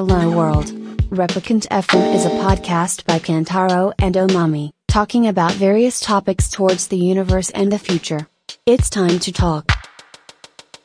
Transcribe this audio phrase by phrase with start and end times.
[0.00, 0.72] Hello World.
[1.10, 6.96] Replicant FM is a podcast by Kantaro and Omami, talking about various topics towards the
[6.96, 8.26] universe and the future.
[8.64, 9.66] It's time to talk.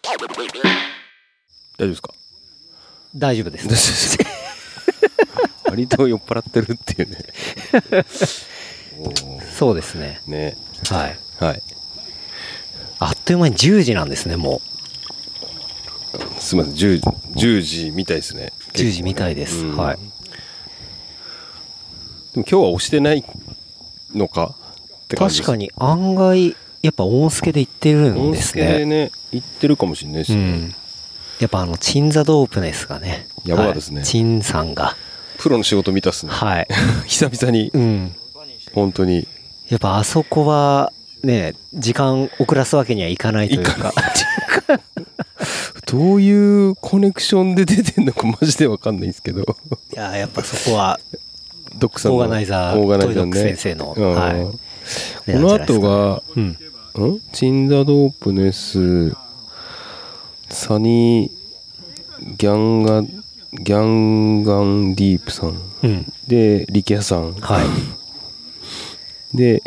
[0.04, 2.14] 大丈夫ですか
[3.16, 4.18] 大丈夫です。
[5.64, 7.18] 割と酔っ払ってるっていうね。
[9.54, 10.20] そうですね。
[10.28, 10.58] ね。
[10.90, 11.18] はい。
[11.40, 11.62] はい。
[13.00, 14.62] あっという間に10時なんですね、も
[16.38, 17.00] すみません、10,
[17.36, 18.52] 10時みたいですね。
[18.84, 18.88] う。
[18.88, 19.66] 10時みたいです。
[19.66, 19.98] うんはい。
[19.98, 20.02] で
[22.42, 23.24] も今日は押してない
[24.14, 24.56] のか
[25.06, 28.86] って感じ確かに案外、やっぱ音助で言ってるん音です助でね。
[28.86, 30.38] ね、言ってるかもしれないですね。
[30.38, 30.76] うん。
[31.40, 33.28] やっぱあの、チンザドープネスがね。
[33.46, 34.96] やばかったですねはいさんが。
[35.38, 36.32] プロの仕事見たっすね。
[36.32, 36.68] はい。
[37.08, 38.16] 久々にう、ん。
[38.74, 39.28] 本当に。
[39.70, 40.92] やっぱあそこは、
[41.24, 43.94] ね、時間遅らすわけにはいかないというか。
[45.86, 49.42] どういうコネクションで出てんのかマジでわかんないんですけど。
[49.42, 51.00] いや、やっぱそこは、
[51.78, 53.32] ドックさんのオーガナイザーオーガナイザーね。
[53.32, 54.66] トイドック先生のうんはい
[55.26, 56.44] この後が、うん。
[56.44, 56.58] ん？
[57.34, 59.16] チンザドープネス、
[60.50, 65.60] サニー、ギャンガ、ギャンガンディープさん。
[65.84, 66.14] うん。
[66.28, 67.34] で、力也さん。
[67.34, 67.62] は
[69.34, 69.38] い。
[69.38, 69.62] で、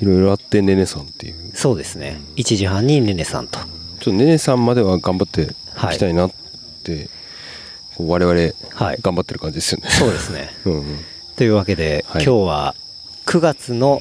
[0.00, 1.34] いろいろあって、ねねさんっていう。
[1.54, 2.20] そうですね。
[2.36, 3.58] 1時半にねねさんと。
[4.06, 5.46] ちょっとねねさんまでは頑張ってい
[5.90, 6.32] きたいなっ
[6.84, 7.08] て、
[7.96, 8.38] こう我々、
[8.72, 9.90] はい頑張ってる感じですよね。
[9.90, 10.50] そうですね。
[10.64, 10.98] うんうん。
[11.34, 12.74] というわけで、はい今日は
[13.26, 14.00] 9月の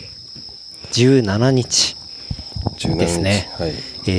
[0.91, 1.97] 17日、
[2.77, 3.73] 17日ですねはい。
[4.05, 4.11] え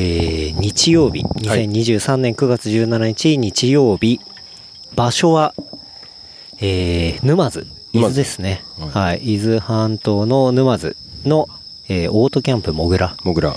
[0.57, 4.21] ー日曜日、2023年9月17日日曜日、
[4.97, 5.55] 場所は、
[6.59, 8.65] えー沼津、伊豆ですね。
[8.77, 9.37] ははい。
[9.37, 11.49] 伊豆半島の沼津の、
[11.89, 13.55] えーオートキャンプもぐらもぐら。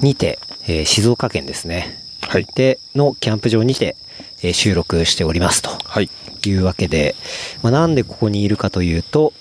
[0.00, 2.02] にて、えー静岡県ですね。
[2.22, 2.46] はい。
[2.54, 3.96] で、のキャンプ場にて、
[4.42, 5.70] えー収録しておりますと。
[5.84, 6.10] はい。
[6.44, 7.16] いうわけで、
[7.62, 9.32] まあ、なんでここにいるかというと、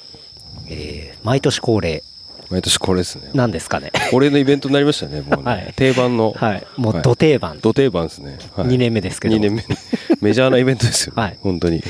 [0.69, 2.03] えー毎年恒例
[2.51, 3.31] 毎年これですね。
[3.33, 3.91] なんですかね。
[4.11, 5.43] 恒例のイベントになりましたね、もうね。
[5.51, 6.33] はい定番の。
[6.35, 6.67] はい。
[6.77, 7.59] もう土定番。
[7.59, 8.37] 土定番ですね。
[8.55, 9.35] はい、2年目ですけど。
[9.35, 9.65] 2年目。
[10.21, 11.13] メジャーなイベントですよ。
[11.17, 11.83] はい本当に。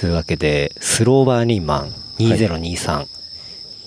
[0.00, 3.06] というわけで、スローバーニーマン2023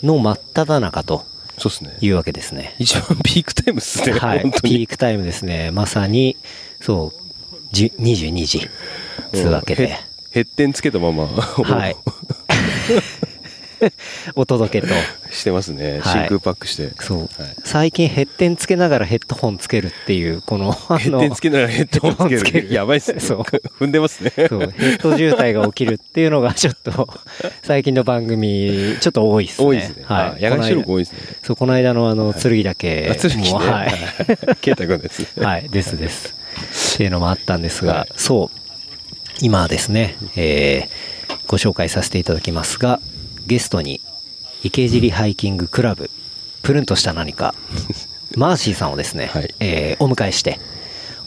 [0.04, 1.26] の真っ只中と
[1.62, 1.98] そうですね。
[2.02, 2.74] いうわけですね。
[2.80, 4.14] 一番ピークタイムですね。
[4.14, 4.42] はい。
[4.64, 5.70] ピークタイムですね。
[5.70, 6.36] まさに、
[6.82, 8.70] そう、じゅ22時。
[9.32, 9.96] つうわけで。
[10.32, 11.96] ヘッテンつけたまま、はい。
[14.36, 14.94] お届けと。
[15.32, 15.94] してますね。
[15.94, 16.92] はい真空パックして。
[17.00, 17.20] そう。
[17.20, 17.30] はい
[17.64, 22.68] 最近ヘッテンつけながらヘッドホンつけるっていう、この、あヘッテンつけながらヘッドホンつける。
[22.68, 23.20] るやばいっすね。
[23.20, 24.32] そう踏んでますね。
[24.36, 27.10] そう、ヘッド渋滞が起きるっていうのがちょっと、
[27.64, 29.68] 最近の番組、ちょっと多いですね。
[29.68, 30.04] 多いですね。
[30.06, 30.16] は。
[30.16, 30.44] はいい。
[30.44, 31.20] 野外収録多いですね。
[31.44, 33.50] そう、この間のあの、剣だけ、あ、鶴木ね。
[33.52, 33.94] もうはい。
[34.62, 35.26] ケイタ君です。
[35.40, 36.36] はい、ですです。
[36.96, 38.58] っていうのもあったんですが、はいそう、
[39.42, 41.12] 今ですね、えー
[41.52, 43.02] ご紹介させていただきますが、
[43.48, 44.02] ゲストに、
[44.64, 46.10] 池尻ハイキングクラブ、
[46.62, 47.56] プルンとした何か、
[48.36, 50.60] マーシーさんをですね、はいえーお迎えして、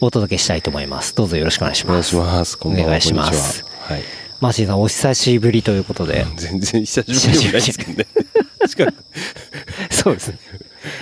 [0.01, 1.15] お届けしたいと思います。
[1.15, 2.09] どうぞよろしくお願いしお願います。
[2.09, 2.57] します。
[2.61, 3.69] お願いしますちは。
[3.95, 4.03] はい。
[4.41, 8.05] マーシーさん、お久しぶりということで、 全然久しぶりですけどね。
[9.89, 10.39] そうですね。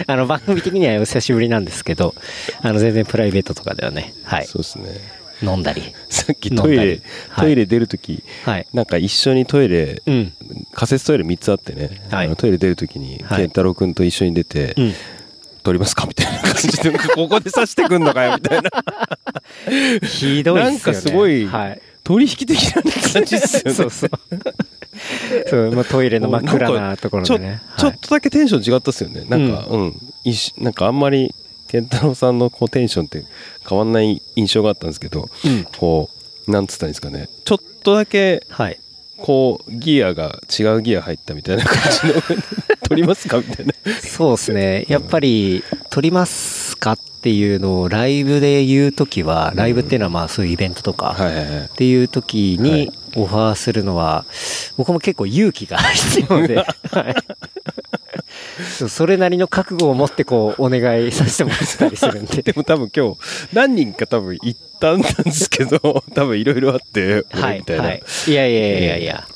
[0.07, 2.15] あの、番組的にはお久しぶりなんですけど、
[2.61, 5.22] あの、全然プライベートとかではね、はい、そうですね。
[5.43, 5.81] 飲んだり。
[6.09, 7.01] さっきトイレ
[7.37, 8.67] トイレ出るとき、はい。
[8.73, 10.33] なんか一緒にトイレ、うん。
[10.73, 14.93] 仮設トイレ3つあってね、はいトイレ出るときに、はい健太郎君と一緒に出て、うん。
[15.63, 16.05] 撮りますか？
[16.05, 18.69] みたいな感じで、 ここで刺してくんのかよみたいな。
[20.07, 20.63] ひどいっすよね。
[20.63, 21.81] なんかすごいはい。
[22.03, 22.83] 取引的な
[23.13, 23.73] 感じですよね。
[23.73, 24.09] そうそう。
[25.47, 27.61] そう、まあ、トイレの真っ暗なところちょでね。
[27.77, 29.23] ちょっとだけテンション違ったっすよね。
[29.29, 29.95] なんか、うん、
[30.25, 31.33] いしなんかあんまり、
[31.73, 33.25] 健太郎さんのこうテンションって
[33.67, 36.11] 変わんない印象があったんですけど、うんこ
[36.47, 37.29] う、なんつったんですかね。
[37.45, 38.67] ちょっとだけ、はい。
[38.67, 38.79] はい。
[39.17, 42.21] こう、ギアが違うギア入ったみたいな感じの、
[42.87, 43.73] 取りますかみたいな。
[44.03, 44.85] そうですね。
[44.87, 51.75] やっぱり、撮りますかっていうのをライブで言うときは、ライブっていうのはまあそういうイベントとか、っ。
[51.75, 54.25] ていう時はいにオファーするのは、
[54.77, 56.57] 僕も結構勇気が必要で、
[56.91, 57.15] はい
[58.89, 62.41] それなりの覚悟を持ってこうお願いさせてもらったりするんで。
[62.43, 63.17] でも多分今日、
[63.53, 67.83] 何人か多分行ったんですけど、 多分いろいろあって、はい、俺みたいな。
[67.83, 68.03] はい。
[68.27, 69.27] いやいやいやいや。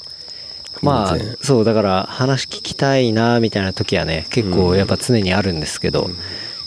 [0.82, 6.10] まあそう、だから話聞きたいな、みたいな時はね、結構やっぱ常にあるんですけど、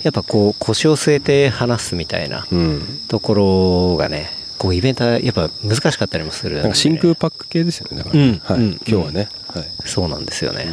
[0.03, 3.01] やっぱこう腰を据えて話すみたいなうん。
[3.09, 9.29] ところがね、こうイベントはやっぱ難しかったりもするんで、なんか真空パック系ですよね、だから、うんはい、うん今日はね。
[9.47, 9.69] はい。
[9.85, 10.73] そうなんですよね。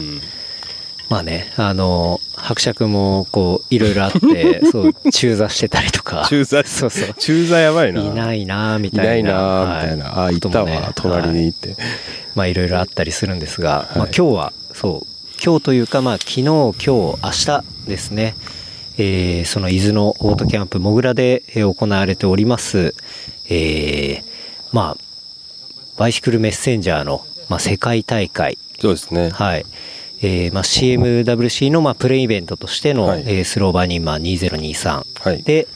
[1.09, 6.27] うんまあね、あの、伯爵もこういろいろあって そう中座してたりとか。
[6.29, 6.63] 中座？
[6.65, 7.13] そうそう。
[7.17, 8.01] 中座やばいな。
[8.01, 9.15] いないなみたいな。
[9.15, 10.05] いないなみたいな。
[10.05, 11.75] はああ、いたこともねわ、隣に行って。
[12.35, 13.97] まあいろいろあったりするんですが、い。
[13.97, 15.07] まあ今日はそう。
[15.43, 18.35] 今日というかまあ昨日今日明日ですね、
[18.97, 22.95] えーその伊豆のオートキャンプもぐらでえー行われております、
[23.47, 24.23] えー
[24.73, 25.03] まあ
[25.97, 28.57] バイシクルメッセンジャーの、まあ、世界大会。
[28.79, 29.29] そうですね。
[29.29, 29.65] はい。
[30.21, 33.23] えーまあ、CMWC の、まあ、プレイベントとしての、はい。
[33.27, 35.43] えースローバーニンマー2023はい。
[35.43, 35.67] で、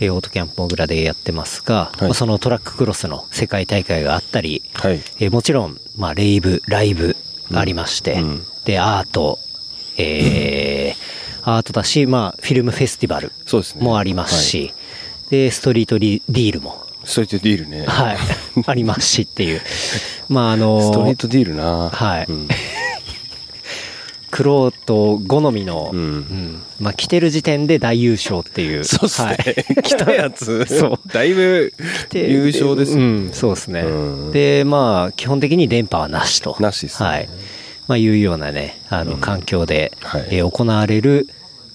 [0.00, 2.02] えーオートキャンプモグラでやってますが、はい。
[2.04, 5.00] まあそのトラッククロスの世界大会があったり、はい。
[5.18, 7.16] えーもちろん、まあ、レイブ、ライブ
[7.50, 8.20] がありまして、うん。
[8.20, 9.38] うんで、アート、
[9.96, 13.82] えー アートだし、まあ、フィルムフェスティバルそうですね。
[13.82, 14.74] もありますし、
[15.30, 17.84] で、ストリートリディールも、ストリートディールね。
[17.86, 18.18] はい、
[18.66, 19.62] ありますしっていう。
[20.28, 21.88] まあ、あのストリートディールな。
[21.88, 22.26] はい。
[22.28, 22.48] うん
[24.30, 28.84] クロート好みの、うんうんまあ、来てる時点で大優勝っていう。
[28.84, 29.82] そうっすねはい。
[29.82, 30.64] 来たやつ。
[30.66, 31.72] そうだいぶ
[32.10, 32.98] で優勝ですよ。
[32.98, 33.80] うん、そうですね。
[33.80, 36.56] うんで、まあ、基本的に電波はなしと。
[36.60, 37.28] なしですねはい。
[37.88, 41.26] まあ、いうようなね、あの、環境で、はいえー行われる、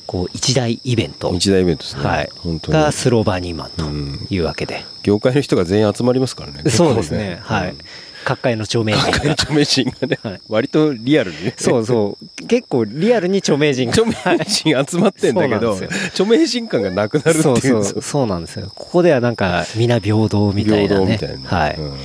[0.06, 1.34] こう、一大イベント。
[1.34, 2.04] 一大イベントですね。
[2.04, 2.30] はい。
[2.38, 2.78] 本当に。
[2.78, 4.86] がスローバーニーマンとうんいうわけで。
[5.02, 6.70] 業界の人が全員集まりますからね。
[6.70, 7.40] そうですね。
[7.42, 7.78] はいうん。
[8.24, 9.32] 各界の著名人が。
[9.32, 11.54] 著名人がね、はい割とリアルにね。
[11.58, 12.48] そうそう。
[12.48, 13.94] 結構リアルに著名人が。
[13.94, 15.78] 著名人集まってんだけど、
[16.08, 17.42] 著名人感がなくなるっていう。
[17.42, 18.72] そうそう、そうなんですよ。
[18.74, 21.06] ここではなんか、皆平等みたいなね。
[21.06, 21.50] 平等みたいな。
[21.50, 21.76] はい。
[21.78, 21.98] うん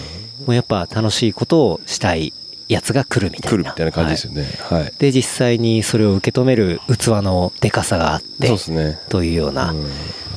[0.48, 2.32] もうやっぱ楽しいことをしたい
[2.68, 3.56] やつが来るみたいな。
[3.58, 4.46] 来るみたいな感じですよね。
[4.60, 4.92] はい。
[4.98, 8.98] で、実際にそれを受け止める器のでかさがあってそう、ですね。
[9.10, 9.82] というような、うん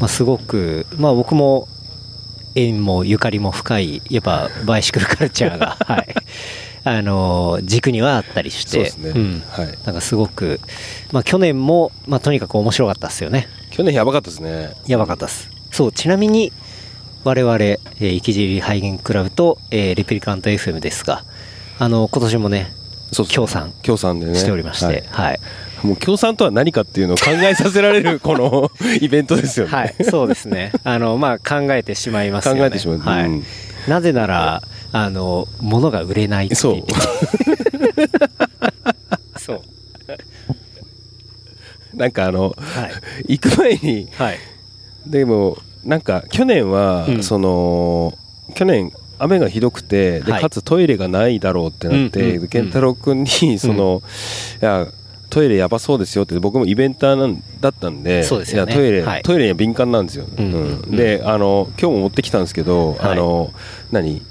[0.01, 1.69] まあすごく、まあ僕も
[2.55, 6.15] 縁もゆかりも深い、やっぱ バイシクルカルチャーが、 はい。
[6.83, 8.91] あの、軸にはあったりして。
[9.85, 10.59] なんかすごく、
[11.11, 13.47] まあ去年も、まあとにかく面白かったですよね。
[13.69, 14.71] 去年やばかったですね。
[14.87, 15.49] やばかったです。
[15.71, 16.51] そう、ちなみに、
[17.23, 21.23] 我々、えー、池尻ハイゲンクラブと、えーレプリカント FM ですが、
[21.77, 22.73] あの、今年もね、
[23.11, 24.35] そうですね協賛協賛でね。
[24.35, 25.39] しておりまして、はいはい。
[25.83, 29.71] もう協賛とは何かっていうのを考えさせられるこの イベントですよね。
[29.71, 30.71] はい、そうですね。
[30.83, 32.61] あの、まあ、考えてしまいますよね。
[32.61, 33.25] 考えてしまうはい。
[33.25, 33.43] うん
[33.87, 34.61] なぜなら、
[34.91, 36.83] あの、物が売れないっていそう。
[39.39, 39.61] そう。
[41.95, 42.87] なんかあの、は
[43.27, 43.39] い。
[43.39, 44.37] 行く前に、はい。
[45.07, 48.13] でも、なんか去年は、うんその、
[48.53, 54.01] 去年、雨がひどくて、で、はいかつトイレがないだろうってなって、健太郎君に、その、
[54.61, 54.87] いや、
[55.31, 58.73] トイレやばそうですよって、僕もイベンターなんだったんで、そうですよね。
[58.73, 59.21] いやトイレ、はい。
[59.23, 60.25] トイレには敏感なんですよ。
[60.37, 60.45] うん。
[60.45, 60.79] うん。
[60.81, 60.95] うん。
[60.95, 62.99] で、あの、今日も持ってきたんですけど、はい。
[63.13, 63.51] あの、
[63.91, 64.21] 何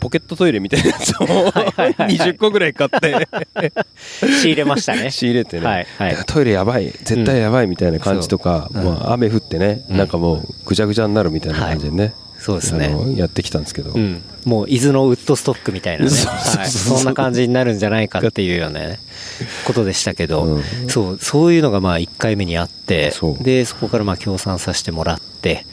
[0.00, 1.92] ポケットトイレみたいなやつをはいはいはい。
[1.92, 3.28] はい20個ぐらい買って。
[4.40, 5.10] 仕入れましたね。
[5.12, 6.16] 仕入れてね、はいはい。
[6.26, 6.86] トイレやばい。
[6.86, 9.96] 絶対やばいみたいな感じとか、そうまあ、雨降ってね、うん。
[9.96, 12.86] なんかもうぐちゃぐちゃになるみたいな感じでね、そうですね。
[12.86, 14.22] あのやってきたんですけど、うん。
[14.48, 16.10] もう、伊豆のウッドストックみたいなね。
[16.66, 18.98] そんな感じになるんじゃないかっていうようなね、
[19.66, 20.62] ことでしたけど、うん。
[20.88, 23.12] そう、そういうのがまあ1回目にあって
[23.42, 25.66] で、そこからまあ協賛させてもらって、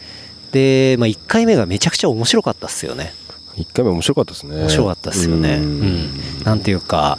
[0.51, 3.13] で、まあ1回目がめちゃくちゃ面白かったっすよね。
[3.57, 4.57] 1回目面白かったですね。
[4.57, 5.55] 面白かったですよね。
[5.55, 5.63] ううん。
[5.63, 6.09] ん。
[6.43, 7.17] なんていうか、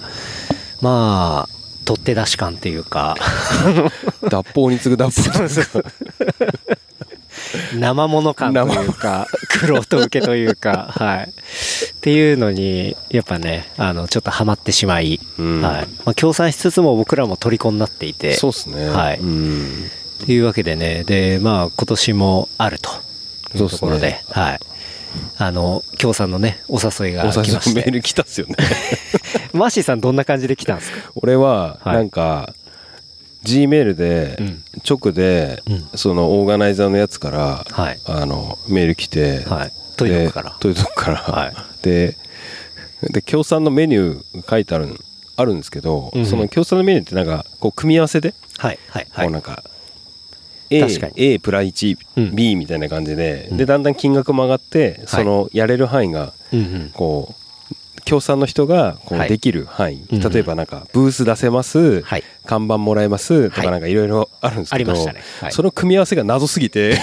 [0.82, 1.56] まあ、
[1.86, 3.16] 取って出し感っていうか、
[4.28, 5.84] 脱法に次ぐ脱法に次ぐ
[7.78, 9.26] 生物感というか、
[9.60, 11.30] 苦労と受けというか、 はい。
[11.30, 15.62] っていうのに、やっぱね、あの、ちょっとハマってしまい、うん。
[15.62, 15.86] はい。
[16.04, 18.88] まあ、協賛しつつも僕らも虜になっていて、そうですね。
[18.88, 19.18] はい。
[19.18, 19.90] うん。
[20.22, 22.90] っていうわけでね、で、まあ、今年もあると
[23.54, 24.60] いそうところで、はい。
[25.38, 27.68] あの、協賛のね、お誘いがお来まして。
[27.70, 28.56] 誘いメール来たっすよね。
[29.52, 30.98] マーシーさんどんな感じで来たんですか？
[31.16, 31.96] 俺ははい。
[31.96, 32.52] なんか、
[33.46, 39.72] G メールでうん直で、うんそのオーガナイザーのやつから、はいあのメール来て、はい。
[39.96, 40.56] トイレから。
[40.60, 42.16] トイレから、はいで
[43.12, 44.88] で協賛のメニュー書いてある
[45.36, 48.78] あるんですけど、その協賛のメニューってなんかこう組み合わせで、はい。
[48.88, 49.06] はい。
[49.10, 49.62] はいこうなんか
[50.68, 56.32] A, プラ 1B、うんみたいな感じで、うんでだんだん金額も上がって、そのやれる範囲が。
[56.94, 57.45] こう
[58.06, 59.26] 協賛の人がこはい。
[59.26, 60.32] うできる範囲、うんうん。
[60.32, 62.24] 例えばなんかブース出せます、はい。
[62.46, 63.64] 看板もらえますとはい。
[63.66, 65.12] かなんかいろいろ あるんですけど、は
[65.48, 65.52] い。
[65.52, 66.96] その組み合わせが謎すぎて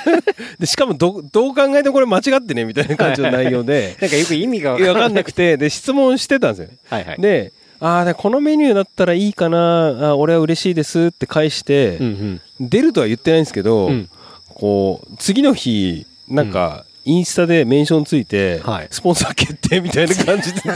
[0.58, 6.68] でしかもどどう考えてもこれ間違ってねみたいな感じの内容でなんかよく意味が分かんなくてで質問してたんですよ。
[6.88, 7.20] はいはい。
[7.20, 12.68] でああ、でこのメニューだったらいいかな、あ俺は嬉しいですって返して、うんうん。
[12.70, 14.08] 出るとは言ってないんですけど、うん。
[14.48, 18.88] こう、次の日、なんか、インスタでメンションついて、はい。
[18.90, 20.60] スポンサー決定みたいな感じで、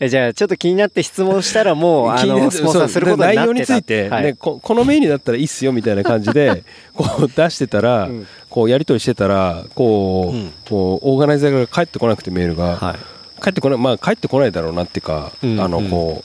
[0.00, 4.24] えじゃあちょっと気になって質問したらもう あのスポンサーすること内容について、はい。
[4.24, 8.26] ね、ここのメニューだったらいいっすよみたいな感じで こう出してたら、うん。
[8.50, 10.52] こうやり取りしてたらこう,、うん。
[10.68, 13.42] こうオーガナイザーが返ってこなくてメールが、はい。
[13.42, 16.24] 帰ってこないまあ帰ってこないだろうなっていうか、うんあのこ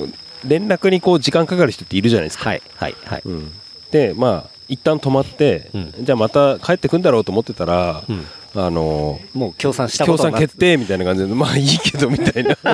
[0.00, 0.08] う
[0.44, 3.22] 連絡にこう時間かかる人っているじゃないですか、はいはいはい。
[3.24, 3.52] うん。
[3.90, 5.94] でまあ一旦止まって、うん。
[6.00, 8.24] じゃあまた帰ってくんだろうと思ってたら、うん。
[8.58, 12.56] あのもう協賛したこ協賛決定みたいな感じでまあいいけどみたいな。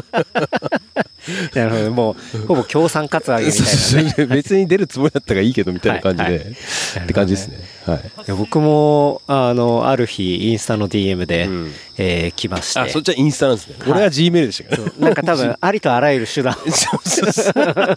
[1.55, 6.35] なるほどもうほぼ協賛カツアゲみたいそなね別に出るつもりだったからいいけどみたいな感じで、はい。
[6.35, 6.51] はい。
[6.51, 7.59] って感じですね。
[7.87, 7.99] はい。
[7.99, 11.73] いや僕もあのある日インスタの DM で、うん。
[11.99, 12.81] えー来まして。
[12.81, 13.91] あそっちはインスタなんですね、はい。
[13.91, 14.93] 俺は G メールでしたから。
[14.99, 16.57] なんか多分ありとあらゆる手段を。
[16.71, 17.97] そうそうそう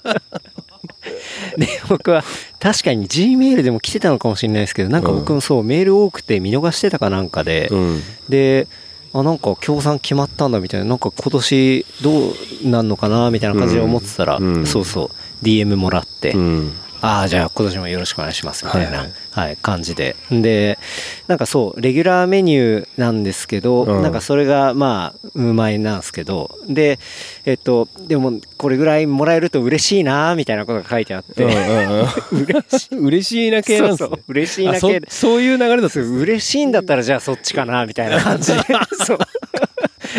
[1.58, 2.24] で 僕は
[2.60, 8.02] 確かに G メールでも来てたのかもしれないですけどなんか僕もそうメール多くて見逃してたかなんかで、うん。
[8.30, 8.68] で
[9.14, 12.34] あなんか協賛決まったんだみたいななんか今年どう
[12.70, 14.66] なんのかなみたいな感じで思ってたら、うん。
[14.66, 15.12] そうそ
[15.42, 16.74] う DM もらって、うん
[17.06, 19.54] ああじゃあ今年もよろしくお願いしますみたいな、ははい。
[19.54, 20.16] い感じで。
[20.32, 20.80] で
[21.28, 24.02] なんかそうレギュラーメニューなんですけど、うん。
[24.02, 27.00] なんかそれがまあうまいなんですけどで
[27.46, 32.44] えっとでもこれぐらいもらえると嬉しいなみたいなことが書いてあって、うんうんうん。
[32.46, 32.98] 嬉しい。
[32.98, 34.10] 嬉しいな系なんですね。
[34.10, 34.78] そう嬉しいな系。
[34.78, 38.54] あそそういう流れだった嬉しいんだったらじゃあそっちかなみたいな感じ。
[38.54, 38.64] で
[39.06, 39.18] そう。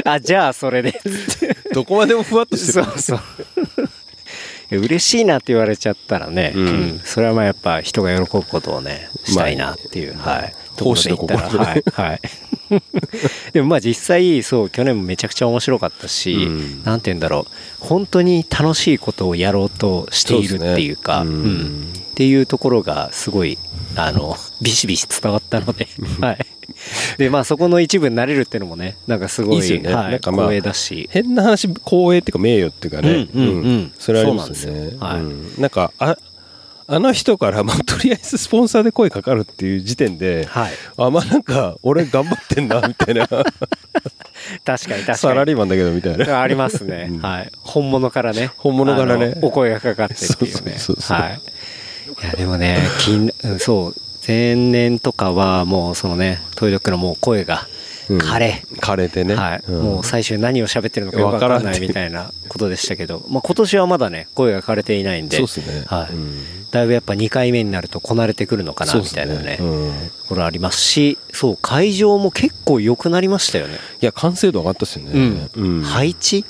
[0.04, 1.00] あじゃあそれで。
[1.72, 2.84] どこまでもふわっとしてる。
[2.84, 3.20] そうそう
[4.70, 6.66] 嬉しいなって言われちゃったらね、うん。
[6.66, 10.54] うんそれはまあやっぱ人が喜ぶことをねしたいなっていう、はい。
[10.78, 12.20] 奉仕のところで言ったら心はい、はい、
[13.52, 16.82] でもまあ実際そう去年もめちゃくちゃ面白かったし、うん。
[16.84, 21.30] なんて言うんだろう本当に楽しいことをやろうとしているっていうかね。
[21.30, 21.92] うん。
[21.94, 23.58] っていうところがすごい
[23.94, 25.86] あのビシビシ伝わったので、
[26.20, 26.46] はい、
[27.18, 29.94] でまあそこの一部になれるっていうのもねなんかすごいいいですよね。
[29.94, 31.08] はい、なんかまあ光栄だし。
[31.12, 33.48] 変な話光栄っていうか名誉っていうかね、うんうん。
[33.48, 33.92] うん。
[33.98, 34.96] それはありますよね。
[34.98, 35.54] はいうん。
[35.58, 36.16] なんかあ
[36.88, 40.72] あの人から、まあ、とりあえずスポンサーで声かかるっていう時点で、はい。
[40.96, 43.26] あまあなんか俺頑張ってんなみたいな。
[43.28, 43.44] 確
[44.64, 45.18] かに確かに。
[45.18, 46.40] サラリーマンだけどみたいな。
[46.40, 47.20] ありますね、うん。
[47.20, 47.50] はい。
[47.62, 48.52] 本物からね。
[48.56, 49.36] 本物からね。
[49.42, 50.52] お声がかかってっていうね。
[50.52, 51.18] そうそうそうそう。
[51.18, 51.40] はい。
[52.22, 53.94] いやでもね金うんそう
[54.26, 57.66] 前年とかはもうそのねトイドッグのもう声が
[58.08, 58.18] うん。
[58.18, 59.64] 枯れ、枯れてね、はい。
[59.68, 59.82] うん。
[59.82, 61.80] もう最終何を喋ってるのかわからない。
[61.80, 65.36] みたいなことでしたけど、まあ、今年はまだね声が枯れていないんで。
[65.36, 66.14] そうですね、はい。
[66.14, 66.70] うん。
[66.70, 69.58] だいぶやっぱ2回目になるとこなれてくるのかなみたいなね。
[69.60, 69.92] うん。
[70.22, 73.78] ところありますしそう会場も結構良くなりましたよね。
[74.00, 75.82] いや完成度上がったっすよね、うん。
[75.82, 76.44] 配置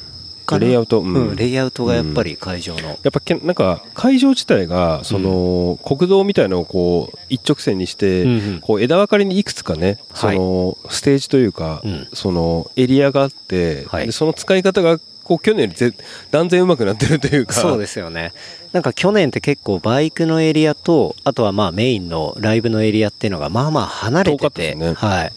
[0.58, 1.00] レイアウト。
[1.00, 1.14] うん。
[1.14, 8.60] うん、レイアウトがやっぱり会場の、やっぱけなんか会場自体がその、国道みたいのをこう一直線にして、うんうん。
[8.60, 12.08] こう枝分かれにいくつかね、そのステージというか、うん。
[12.12, 14.06] そのエリアがあって、はい。
[14.06, 15.92] でその使い方がこう去年よりぜ
[16.30, 17.54] 断然うまくなってるというか。
[17.54, 18.32] そうですよね。
[18.72, 24.94] なんか去年って結構バイクのエリアとあとはまあメインのライブのエリアっていうのがまあまあ離れ遠かてて、ったですね。
[24.94, 25.32] はい。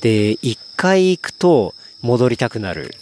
[0.00, 2.94] で一回行くと戻りたくなる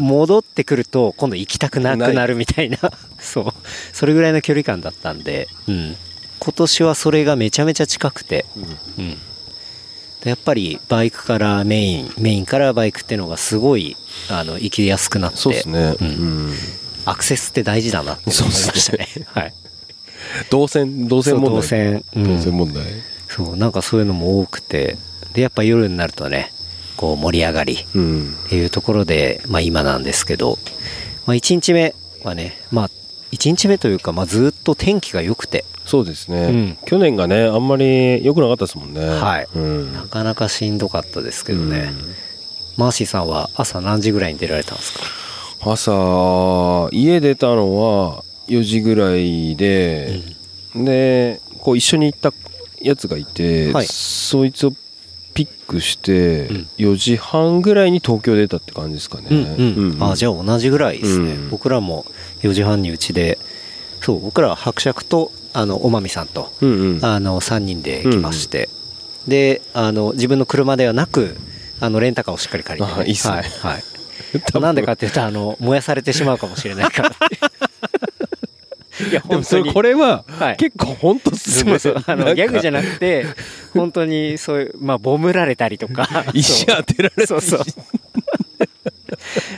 [0.00, 2.78] 戻ってくると今度行きたくなくなるみたいな。
[3.18, 3.52] そう。
[3.92, 5.96] それぐらいの距離感だったんで、うん、
[6.38, 9.10] 今年はそれがめちゃめちゃ近くて、うん、
[10.22, 13.96] でやっぱりバイクからメインメインからバイクっていうのがすごい
[14.28, 15.38] あの行きやすくなって。
[15.38, 16.06] そうですね、うん。
[16.06, 16.10] う
[16.50, 16.54] ん。
[17.06, 19.08] アクセスって大事だなって思いましたね。
[19.26, 19.54] はい。
[20.50, 21.50] 動線動線問題。
[21.50, 22.04] そう動線。
[22.16, 22.36] うん。
[22.36, 22.84] 動線問題。
[23.28, 24.96] そう、なんかそういうのも多くて、
[25.32, 26.52] で、やっぱ夜になるとね、
[26.96, 28.34] こう盛り上がりうん。
[28.46, 30.58] っていうところで、まあ今なんですけど、
[31.26, 32.90] まあ1日目はね、まあ
[33.32, 36.78] 1日目というか、まあずっと天気が良くて、そうですね、うん。
[36.86, 39.06] 去年がねあんまり良くなかったですもんね。
[39.06, 39.48] はい。
[39.54, 39.92] うん。
[39.92, 42.14] なかなかしんどかったですけどね、うん。
[42.76, 45.04] マーシーさんは朝何時ぐらいに出られたんですか？
[45.66, 50.20] 朝家出たのは4時ぐらいで、
[50.74, 52.32] でこう一緒に行った
[52.80, 53.86] やつがいて、はい。
[53.86, 54.72] そいつを
[55.34, 56.68] ピックしてうん。
[56.78, 61.50] 4時半ぐらいに東京出たって感じですかね、うんうん、あじゃあ同じぐらいですね、うん。
[61.50, 62.06] 僕らも
[62.42, 63.38] 4時半にうちで
[64.00, 67.04] そう僕らは伯爵とあのおまみさんとうんうん。
[67.04, 68.68] あの3人で来まして、
[69.26, 71.36] であの自分の車ではなく
[71.80, 73.34] あのレンタカーをしっかり借りて、あいいっすね。
[73.34, 73.84] はいはい。
[74.60, 77.12] なんでかっていうとあの燃やされてしまうかもしれないから
[79.10, 79.72] いや本当に。
[79.72, 80.56] これははい。
[80.56, 83.26] 結構本当すごいそうそうあのギャグじゃなくて
[83.72, 86.24] 本当にそういうまあボムられたりとか。
[86.34, 87.60] 石当てられてそうそう。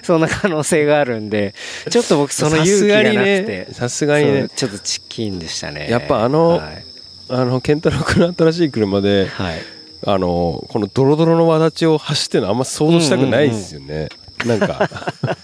[0.02, 1.54] そんな可能性があるんで
[1.90, 3.68] ちょっと僕その勇気がなくて。
[3.72, 4.48] さすがにね。
[4.54, 5.88] ちょっとチキンでしたね。
[5.90, 6.84] やっぱあのはい、
[7.28, 9.76] あの健太郎君の新しい車ではい。
[10.04, 14.08] あのこのドロドロの輪立ちを走ってるのあんま想像したくないですよね、
[14.44, 14.88] なんか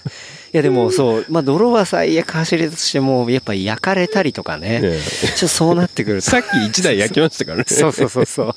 [0.53, 6.29] やでもそう、まあ泥は最悪走りとしても、やっぱ焼かれたりとかね、ね ちょっとそうなってくると。
[6.29, 7.65] さっき1台焼きましたからね。
[7.67, 8.55] そうそうそうそう。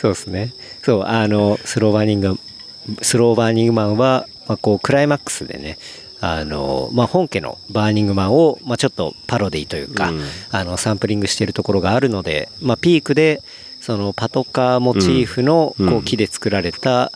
[0.00, 0.54] そうですね。
[0.84, 2.38] そう、あの、スローバーニング、
[3.02, 5.78] スローバーニングマンは、まあ、こう、クライマックスでね、
[6.20, 13.42] あの、まあ、本家のバーニングマンを、まあ、ちょっとパロディというか、うんあの、サンプリングしてるところがあるので、まあ、ピークで、
[13.80, 17.10] その、パトカーモチーフの、うんこう、木で作られた、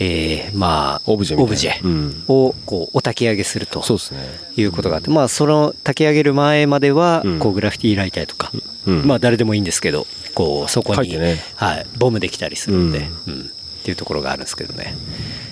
[0.00, 3.82] えーまあ、オブジェオブジェうんを、こう、お焚き上げすると。
[3.82, 4.20] そうですね。
[4.56, 8.52] いうことがあって、まあ、その焚き上げる前まではうん、こう、グラフィティライターとか、
[8.86, 11.16] うんまあ、誰でもいいんですけど、こう、そこに、
[11.56, 13.44] はい、ボムできたりするんで、ううん、っ
[13.82, 14.94] ていうところがあるんですけどね。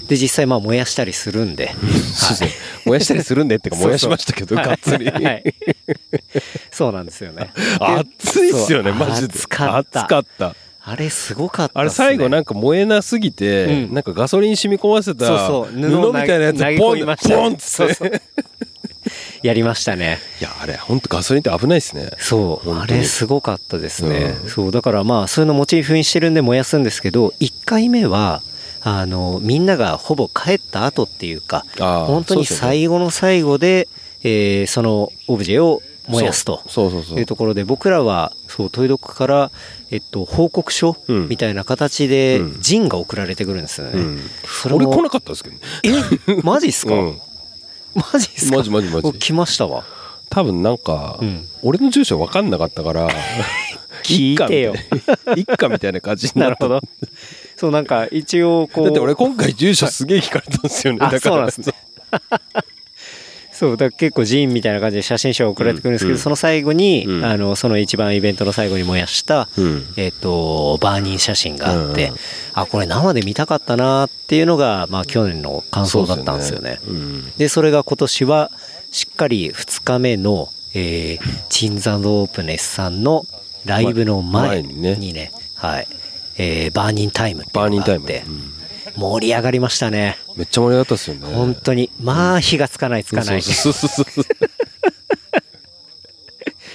[0.06, 1.94] で、実際、まあ、燃やしたりするんで、 そうで
[2.36, 2.50] すね。
[2.84, 5.06] 燃やしたりするんでってか、燃やしましたけど、がっつり。
[5.06, 5.54] はい
[6.70, 7.50] そうなんですよね。
[7.80, 9.34] 熱いっすよね、マジで。
[9.34, 9.84] 熱かっ
[10.38, 10.54] た。
[10.88, 11.90] あれ、すごかったあれ。
[11.90, 18.12] 最後なんか燃えなすぎて、うんなんかガソリン染み込ませたそうそう布みたいなやつポンポンっつそうそう。
[19.43, 20.19] やりましたね。
[20.40, 22.11] いや、あれ、本当ガソリンって危ないですね。
[22.19, 24.37] そう、あれすごかったですね。
[24.45, 28.43] うんそう、だからまあ、そういうのモチーフにしてるんで燃やすんですけど、1回目は、
[28.83, 33.88] あの、みんながほぼ帰った後っていうか、本当に最後の最後で、
[34.23, 36.62] えーそのオブジェを燃やすと。
[36.68, 39.50] そうそうそういうところで僕らはそうトイドックから、
[39.90, 43.92] えっと、報告書うんみたいな形でうんジンが送られてくるんですよね。
[43.94, 45.60] うんそれも俺来なかったですけどね。
[46.28, 46.42] え？
[46.42, 47.20] マジっすか、うん
[47.94, 48.56] マジっすか？
[48.58, 49.84] マジマジマジ僕来ましたわ。
[50.28, 53.08] 多分なんか、うん俺の住所分かんなかったから、
[54.04, 54.75] 聞いてよ。
[55.36, 56.80] 一家みたいな感じになるほど。
[57.56, 58.84] そうなんか一応こう。
[58.84, 60.98] だって俺今回住所すげえ聞かれたんですよね。
[61.02, 61.30] あだから。
[61.30, 61.75] そうなんですね
[63.56, 67.25] そう、だから結構ジーンみたいな感じで写真集が送られてくるんですけど、うんその最後に、うん。
[67.25, 69.86] あの、その一番イベントの最後に燃やした、うん。
[69.96, 72.16] えっ、と、バーニー写真があって、うん。
[72.52, 76.80] あ、これ生で見たかったなっていうのが、まあ去年の感想だったんですよね。
[76.86, 77.32] うん。
[77.38, 78.50] で、それが今年は、
[78.90, 83.25] しっかり2日目の、えー、チンザドープネスさんの
[83.64, 85.32] ライブの前にね、前にね。
[85.54, 85.88] はい、
[86.36, 88.10] えー、バーニンタイムってバーニンタイム。
[88.10, 88.55] いうのがあって、うん
[88.96, 90.16] 盛り上がりましたね。
[90.37, 91.35] めっちゃ盛り上がったっすよね。
[91.35, 91.90] 本当に。
[92.00, 93.40] まあ、火がつかないつかない。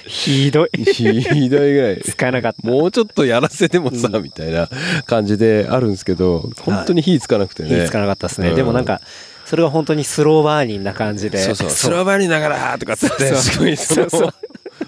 [0.06, 0.84] ひどい。
[0.84, 2.00] ひどいぐらい。
[2.02, 2.68] つかなかった。
[2.68, 4.68] もうちょっとやらせてもさ、みたいな
[5.06, 7.80] 感じであるんですけど、本当に火つかなくてね。
[7.80, 8.50] 火つかなかったですね。
[8.50, 9.00] うんでもなんか、
[9.44, 11.38] それが本当にスローバーニンな感じで。
[11.38, 14.32] そうそう、スローバーニーながらとかっつって、すごいそのそう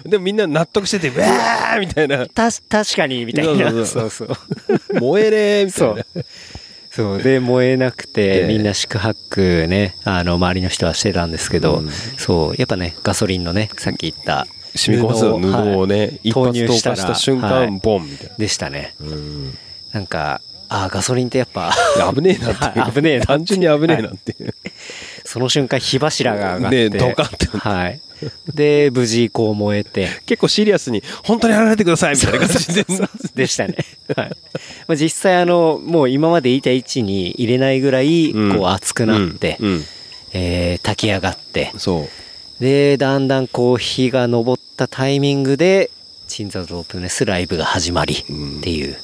[0.03, 3.71] そでもみんな納得してて、うわーみたいな、たし、確かに、みたいな。
[3.71, 4.29] そうそそううそう。
[4.99, 6.05] 燃えれーみたそいうな。。
[6.95, 7.21] そう。
[7.21, 12.55] で、燃えなくて、ええみんな四苦八苦ね、あの、周りの人はしてたんですけど、うんそう。
[12.57, 18.35] やっぱね、ガソリンのね、さっき言った、染み込ませた布をね、はい投下した瞬間、はいボンみたいな。
[18.37, 18.95] でしたね。
[19.01, 19.57] うん
[19.91, 21.73] なんか、あーガソリンってやっぱ、
[22.13, 24.53] 危ねえなって 危ねえな単純に危ねえなっていう。
[25.35, 26.89] その瞬間火柱が上がって。
[26.89, 27.99] ねドカンってはい。
[28.53, 30.07] で、無事こう燃えて。
[30.25, 32.85] 結構シリアスに、本当にやられてくださいみたいな感じで。
[33.35, 33.75] でしたね。
[34.15, 34.29] はい。
[34.87, 39.81] まあ、実際あの、もう今までいた位置に入れないぐらい、うんこう熱くなって、うんうん
[40.31, 42.07] えー炊き上がって、そ
[42.59, 42.63] う。
[42.63, 45.91] で、だんだんこう火が昇ったタイミングで、
[46.29, 48.95] チンザドロープネスライブが始まりうんっていう、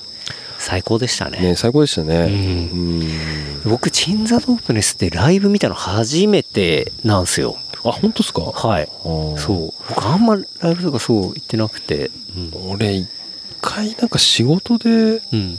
[0.61, 1.39] 最高でしたね。
[1.39, 2.15] ね最高でしたね。
[2.73, 7.57] うんうん僕、チンザドープネスってライブ見たの初めてなんですよ。
[7.83, 8.41] あ、本当ですか？
[8.41, 8.83] はい。
[8.83, 9.83] うそう。
[9.89, 12.09] 僕あんまライブとかそう行ってなくて。
[12.35, 12.71] うん。
[12.71, 13.07] 俺、一
[13.61, 15.57] 回なんか仕事で、うん。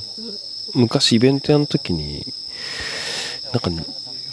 [0.75, 2.25] 昔イベントやるときに、
[3.53, 3.71] なんか、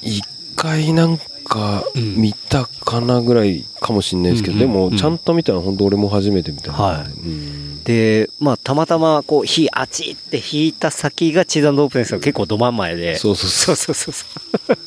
[0.01, 0.23] 一
[0.55, 6.79] 回なんかうん見たかなぐらいかもしれないですけど、うんでも、ちゃんと見たのは本当俺も初めてみたいな。
[6.79, 13.15] はいうんで、まあ、たまたま、こう、火、あちって引いた先がチーザンドープネスが結構ど真ん前で。
[13.15, 13.75] そうそうそう。
[13.75, 14.25] そうそうそ
[14.73, 14.77] う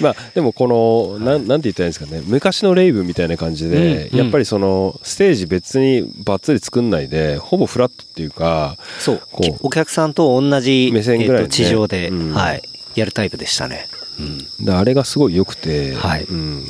[0.00, 9.22] まあ、でもこの、なん、なんて言ったらいいんですかね、昔のレイブみたいな感じで、うんやっぱりその、ステージ別にバッツリ作んないで、ほぼフラットっていうか、そう。
[9.30, 12.32] こうお客さんと同じ、目線ぐらい地上で、うん。
[12.32, 12.62] はい、
[12.94, 13.88] やるタイプでしたね。
[14.18, 14.64] うん。
[14.64, 16.24] であれがすごい良くて、はい。
[16.24, 16.64] うん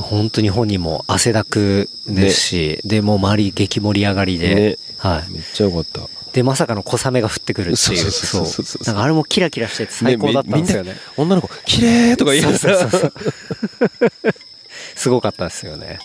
[0.00, 5.32] 本当に本人も汗だくですし、で、もう周り激盛り上がりで、ねはい。
[5.32, 6.02] めっちゃ良かった。
[6.32, 7.76] で、まさかの小雨が降ってくるっていう。
[7.76, 10.90] そうそうそうなんかあれもキラキラしてて最高だったんですよね。
[11.16, 12.90] みんな女の子、綺麗とか言いながら、
[14.94, 15.98] すごかったですよね。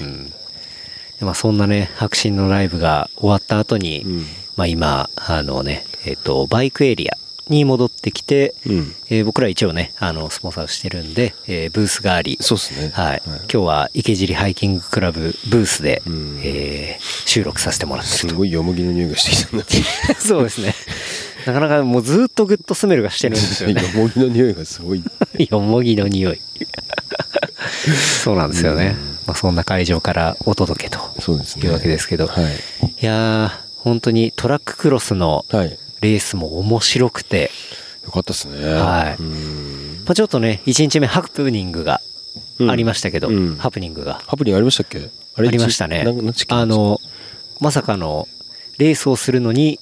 [0.00, 0.26] うん。
[0.26, 7.14] でまあそんなね、白真のライブが終わった後に、うんまあ今、あのね、えっ、と、バイクエリア
[7.50, 12.90] に戻ってきて、うんえー僕ら一応ね、あの、スポンサーしてるんで、えーブースがあり、そうですね。
[12.94, 18.36] はい、今日は池尻ハイキングクラブブースで、うんえー収録させてもらってすると。
[18.38, 19.64] ごいよもぎの匂いがしてきたんだ
[20.18, 20.74] そうですね。
[21.46, 23.80] なかなかもうずっとグッドスメルがしてるんですよね。
[23.82, 25.02] よもぎの匂いがすごい。
[25.50, 26.40] よもぎの匂い。
[28.22, 28.96] そうなんですよね。
[29.26, 30.98] まあ、そんな会場からお届けと
[31.62, 32.26] いうわけですけど。
[32.26, 32.44] はい
[33.02, 37.50] いやー、本当にトラッククロスのはいレースも面白くて、
[38.04, 38.56] よかったですね。
[38.74, 39.22] はい。
[39.22, 40.02] うん。
[40.06, 42.00] まあ、ちょっとね、1日目ハプニングが
[42.68, 43.56] ありましたけど、うん。
[43.56, 44.22] ハプニングが。
[44.26, 44.98] ハプニングありましたっけ？
[45.36, 46.04] あありましたね。
[46.48, 47.00] あの、
[47.60, 48.26] まさかの
[48.78, 49.78] レースをするのに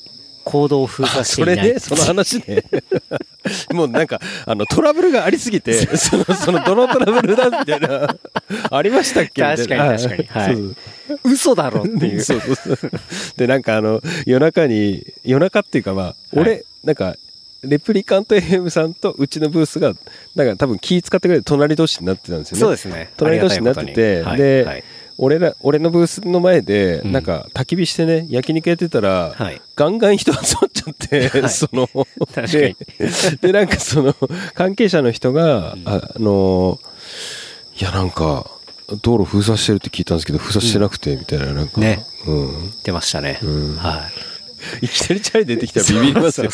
[0.51, 1.57] 行動を封鎖あしていない。
[1.57, 2.65] それね、その話ね。
[3.73, 8.17] もうなんか、あの、トラブルがありすぎて、その、その、どのトラブルだみたいな、
[8.71, 9.43] ありましたっけ？
[9.43, 10.77] 確かに確かにはいそう
[11.25, 12.23] 嘘だろっていう。
[12.23, 12.91] そうそうそう。
[13.37, 17.17] で、なんかあの、夜中に、夜中っていうかまあ、俺、なんか、
[17.63, 19.93] レプリカント FM さんとうちのブースが、
[20.37, 22.61] なんか多分気使ってくれて隣同士になってたんですよね。
[22.61, 23.11] そうですね。
[23.17, 24.85] 隣同士になってて、で、はい
[25.19, 27.13] 俺ら、俺のブースの前で、うん。
[27.13, 29.61] なんか焚き火してね、焼肉やってたら、はい。
[29.75, 31.51] ガンガン人集まっちゃって、 はい。
[31.51, 31.89] その、
[32.35, 32.51] 確かに。
[32.51, 32.77] で、
[33.41, 34.15] でなんかその、
[34.55, 36.79] 関係者の人が、ああの、
[37.81, 38.51] いやなんか、
[39.03, 42.05] 道路封鎖してるって聞いたんですけど、封鎖してなくて、みたいな、なんか、ね。
[42.27, 42.73] うん。
[42.85, 43.39] 出ましたね。
[43.43, 43.77] うん。
[43.77, 44.09] は
[44.83, 44.87] い。
[44.87, 46.51] いきなりチャリ出てきたらビビりますよね。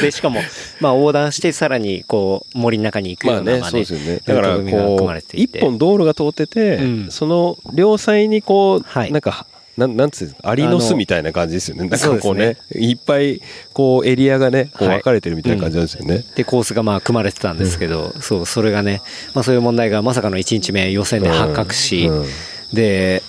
[0.00, 0.40] で、しかも、
[0.80, 4.20] まあ、横断して、さらに、こう、森の中に行くような、まあね、そうですよね。
[4.24, 7.10] だから、こう一本道路が通ってて、うん。
[7.10, 9.12] その両サイにこう、はい。
[9.12, 9.46] なんか、
[9.78, 11.88] なんなんつうアリの巣みたいな感じですよね。
[11.88, 13.40] なんかこうねそう、いっぱい、
[13.72, 16.24] こう、エリアがね、こうはい分かれてるみたいな感じなんですよね。
[16.34, 19.00] で、コースがまあ組まれてたんですけど、そう、それがね、
[19.34, 22.20] まあそういう問題がまさかの1日目予選で発覚し、うん。
[22.22, 22.26] うん。
[22.72, 23.22] で、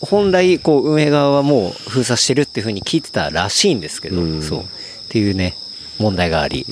[0.00, 4.42] 本来、こう、運営側はもう封鎖してるっていうふうに聞いてたらしいんですけど、うん。
[4.42, 4.64] そう、っ
[5.08, 5.54] ていうね、
[5.98, 6.66] 問題があり、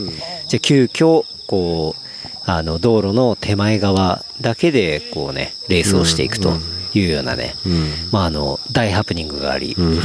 [0.48, 2.00] じゃあ急遽、こう、
[2.44, 6.54] あの、道路の手前側だけで、こうね、レースをしていくと
[6.94, 10.00] いうようなね、うんまああの、大ハプニングがあり、んうん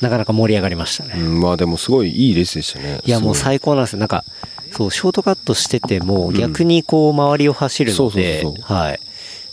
[0.00, 1.14] なかなか盛り上がりましたね。
[1.16, 3.00] うんまあでもすごいいいレースでしたね。
[3.06, 4.00] いやもうす最高なんですよ。
[4.00, 4.24] なんか、
[4.72, 9.00] そう、ショートカットしてても、逆にこう、周りを走るのでそうそうそ、はい。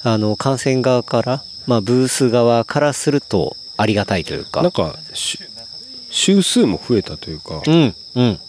[0.04, 4.62] あの、観戦側から、まあ、ブース側からすると、ありがたいというか。
[4.62, 5.40] なんか、し
[6.10, 8.40] 周数も増えたというか、うん、うん。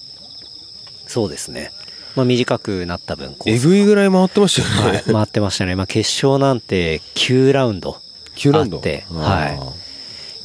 [1.12, 1.72] そうですね。
[2.16, 4.96] まあ、短くなった分、えぐいぐらい回ってましたよね。
[4.98, 5.76] はい、回ってましたね。
[5.76, 8.00] まあ、決勝なんて9ラウンド。
[8.36, 8.78] 9ラウンド？
[8.78, 9.58] あってはい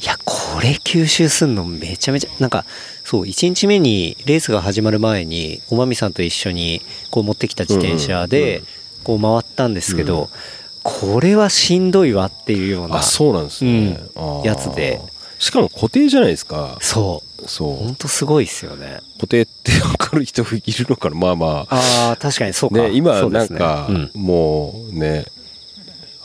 [0.00, 2.64] いや、これ吸収すんのめちゃめちゃ、なんか、
[3.02, 10.30] そう、1日目にレースが始まる前に、おまみさんと一緒にこう持ってきた自転車でん、こう回ったんですけど、
[10.84, 13.98] これはしんどいわっていうようなあ、そうなんですね。
[14.44, 15.00] やつで。
[15.38, 16.78] しかも固定じゃないですか。
[16.80, 17.48] そう。
[17.48, 17.76] そう。
[17.76, 19.00] ほんとすごいっすよね。
[19.14, 21.76] 固定って分かる人いるのかなまあまあ。
[21.76, 22.78] ああ、確かにそうか。
[22.78, 25.26] ね、今なんかうん、もうね、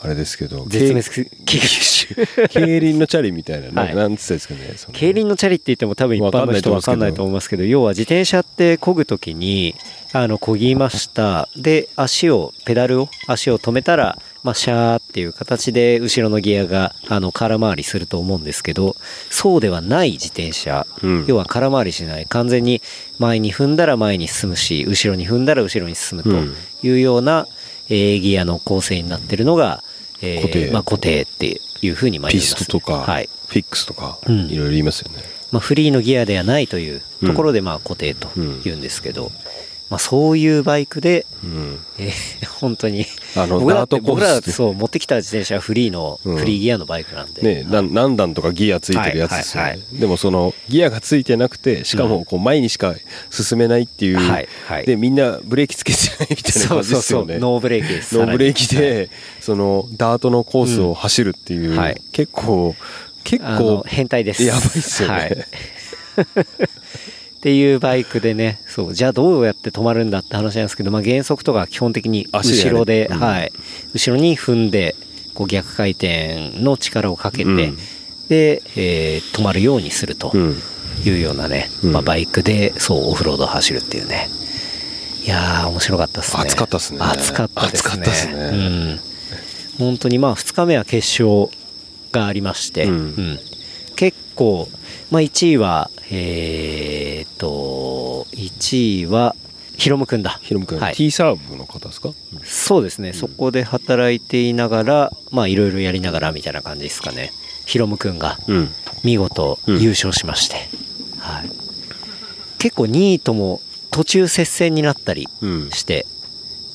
[0.03, 2.49] あれですけど、絶滅危惧種。
[2.49, 4.75] 競輪のチャリみたいな、はいね、なんつったんですかね。
[4.91, 9.75] 競輪のチャリって言っても多分一般の人わかんないと思いますけど、要は自転車って漕ぐときに、
[10.11, 11.47] あの、漕ぎました。
[11.55, 18.95] で、足を、ペダルを、足を止めたら、まあ、シャーっていう形で後ろのギアが、あの、空回りすると思うんですけど、
[19.29, 20.85] そうではない自転車。
[21.01, 22.25] うん要は空回りしない。
[22.25, 22.81] 完全に
[23.19, 26.29] 前に踏んだら前に進むし、後ろに踏んだら後ろに進むと
[26.85, 27.47] いうような、
[27.89, 29.81] えーギアの構成になってるのが、
[30.21, 33.29] えー固定まあ、固定っていうふうにまいますストとか、はい。
[33.47, 35.23] フィックスとか、うんいろいろ言いますよね。
[35.51, 39.31] まあ、フリーのギアではないというところでまあ固定というんですけど、
[39.93, 41.79] まあ、そういうバイクで、うん。
[41.99, 43.05] えー 本当に。
[43.35, 46.37] あの僕らってダートコース僕らそう持ってきた自転車はフリーのうん。
[46.37, 52.95] フリーギアのバイクなんで、ね、なん何段とかギアついてるやつですよね、はいはいでもそのギアがついてなくてしかもこう前にしか
[53.29, 54.85] 進めないっていう、はいはい。
[54.87, 56.99] でみんなブレーキつけてないみたいな感 じそうそうそう。
[56.99, 57.37] ですよね。
[57.37, 58.17] ノーブレーキです。
[58.17, 61.77] ノーブレーキで、そのダートのコースを走るっていう、うん。
[61.77, 62.01] はい。
[62.11, 62.75] 結構
[63.23, 64.43] 結構変態です。
[64.43, 65.47] やばいっすよね、はい
[67.43, 73.19] っていうバイクでねそうじゃあどうやって止まるんだって話なんですけど、まあ、減速とか基本的に後ろで、うん。
[73.19, 73.51] はい、
[73.93, 74.95] 後ろに踏んで
[75.33, 77.55] こう逆回転の力をかけて、うん。
[78.29, 80.55] で、えー止まるようにするとうん。
[81.03, 81.91] いうようなね、うん。
[81.91, 84.29] まあ、バイクでそうオフロードを走るっていうね。
[85.25, 86.43] いやー面白かったですね。
[86.43, 86.99] 熱かったっすね。
[87.01, 87.79] 熱かったですね。
[87.79, 88.33] 熱かったっすね。
[88.35, 91.49] うん、本当にまあ2日目は決勝
[92.13, 92.91] がありまして、うん。
[92.91, 93.39] うん
[93.95, 94.67] 結構、
[95.11, 99.35] まあ、1位はえーっと1位は
[99.77, 100.39] ヒロムくんだ。
[100.43, 100.93] ヒロム君、はい。
[100.93, 102.11] T サーブの方ですか、
[102.43, 107.31] そうですね、そこで働いていながらまあいろいろやりながらみたいな感じですかね。
[107.65, 108.69] ヒロムくんがうん。
[109.03, 109.81] 見事うん。
[109.81, 110.55] 優勝しまして、
[111.17, 111.49] はい、
[112.59, 115.69] 結構2位とも途中接戦になったりうん。
[115.71, 116.05] して、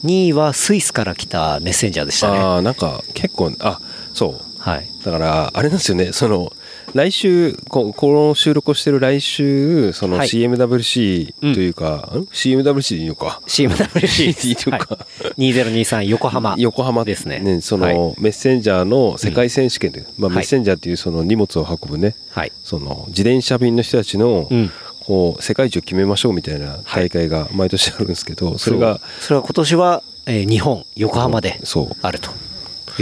[0.05, 2.39] 2位はスイスから来たメッセンジャーでしたね。
[2.39, 3.81] ああなんか結構あ
[4.13, 4.41] そう。
[4.59, 4.89] はい。
[5.05, 6.13] だからあれなんですよね。
[6.13, 6.53] その
[6.95, 10.29] 来週ここの収録をしてる来週そのはい。
[10.29, 13.41] CMWC というか、ん？CMWC で いいのか。
[13.47, 14.95] CMWC いいのか。
[14.95, 16.55] はい、2023横浜。
[16.59, 17.61] 横浜ですね。
[17.61, 17.97] その、はい。
[18.21, 20.37] メッセンジャーの世界選手権で、まあ、はい。
[20.37, 22.53] メッセンジャーっていうその荷物を運ぶね、はい。
[22.63, 24.71] その自転車便の人たちの、うん。
[25.05, 29.09] こう世界一を決めましょうみたいな大会が毎年あるんですけど、それがそう。
[29.21, 31.97] それは今年は、えー日本横浜でそう。
[32.03, 32.31] あると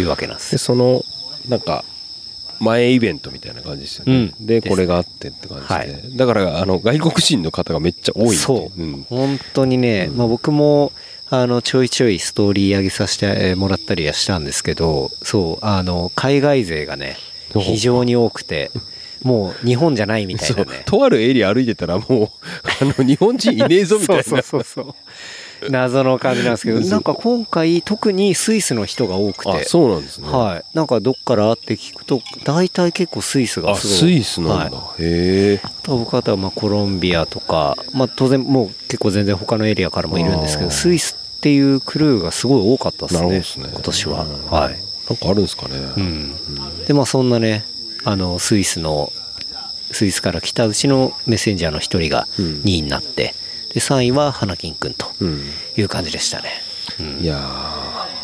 [0.01, 1.05] いうわけなんですでその
[1.49, 1.85] なんか
[2.61, 4.47] 前イベントみたいな感じですよね、うん。
[4.47, 4.69] でね。
[4.69, 6.17] これがあってって感じで、はい。
[6.17, 9.07] だからあの外国人の方がめっちゃ多いそう、うん。
[9.09, 10.93] 本当にね、まあ、僕も
[11.29, 17.17] あのちょいちょいストーリー上げさせてもらったりはしたんですけどそうあの海外勢がね
[17.53, 18.71] 非常に多くて
[19.23, 20.83] もう日本じゃないみたいなね。
[20.85, 22.29] とあるエリア歩いてたらもう
[22.81, 24.23] あの日本人いねえぞみたいな。
[24.23, 24.95] そうそうそうそう
[25.71, 29.51] 謎の感じなんですけどなんか今回特にスイスの人が多くて。
[29.51, 30.65] あそうなんですね、はい。
[30.75, 33.97] なんかどっからって聞くと大体結構スイスがあすごい。
[33.97, 35.03] スイスなんだ、はい。
[35.03, 35.61] へえ。
[35.63, 43.69] あと僕はまあコロンビアとか、まあ、当然もう結構全然他のエリアからもいるんですけどスイスっていうクルーがすごい多かったですねすね。
[43.73, 46.35] 今年は、うんはい、なんかあるんですかね、うん、
[46.87, 47.65] でまあそんなね
[48.05, 49.13] あのスイスの
[49.91, 52.45] スイスから来たうちのメッセンジャーの一人がうん。
[52.63, 53.35] 2位になって、
[53.77, 55.43] で3位は花金くんとうん。
[55.77, 56.49] いう感じでしたね、
[56.99, 57.23] うん。
[57.23, 57.39] いや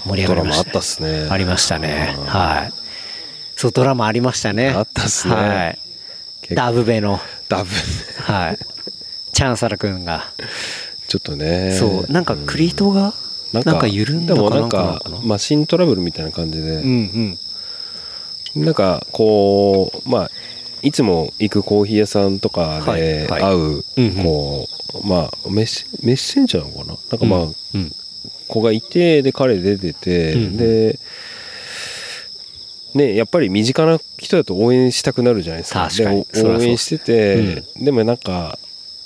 [0.07, 0.73] 盛り上がりましたね。
[0.73, 1.29] たっすね。
[1.29, 2.17] ありましたね。
[2.19, 2.25] うん。
[2.25, 2.73] はい。
[3.55, 4.71] そうドラマありましたね。
[4.71, 5.35] あったっすね。
[5.35, 5.79] はい。
[6.55, 7.21] ダブベの。
[7.51, 7.71] ダブ。
[8.23, 8.59] はい。
[9.33, 10.33] チャンサラくんが。
[11.07, 11.73] ちょっとね。
[11.73, 12.11] そう。
[12.11, 13.13] なんかクリートが
[13.53, 15.19] なんか緩んだかなんかなのかな。
[15.23, 17.39] マシントラブルみたいな感じで、うん
[18.57, 18.65] うん。
[18.65, 20.31] なんかこうまあ
[20.83, 23.43] いつも行くコーヒー屋さんとかはいではい。
[23.43, 23.83] 会う、
[24.23, 24.69] こ
[25.03, 26.99] うまあメッセメッセンジャーなのかな？
[27.11, 27.49] なんかまあ、
[28.49, 30.99] 子がいてで彼出てて、うんで
[32.95, 35.89] ねやっぱり身近な人だと応援したくなるじゃないですか。
[36.11, 38.59] 応援してて、でもなんか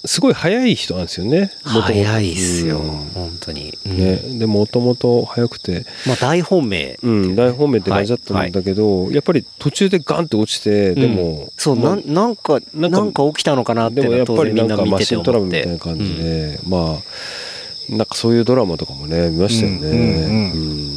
[0.07, 1.51] すごい早い人なんですよね。
[1.65, 2.85] 早いっすよ、うん。
[3.15, 3.97] 本当に、うん。
[3.97, 6.99] ね、でもともと早くて、まあ大本命。
[7.03, 19.89] うん、大本命って感じだったんだけど、やっぱり途中でガンって落ちて、でも、うんそうまあなんなんかななんんか起きたのかなってでもやっぱりなんかマシントラブルみたいな感じで、まあ、なんかそういうドラマとかもね、見ましたよね。
[19.89, 20.61] うんうん。
[20.61, 20.97] うん。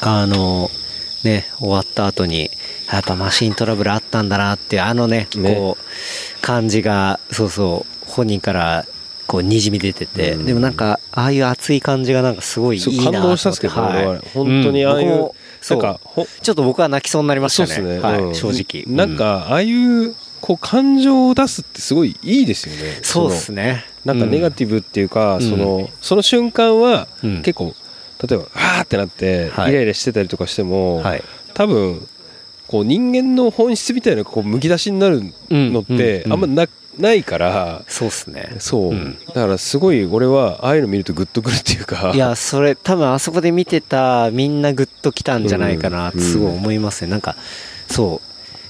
[0.00, 0.70] あの
[1.24, 2.50] ね終わった後に
[2.90, 5.54] やっぱマシントラブルあったんだなっていうあのねね。
[5.54, 8.86] こう感じがそうそう本人から
[9.26, 10.46] こうにじみ出てて、うん。
[10.46, 14.18] でもなんかああいう熱い感じがなんかすごいいいな感動したっすけどねはい。
[14.34, 15.18] 本当にああいううん。
[15.68, 15.80] なんう。
[15.80, 17.96] かほちょっと僕は泣きそうになりましたね。
[17.96, 18.34] ね、はいうん。
[18.34, 18.84] 正直。
[18.94, 22.98] なんか、ああいう、こう、感情を出すってすごいいいですよね。
[23.02, 23.84] そうでのすね。
[24.04, 25.42] なんかネガィティブっていうか、うん。
[25.42, 27.42] そのその瞬間はうん。
[27.42, 27.74] 結構、
[28.26, 29.72] 例えばわーってなってはい。
[29.72, 31.22] イライラしてたりとかしても、はい。
[31.54, 32.06] 多分
[32.66, 36.32] こう人間の本質みたいなこうむき出しになるのってうん。
[36.32, 36.66] あんまな
[36.98, 38.56] ないから、そうっすね。
[38.58, 39.18] そう、うん。
[39.28, 42.12] だからすごい俺はああいうの見るとグッとくるっていうか。
[42.14, 47.36] いやそれ多分あそこで見てたみんなグッときたんじゃないかなってすごい思いますね、なんか
[47.88, 48.26] そう。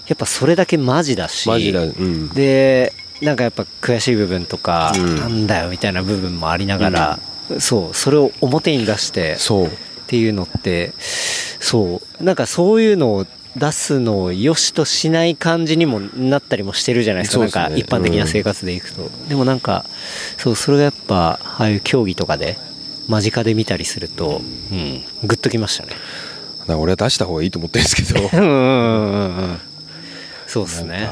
[0.09, 1.49] やっぱそれだけマジだし。
[1.49, 5.17] マジだ、うん、でなんかやっぱ悔しい部分とか、うん。
[5.17, 7.19] なんだよみたいな部分もありながら、
[7.59, 7.95] そう。
[7.95, 9.67] それを表に出してそう。
[9.67, 9.71] っ
[10.07, 12.25] ていうのってそう。
[12.25, 17.45] なんかそういうのを出すのを良しとしない感じにもなったりもしてるじゃないですか。
[17.45, 17.51] ね。
[17.51, 19.85] なんか一般的な生活でいくと、でもなんか
[20.39, 22.59] そうそれがやっぱああいう競技とかで
[23.09, 25.93] 間近で見たりすると、うん、グッときましたね。
[26.69, 28.31] 俺は出した方がいいと思ってるんですけど。
[28.33, 29.61] うんうんうんうんうん。
[30.47, 31.11] そうですね。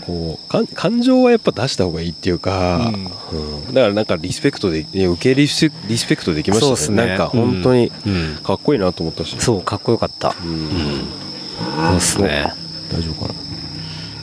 [0.00, 2.92] こうかん感情はやっぱ出した方がいいっていうか、
[3.32, 3.36] う
[3.70, 3.74] ん。
[3.74, 6.68] だからなんかリスペクトで、ね、受けリスリスペクトできましたね。
[6.68, 7.06] そうっすね。
[7.06, 8.38] なんか本当にうん。
[8.42, 10.34] かっこいいなと思ったし、そうかっこよかった。
[10.42, 11.27] うん
[11.58, 12.52] そうですね。
[12.92, 13.34] 大丈夫かな。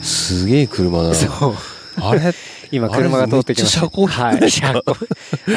[0.02, 1.14] すげえ車だな。
[1.14, 1.54] そう。
[2.00, 2.34] あれ？
[2.72, 3.80] 今車が通ってきました。
[3.80, 4.50] 車高はい。
[4.50, 4.96] 車高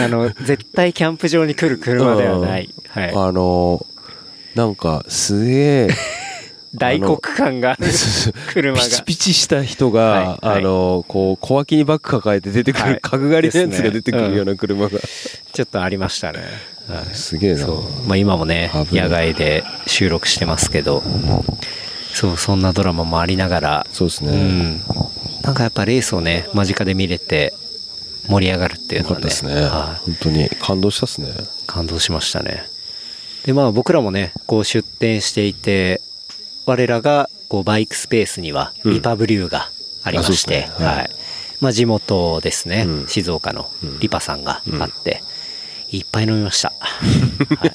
[0.03, 3.83] あの絶対キャンプ場に来る車ではない、はい、あの
[4.55, 5.89] なんかすげえ
[6.75, 7.87] 大黒感がある。
[8.53, 8.83] 車が。
[8.83, 10.25] ピチピチした人が、はい。
[10.25, 10.37] はい。
[10.41, 12.99] あのこう小脇にバッグ抱えて出てくる、はい。
[13.01, 14.99] 角刈りのやつが出てくるような車が、
[15.51, 16.39] ちょっとありましたね、
[16.89, 17.15] はい。
[17.15, 17.67] すげえな。
[18.07, 21.03] まあ、今もね野外で収録してますけど。
[22.13, 23.87] そうそんなドラマもありながら。
[23.91, 24.81] そうですね、うん。
[25.43, 27.53] なんかやっぱレースをね間近で見れて
[28.27, 29.23] 盛り上がるっていうのはね。
[29.23, 30.05] ですね、はい。
[30.05, 30.49] 本当に。
[30.49, 31.29] 感動したっすね。
[31.67, 32.63] 感動しましたね。
[33.45, 36.01] でまあ僕らもねこう出店していて
[36.65, 38.93] 我らがこうバイクスペースにはうん。
[38.95, 39.69] リパブリューが
[40.03, 40.85] ありまして、うですね。
[40.85, 40.97] はい。
[40.97, 41.09] はい。
[41.61, 43.07] まあ地元ですね、うん。
[43.07, 45.21] 静岡のうんリパさんがあって、
[45.91, 47.71] いっぱい飲みましたはい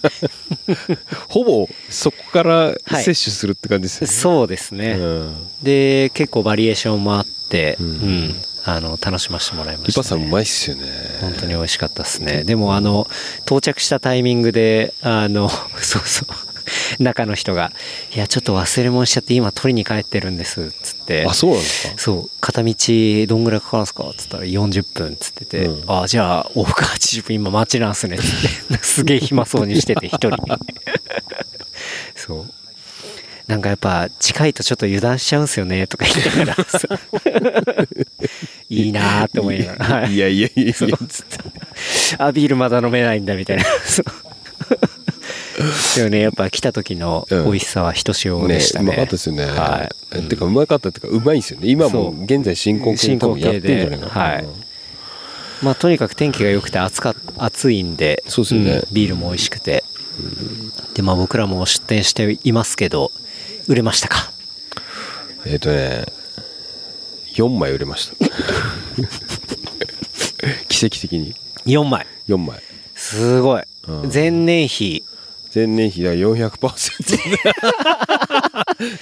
[1.29, 4.12] ほぼそこからはい摂取するって感じですよね。
[4.12, 4.92] そうですね。
[4.92, 7.90] うんで、結構バリエーションもあって、ううん
[8.29, 9.88] ん、あの、楽しませてもらいました、ね。
[9.88, 10.83] リパさんうまいっすよね。
[11.20, 12.44] 本当に美味しかったですね。
[12.44, 13.07] でも、あの、
[13.42, 15.48] 到着したタイミングで、あの、
[15.81, 16.29] そうそう、
[16.98, 17.72] 中の人が、
[18.14, 21.24] いや、ちょっと忘れ物しちゃって、今取りに帰ってるんです、つって。
[21.27, 21.94] あ、そうなんですか？
[21.98, 22.74] そう、片道
[23.29, 24.05] どんぐらいかかるんですか？
[24.16, 30.31] つったら40分つってて、うんあ、じゃあ往復80分今待ちなんすねつって、 すげえ暇そうにしてて一人。
[32.16, 32.50] そう。
[33.46, 36.57] なんかやっぱ近いとちょっと油断しちゃうんすよねとか言ってから
[38.70, 39.96] いいなーって思いながら。
[40.00, 40.96] はいいやいやいやいや、つって。
[42.16, 43.64] あ、ビールまだ飲めないんだみたいな。
[45.96, 48.86] でもね、やっぱ来た時の美味しさはひとしおでしたね。
[48.86, 49.44] うまかったですよね。
[49.46, 50.22] はい。
[50.24, 51.68] てか、うまかったっていうか、うまいんですよね。
[51.68, 54.26] 今も現在進行形で多分やってんじゃないかな。
[54.32, 54.44] はい
[55.62, 59.82] まあとにかく天気が良くて暑か暑いんで、そうですよねんビールも美味しくて。
[60.92, 63.10] で、まあ僕らも出店していますけど、
[63.66, 64.30] 売れましたか？
[65.46, 66.04] えっ、とね、
[67.34, 68.16] 4枚売れました。
[70.68, 72.06] 奇跡的に ?4 枚。
[72.28, 72.60] 4枚。
[72.94, 73.62] すごい。
[73.88, 75.02] うん前年比。
[75.54, 77.18] 前年比が400%。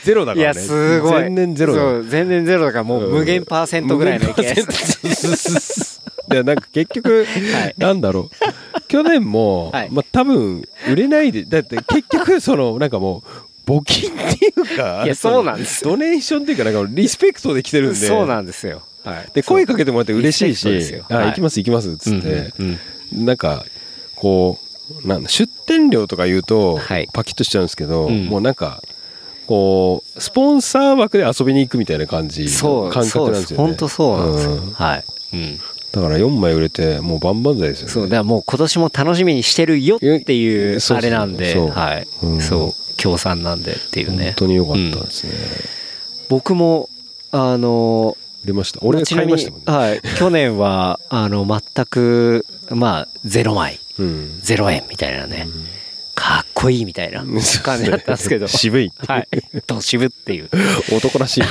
[0.04, 0.60] ゼロだからね。
[0.60, 1.12] いや、すごい。
[1.12, 1.80] 前年ゼロだ。
[1.80, 4.76] そう、前年ゼロだからもう無限パーセントぐらいの勢い無限パー
[5.14, 6.02] セント。
[6.34, 7.74] でなんか結局、はい。
[7.78, 8.82] なんだろう。
[8.88, 9.90] 去年も、はい。
[9.90, 13.22] まあ多分売れないでだって結局そのなんかも
[13.66, 17.96] う募金っていうかいやそうなんですドネーションっていうかなんかリスペクトで来てるんで。
[18.06, 18.82] そうなんですよ。
[19.04, 19.30] はい。
[19.34, 21.04] で声かけてもらって嬉しいしよ。
[21.08, 21.24] はい。
[21.24, 22.78] あ行きます行きますっつって、うん
[23.14, 23.24] うん。
[23.24, 23.64] なんか
[24.14, 24.71] こう
[25.05, 27.09] なんだ出店料とか言うと、はい。
[27.12, 28.26] パキッとしちゃうんですけど、うん。
[28.26, 28.83] もうなんか
[29.46, 33.66] こうスポンサー枠で遊びに行くみたいな感じそう、の感覚なんですよね。
[33.66, 34.52] 本当そうなんですよ。
[34.52, 34.70] うん。
[34.72, 35.05] はい。
[35.35, 35.61] うん。
[35.92, 37.92] だから4枚売れてもう万々歳ですよね。
[37.92, 42.40] そう、だからもう今年も楽しみにしてるよっていうあれなんで、そうはい、うん。
[42.40, 44.24] そう、協賛なんでっていうね。
[44.26, 45.33] 本当に良かったですね、
[46.31, 46.88] 僕も、
[47.31, 48.81] あの、売れました。
[48.83, 55.48] 俺が買いましたもんね、はい、去年は、あの、全く、まあ、0枚、うん0円みたいなね、
[56.14, 57.24] かっこいいみたいな。
[57.62, 58.92] 感じだったんですけど、渋い。
[59.07, 59.28] はい、
[59.66, 60.50] ど渋っていう、
[60.92, 61.42] 男らしい。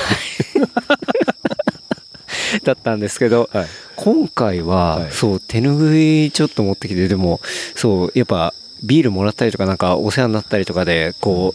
[2.64, 3.66] だったんですけど、はい。
[3.96, 5.12] 今回は、はい。
[5.12, 7.40] そう、手拭いちょっと持ってきて、でも、
[7.74, 11.54] そう、やっぱ、ビールもらったりとか、なんかお世話になったりとかで、こ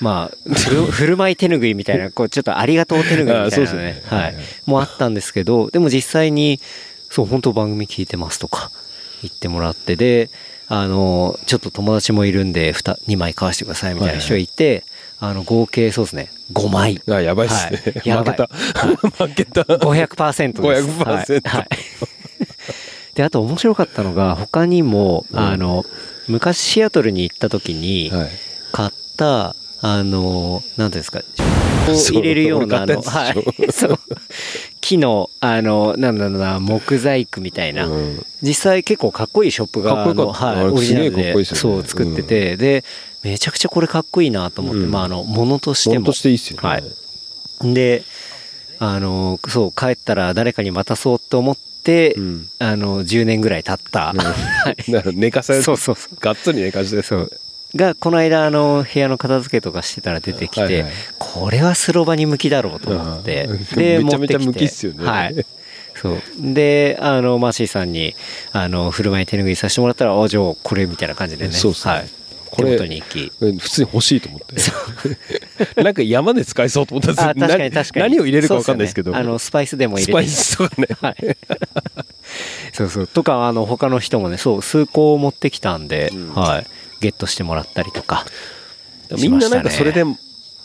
[0.00, 3.82] う、まあ、 振る舞い手拭いみたいな、こう、ちょっとありがとう手拭いみたいなね。
[3.82, 6.60] ね、はい、もあったんですけど、でも実際に、
[7.10, 8.70] そう、本当番組聞いてますとか、
[9.22, 10.30] 言ってもらって、で、
[10.68, 14.84] あの、ちょっと友達もいるんで、2, 2枚買わせてくださいみたいな人がいて、
[15.20, 17.02] あの、合計そうですね、5枚。
[17.08, 18.02] あやばいっすね、はい。
[18.08, 18.36] やばい。
[19.18, 20.88] 負けた、負けた500%です。
[20.88, 21.42] 500%はい。
[21.42, 21.68] はい。
[23.14, 25.38] で、あと面白かったのが、他にも、うん。
[25.38, 25.84] あの、
[26.28, 28.30] 昔シアトルに行った時に、はい。
[28.72, 31.22] 買った、あの、なんですか、
[31.94, 33.44] そう入れるような、あの、はい。
[33.72, 33.98] そう。
[34.80, 37.86] 木の、あの、なんだろうな、木細工みたいな。
[37.86, 42.84] うん実際結構かっこいいショップが、かっこよかっはい、オリジナルで、ねそう、作ってて、で、
[43.24, 45.94] めちゃくちゃこれかっこいいなと思って、うんまあ、あの、ものとしても。
[45.96, 47.74] 物としていいっすよねはい。
[47.74, 48.04] で、
[48.78, 54.12] あの、そう、帰ったら誰かに渡そうと思って、うんあの、10年ぐらい経った。
[54.14, 56.16] はいだから寝かされてそうそうそう。
[56.20, 57.32] がっつり寝かしてそう。
[57.74, 65.46] が、この間、あの、部屋の片付けとかしてたら出てきて、はいはいこれはスロバに向きだろうと思って、うんで、 めちゃめちゃ向きっすよねはい。
[65.94, 66.20] そう。
[66.40, 68.16] で、あの、マーシーさんに、
[68.52, 71.52] あの、振る舞い手拭いさせてもらったら、あ、じゃあ、これみたいな感じでね。
[71.52, 72.08] そうっすねはい。
[72.50, 73.32] これ手元に行き。
[73.38, 78.02] 普通に欲しいと思って なんか山で使えそうと思ったんですあ、よ確かに確かに。
[78.02, 80.12] な何を入れるか分かんないですけどねあの、スパイスでも入れて。
[80.12, 81.16] スパイスとかねはい。
[82.72, 83.06] そうそう。
[83.06, 86.66] とか、あの、他の人もね、そう、数個持ってきたんで、うんはい。
[87.00, 88.24] ゲットしてもらったりとか。
[89.10, 90.04] みんななんかそれで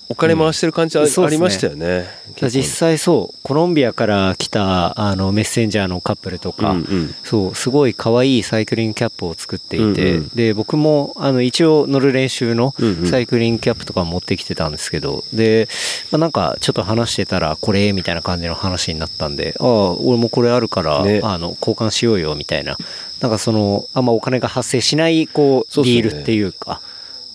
[0.10, 2.06] お金回してる感じありましたよね。
[2.42, 7.16] 実際そう、コロンビアから来た、あの、メッセンジャーのカップルとか、うんうん。
[7.24, 10.30] そう、すごい可愛いサイクリングキャップを作っていて、うんうん。
[10.30, 12.74] で、僕も、あの、一応乗る練習の
[13.10, 15.68] サイクリングキャップとか持ってきてたんですけど、で、
[16.12, 21.22] まあ、なんか、ちょっと話してたら、これ、みたいな感じの話になったんで、ああ、俺もこれあるから、ね。
[21.24, 22.78] あの、交換しようよ、みたいな。
[23.22, 26.02] なんかその、あんまお金が発生しない、こう、そうっすよね。
[26.02, 26.82] ディールっていうか、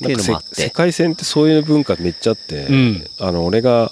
[0.04, 0.54] ってないうのもあって。
[0.54, 3.90] せ世界線ってそういう文化めっちゃあって、うんあの俺が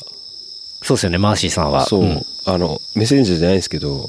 [0.82, 1.86] そうですよね、マーシーさんは。
[1.86, 4.08] そう、んあのメッセンジャーじゃないですけど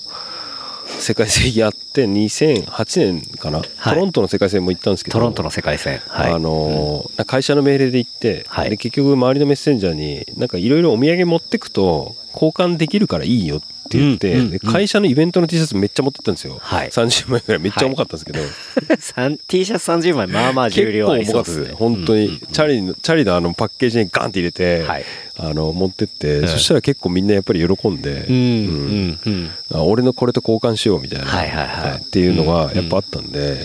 [0.99, 5.99] 世界戦やって2008年かな、はいトロントの世界戦も行ったんですけどトロントの世界戦。
[6.07, 6.33] はい。
[6.33, 16.57] あのー会社の命令で行って、はいで結局周りのメッセンジャーになんかいろいろお土産持ってくと交換できるからいいよって言って、うんうんで会社のイベントの T シャツめっちゃ持ってったんですよ。
[16.59, 16.89] はい。
[16.89, 17.61] 30枚ぐらい。
[17.61, 18.39] めっちゃ重かったんですけど。
[18.99, 21.75] さん T シャツ30枚、まあまあ重量あり結構重かったですね。
[21.77, 21.97] そうですね。
[21.97, 25.05] 本当に、うんうんチャリの、チャリのあのパッケージにガンって入れて、はい。
[25.39, 29.49] あの、持ってって、うんそしたら結構みんなやっぱり喜んで、うん、うん、うん。
[29.71, 32.01] あ俺のこれと交換しようみたいな、はいはいはい。
[32.03, 33.57] っていうのがやっぱあったんで、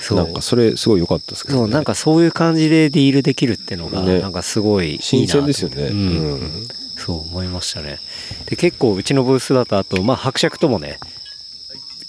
[0.00, 0.18] そう。
[0.18, 4.20] なんかそれすごい良かったですけど、そう、なんかそういう感じでディールできるってのが、ね。
[4.20, 5.82] なんかすごいいいなと新鮮ですよね。
[5.84, 5.96] うん。
[5.96, 6.66] うん
[6.96, 7.98] そう思いましたね。
[8.46, 10.98] で、結構うちのブースだと、あと、まあ、伯爵ともね、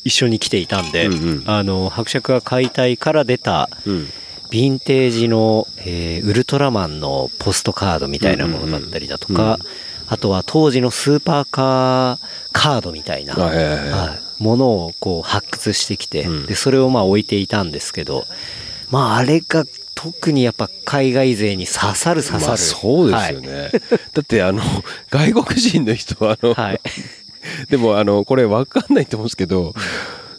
[0.03, 1.43] 一緒に来ていたんで、うんうん。
[1.45, 4.09] あの、伯爵が解体から出た、うん。
[4.51, 9.57] ヴィンテージの、えーウルトラマンのポストカードみたいなものだったりだとか、
[10.07, 12.19] あとは当時のスーパーカー
[12.51, 16.45] カードみたいな、はいものをこう発掘してきて、うん。
[16.45, 18.25] でそれをまあ置いていたんですけど、
[18.91, 19.63] まああれが
[19.95, 22.47] 特にやっぱ海外勢に刺さる刺さる。
[22.47, 23.71] まあそうですよね。
[24.13, 24.61] だってあの、
[25.09, 26.65] 外国人の人はあの、はい。
[26.65, 26.81] はい。
[27.69, 29.73] でもあの、これわかんないと思うんですけど、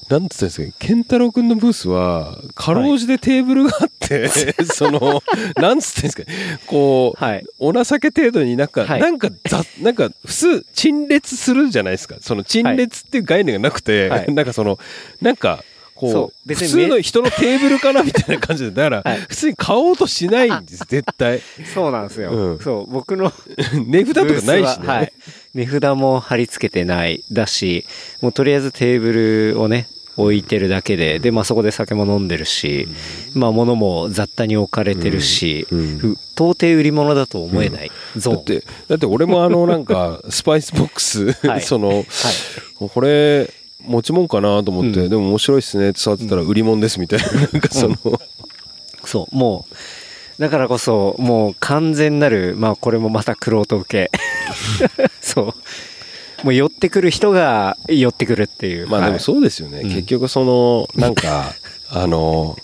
[0.08, 4.28] なんつったんですか、健太郎くんのブースは、かろうじてテーブルがあって、
[4.64, 5.22] その、
[5.56, 6.22] なんつってんですか、
[6.66, 12.16] こう、はいお情け程度になんか、はいなんかざ、なんか、普通、陳列するじゃないですか。
[12.20, 14.78] その陳列っていう概念がなくて、はいなんかその、
[15.22, 21.40] なんか、そこう、う別に普通の人のテーブルかなみたいな感じで、だから、はい普通に買おうとしないんです、絶対。
[21.72, 22.30] そうなんですよ。
[22.30, 23.32] うんそう、僕の
[23.86, 24.86] 値札とかないしね。
[24.86, 25.12] ははい。
[25.54, 27.24] 値札も貼り付けてない。
[27.30, 27.84] だし、
[28.20, 29.86] もうとりあえずテーブルをね、
[30.16, 32.88] 置いてるだけで、で、まあそこで酒も飲んでるし、
[33.34, 38.36] まあ物も雑多に置かれてるし、うんうんふ到底売り物だと思えないゾーン。
[38.38, 42.04] だって、だって俺もあのなんか、スパイスボックス、 はいその、
[42.92, 43.48] これ、
[43.86, 45.08] 持ち物かなと思って、うん。
[45.10, 47.96] でも面白いっすねって触ってたら売り物ですみたいな、なんかその、
[49.04, 49.74] そう、もう、
[50.40, 54.10] だからこそ、もう完全なる、まあこれもまたクロート受け。
[55.20, 55.54] そう。
[56.44, 58.88] もう寄ってくる人が寄ってくるっていう。
[58.88, 59.20] まあでもはい。
[59.20, 59.80] そうですよね。
[59.80, 59.88] うん。
[59.90, 61.54] 結局その、なんか、
[61.88, 62.58] あの、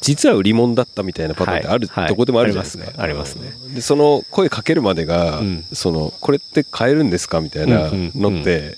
[0.00, 2.08] 実は売り物だったみたいなパターンってある、はい。
[2.08, 2.92] どこでもあるじゃないですか。
[2.96, 3.52] ありますね。
[3.68, 5.64] すで、その声かけるまでが、うん。
[5.72, 8.34] その、これって買えるんですかみたいなうんうん。
[8.34, 8.76] のって、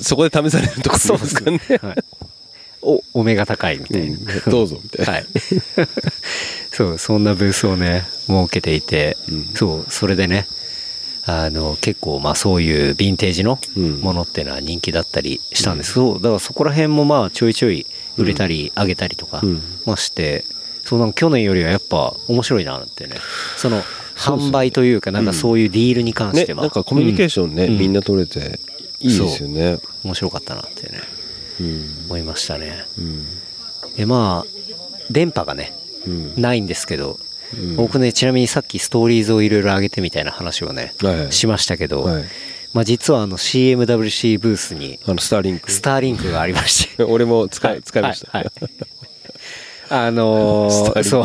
[0.00, 1.60] そこで試されるところですかね。
[1.80, 2.04] はい。
[2.82, 4.16] お、お目が高いみたいな。
[4.16, 4.50] うん。
[4.50, 5.12] どうぞみたいな。
[5.12, 5.26] はい。
[6.72, 9.50] そう、そんなブースをね、設けていて、うん。
[9.54, 10.46] そう、それでね、
[11.24, 14.00] あの、結構、まあそういうヴィンテージのうん。
[14.00, 15.94] ものっていうのは人気だったりしたんです。
[15.94, 20.44] けど、だからそこら辺もまあちょいちょい売れたり、上げたりとかうん、まあして、
[20.84, 23.16] そうなんか去年よりはやっぱ面白いなってね、
[23.56, 23.82] その、
[24.16, 27.78] 販売というか、なんかそういうディールに関しね、ては、なんかコミュニケーションね、うん。
[27.78, 28.58] みんな取れて
[29.02, 29.78] いいですよね。
[30.04, 31.00] 面白かったなってね、
[31.60, 32.04] うん。
[32.06, 32.84] 思いましたね。
[32.98, 33.26] うん。
[33.96, 34.72] で、まあ、
[35.10, 35.72] 電波がね、
[36.06, 36.40] うん。
[36.40, 42.24] ないんですけど、うん僕ね、ちなみにさっきストーリーズをいろいろ上げてみたいな話をね、はいはいしましたけど、はい
[42.72, 45.70] まあ実はあの CMWC ブースにあの、スターリンク。
[45.70, 47.02] スターリンクがありまして。
[47.04, 48.38] 俺も使い、はい使いました。
[48.38, 48.70] はいはい
[49.90, 51.24] あのーそう。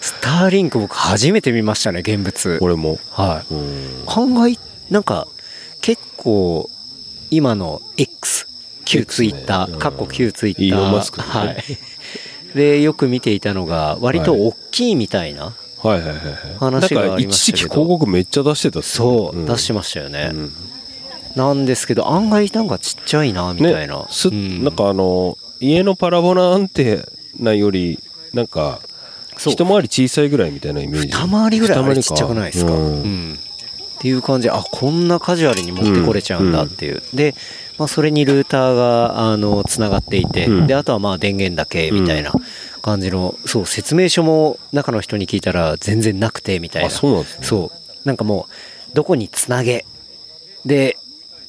[0.00, 2.58] スターリンク僕初めて見ましたね、現物。
[2.62, 2.98] 俺も。
[3.10, 3.54] はい。
[3.54, 4.02] うん。
[4.06, 4.56] 考え、
[4.90, 5.28] なんか、
[5.80, 6.70] 結構、
[7.30, 8.46] 今の X、
[8.84, 11.22] 旧ツイッター、うんかっこ旧ツイッター。
[11.22, 11.64] はい。
[12.54, 15.54] で、よく見ていたのが、割と大きいみたいな。
[15.82, 16.14] はいはいはいはい。
[16.58, 20.30] 話がありましたけど一時期広告めっちゃ出してたそう、ねん出してましたよね。
[20.32, 20.52] うん
[21.36, 23.98] なんですけど、案外なんかちっちゃいな、みたいな。
[24.00, 27.04] ね、すうんなんかあの、家のパラボラアンテ
[27.38, 28.02] ナより、
[28.34, 28.80] なんか、
[29.36, 31.08] 一回り小さいぐらいみたいなイメージ。
[31.08, 33.38] 二回りぐらいちっちゃくないですか、ううんん
[33.98, 34.46] っていう感じ。
[34.46, 37.34] であこんなカジュアルに持ってこれちゃうんだっていう、で、
[37.78, 40.66] まあ、それにルーターがあのつながっていて、うん。
[40.68, 42.32] であとはまあ電源だけみたいな
[42.80, 46.88] 感じの、そう説明書も中の人に聞いたら全然なくてみたいな。
[46.88, 47.46] あそうなんですね。
[47.46, 48.06] そう。
[48.06, 48.46] なんかも
[48.92, 49.84] うどこにつなげ
[50.64, 50.96] で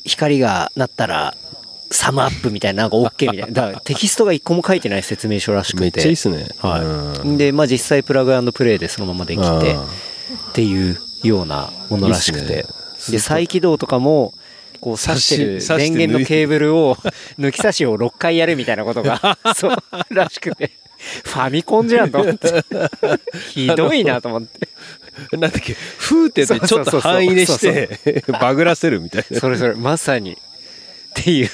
[0.03, 1.35] 光がなったら
[1.91, 3.53] サムアップみたいななんか OK みたいな。
[3.53, 5.81] だからテキストが一個も書いてない説明書らしくて。
[5.81, 6.47] めっちゃいいっすね。
[6.59, 7.37] はい、うん。
[7.37, 12.65] で、まあ、実際プラグプレイでそのままできてあっていうようなものらしくて。
[13.09, 14.33] で再起動とかも
[14.81, 16.95] こう挿してる電源のケーブルを
[17.39, 19.77] 抜き差しを6回やるみたいなことが そう
[20.09, 20.71] らしくて。
[21.23, 22.65] ファミコンじゃんと思って。
[23.51, 24.67] ひどいなと思って。
[25.31, 29.39] なんだっけ、風ってでちょっと半入れして、バグらせるみたいな。
[29.39, 30.37] それそれまさに
[31.09, 31.49] っていう。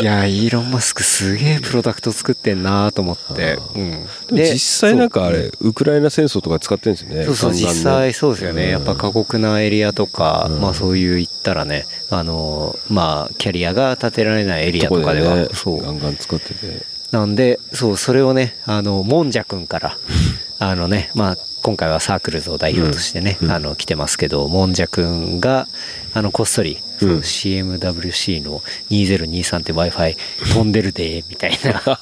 [0.00, 7.24] いやイーロン・マスクすげえプロダクト作ってんなと思って、うん、でも実際なんかあれ、ウクライナ戦争とか使ってるんですよね。
[7.24, 8.70] そうそう、実際そうですよね。
[8.70, 10.60] やっぱ過酷なエリアとか、うん。
[10.60, 15.82] まあそういう言ったらね、あの、まあキャリアが建てられないエリアとかでは、ね、そう。
[15.82, 16.82] ガンガン使ってて。
[17.10, 19.98] なんで、そう、それをね、あの、もんじゃくんから、
[20.58, 23.48] あのね、まあ今回はサークルズを代表としてね、うん。
[23.48, 25.66] うんあの来てますけどもんじゃくんが
[26.14, 30.16] あのこっそり、そううん CMWC の2023って w i f i
[30.52, 31.80] 飛んでるでみたいな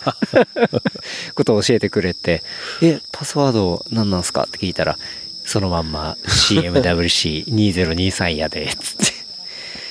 [1.34, 2.42] ことを教えてくれて
[2.82, 4.98] 「えパスワード何なんすか?」って聞いたら
[5.44, 9.04] そのまんま CMWC2023 やでつって。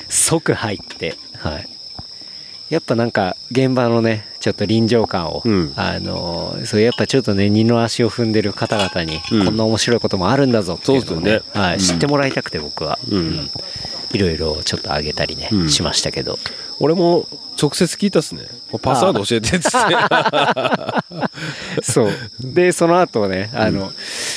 [0.09, 1.68] 即入ってはい
[2.70, 5.74] やっぱなんか現場のねちょっと臨場感を、うん。
[5.76, 9.45] あのそうやっぱちょっとね二の足を踏んでる方々に、うん。
[9.45, 11.41] こんな面白いこともあるんだぞっていうのをねね。
[11.53, 11.80] はい、うん。
[11.80, 13.49] 知ってもらいたくて僕は、うん。
[14.13, 15.70] いろいろちょっとあげたりね、うん。
[15.70, 16.39] しましたけど。
[16.80, 17.28] 俺も
[17.61, 18.43] 直接聞いたっすね。
[18.82, 19.78] パスワード教えてっつって。
[21.82, 22.11] そう。
[22.41, 23.91] でその後ねあの、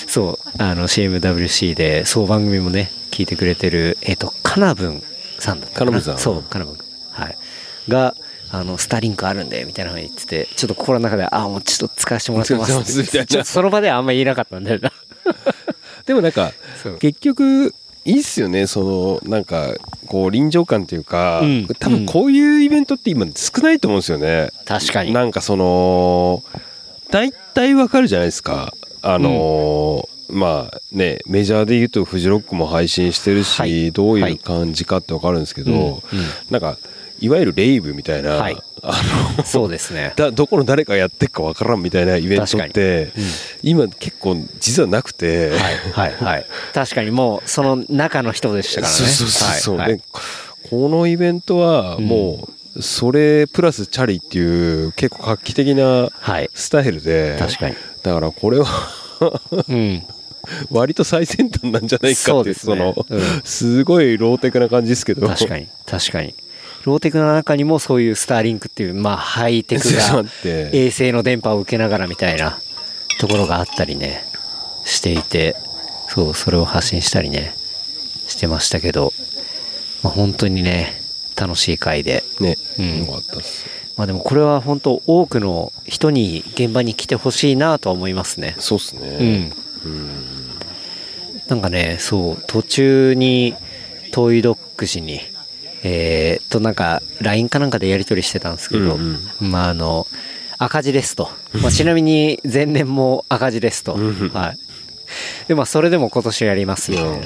[0.06, 5.02] そうあの CMWC でそう番組もね聞いてくれてるえっ、とカナブン
[5.38, 5.90] さんだったかな。
[5.90, 6.18] カナブンさん。
[6.18, 6.74] そうカナブン。
[6.74, 6.87] はい
[7.88, 8.14] が
[8.50, 12.72] あのスターリンクあるんでみたいなふうに言っててちょっと心の中であもうちょっと使わせてもらってます。
[13.00, 13.44] みたいな。
[13.44, 14.92] その場ではあんま言えなかったんだよな。
[16.06, 16.52] でもなんか
[17.00, 17.74] 結局
[18.04, 18.66] いいっすよね。
[18.66, 19.74] そのなんか
[20.06, 21.68] こう臨場感というか、うん。
[21.78, 25.12] 多分こういうイベントって今少ないと思うんですよね、確かに。
[25.12, 26.42] なんかその
[27.10, 28.72] 大体わかるじゃないですか。
[29.02, 33.92] あのーまあねメジャーで言うとフジロックも配信してるし、はい。
[33.92, 35.78] どういう感じかってわかるんですけど、うん。
[35.78, 36.00] うん。
[36.50, 36.78] なんか
[37.20, 38.56] いわゆるレイブみたいな、はい。
[38.82, 39.02] あ
[39.36, 40.12] のそうですね。
[40.16, 43.24] だどこの誰がやってるかわからんみたいなイベントって、うん。
[43.62, 45.50] 今結構実はなくて、
[45.92, 48.98] はいはい 確かにもうその中の人でしたからね。
[48.98, 49.98] そうそうそうはいはい。
[49.98, 50.04] で
[50.70, 56.50] このイベントはもうそれプラスチャリっていう結構画期的なはい。
[56.54, 57.76] スタイルで確かに。
[58.02, 58.66] だからこれは
[59.68, 60.02] うん。
[60.70, 62.80] 割と最先端なんじゃないかっていうそね。
[62.80, 63.22] のうん。
[63.44, 65.26] すごいローテクな感じですけど。
[65.26, 66.34] 確かに確かに
[66.88, 70.70] ローテクの中にもそういうスターリンクっていうまあハイテクが って。
[70.72, 72.58] 衛星の電波を受けながらみたいな
[73.20, 74.24] ところがあったりね
[74.84, 75.54] していて
[76.08, 77.54] そうそれを発信したりね
[78.26, 79.12] してましたけど、
[80.02, 81.02] まあ、本当にね
[81.36, 82.24] 楽しい回で。
[82.40, 82.98] ね、うん。
[83.00, 83.66] よかったっす。
[83.96, 88.56] まあでもこれは本当多くの人に現場に来てほしいなとは思いますね。
[88.58, 89.52] そうっすうねん。
[91.48, 93.54] なんかねそう途中に
[94.12, 95.20] トイドッグ氏に
[95.82, 99.18] えー、となんか LINE かなんかでやり取りしてたんですけど、うん。
[99.40, 100.06] まああの
[100.58, 101.30] 赤字ですと、
[101.62, 104.30] まあ、ちなみに前年も赤字ですと、うん。
[104.30, 104.58] はい。
[105.46, 107.22] でまあそれでも今年やりますみたいな、うん。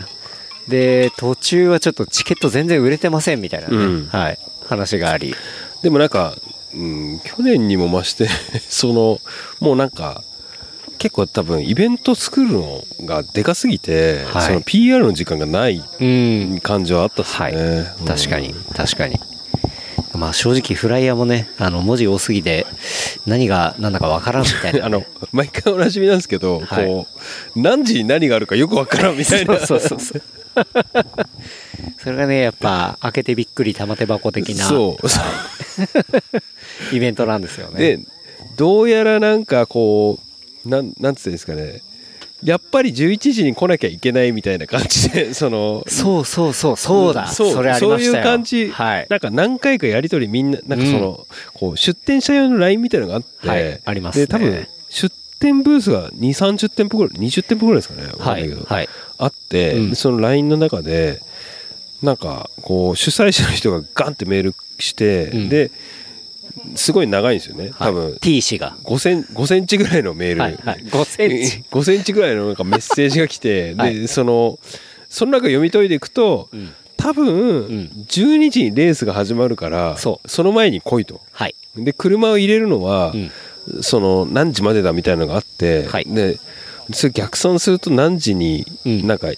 [0.68, 4.06] で途中はちょっとチケット全然売れてませんみたいなね、うん。
[4.06, 4.38] はい。
[4.66, 5.34] 話があり。
[5.82, 6.34] でもなんか、
[6.74, 8.28] うん、去年にも増して
[8.68, 9.20] その
[9.60, 10.22] もうなんか
[10.98, 14.42] 結構多分イベント作るのがでかすぎて、はい。
[14.42, 16.60] その PR の時間がないうん。
[16.60, 18.06] 感じはあったっすはい、ね、うん。
[18.06, 18.54] 確かに。
[18.74, 19.18] 確かに。
[20.16, 22.66] まあ正直フライヤーもねあの文字多すぎて
[23.26, 26.86] 何が何だかわからんみたいな、 あの毎回おなじみなんですけど、はい。
[26.86, 27.06] こ
[27.56, 29.58] う何時に何があるかよくわからんみたいな。
[29.66, 30.22] そうそうそう
[32.02, 35.08] それがねやっぱ開けてびっくり玉手箱的なそう。
[35.08, 35.20] そ
[36.92, 37.74] イベントなんですよね。
[37.74, 38.00] うで
[38.56, 40.31] どうやらなんかこう
[40.64, 41.82] なんなんつってんですかね。
[42.44, 47.28] やっぱり11時に来なきゃいけないみたいな感じで そのそうそうそうそうだ。
[47.28, 48.12] そうそれありましたよ。
[48.12, 49.06] そういう感じ、はい。
[49.08, 54.26] なんか何回かやり取りみんななんかその、こう出店者用の LINE みたいなのがあって、はいありますね。
[54.26, 58.08] で多分出店ブースが2 3 0店舗ぐらい20店舗ぐらいですかね。
[58.18, 58.88] はないはい
[59.18, 59.90] あって、うん。
[59.90, 61.20] でその LINE の中で
[62.02, 65.48] なんかこう主催者の人がガンってメールして、うん。
[65.48, 65.70] で
[66.76, 67.70] すごい長いんですよね。
[67.78, 68.76] 多分、はい T 氏が。
[68.84, 70.84] 5セン5センチぐらいのメール、はいはい。
[70.84, 73.94] 5センチ5センチぐらいのなんかメッセージが来て、 はい。
[73.94, 74.58] でその
[75.08, 76.72] その中読み解いていくと、うん。
[76.96, 77.90] 多分、ん。
[78.08, 80.42] 12時にレースが始まるからそう。
[80.42, 81.20] の前に来いと。
[81.32, 81.54] はい。
[81.76, 83.82] で車を入れるのは、うん。
[83.82, 86.04] その何時までだみたいなのがあって、はい。
[86.06, 86.38] で
[86.92, 89.06] それ逆算すると何時にうん。
[89.06, 89.28] なんか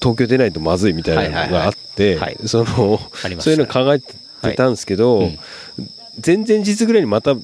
[0.00, 3.00] 東京出ないとまずいみたいなのがあって、その
[3.40, 5.38] そういうの考えてたんですけど、はい。
[5.78, 5.88] うん
[6.24, 7.34] 前々日ぐらいにまた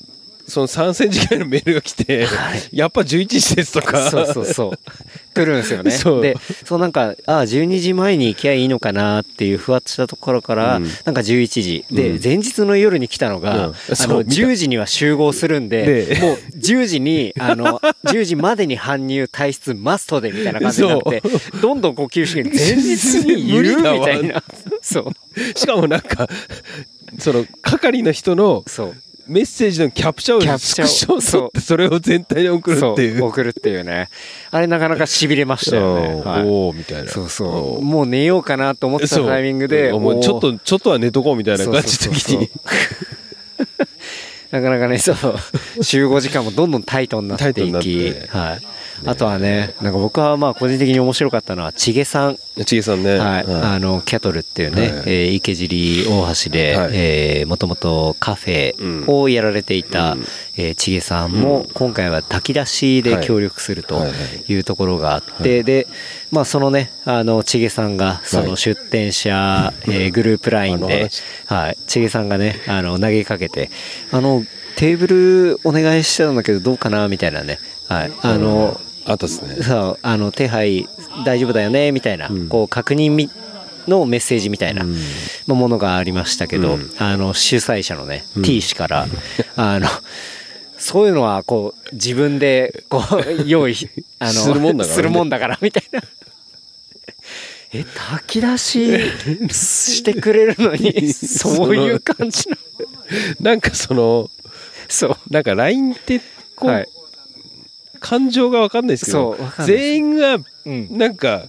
[0.46, 2.26] その3センチぐらいのメールが来て、
[2.70, 4.10] やっぱ11時ですとか。
[4.10, 4.78] そうそうそう
[5.34, 5.90] 来るんですよね。
[5.92, 6.22] そう。
[6.22, 10.84] でそうなんかああ12時前に行きゃいいのかなっていうふわっとしたところから、うん。
[11.04, 11.84] なんか11時。
[11.90, 12.20] で、うん。
[12.22, 13.62] 前日の夜に来たのが、うん。
[13.62, 14.30] あのそう見た。
[14.30, 16.20] 10時には集合するんでで。
[16.20, 21.22] もう10時にあの 10時までに搬入退出マストでみたいな感じになって
[21.60, 24.42] どんどん呼吸して前日にいるみたいな。
[24.80, 25.58] そう。
[25.58, 26.28] しかもなんか
[27.18, 28.94] その係の人のそう
[29.26, 33.24] メッセージのキャプチャーをキャプチャーをスクショを撮ってそれを全体に送るっていう。
[33.24, 34.08] 送るっていうね。
[34.50, 36.42] あれなかなかしびれましたよね、 うんはい。
[36.44, 37.10] おおみたいな。
[37.10, 37.82] そうそう。
[37.82, 40.20] もう寝ようかなと思ってたタイミングでもう。
[40.20, 42.50] ちょっとちょっとは寝とこうみたいな感じの時に。
[44.50, 45.82] なかなかねそう。
[45.82, 48.28] 集合時間もどんどんタイトになっていき、て。
[48.28, 48.60] はい、
[49.04, 52.38] あとはね、なんか僕はまあ個人的に面白かったのは、ちげさん。
[52.64, 53.18] ちげさんね。
[53.18, 53.44] はい。
[53.48, 54.90] あの、キャトルっていうね、はい。
[54.90, 56.90] えー池尻大橋で、はい。
[56.92, 60.20] えーもともとカフェをやられていた、うん。
[60.56, 64.06] えーちげさんも、今回は炊き出しで協力するとは
[64.48, 64.54] い。
[64.54, 65.86] うところがあって、で、
[66.30, 73.70] まあそのね、あの、ちげさんが、その出店者、えーグループラインで話、はい、ちげさんがね、あの、投げかけて、
[74.12, 74.44] あの、
[74.76, 77.58] テーブルお願いしてたんだけどどうかなみたいなね、
[77.88, 79.62] はい、あの、あったっすね。
[79.62, 80.88] そうあの手配
[81.24, 82.48] 大丈夫だよねみたいな、うん。
[82.48, 83.30] こう確認み
[83.86, 84.84] のメッセージみたいな、
[85.46, 86.90] ものがありましたけど、うん。
[86.98, 88.42] あの主催者のね、うん。
[88.42, 89.06] T 氏から
[89.56, 89.86] あの
[90.78, 93.76] そういうのはこう自分でこう 用意
[94.18, 94.94] あのするもんだからね。
[94.94, 96.02] するもんだからみたいな。
[97.76, 99.00] え炊き出し
[99.52, 102.56] してくれるのに そういう感じの
[103.40, 104.30] なんかその、
[104.88, 105.16] そう。
[105.28, 106.20] なんか LINE って、
[106.54, 106.88] こう、はい
[108.04, 111.46] 感情がわかんないですけど全員がうんなんか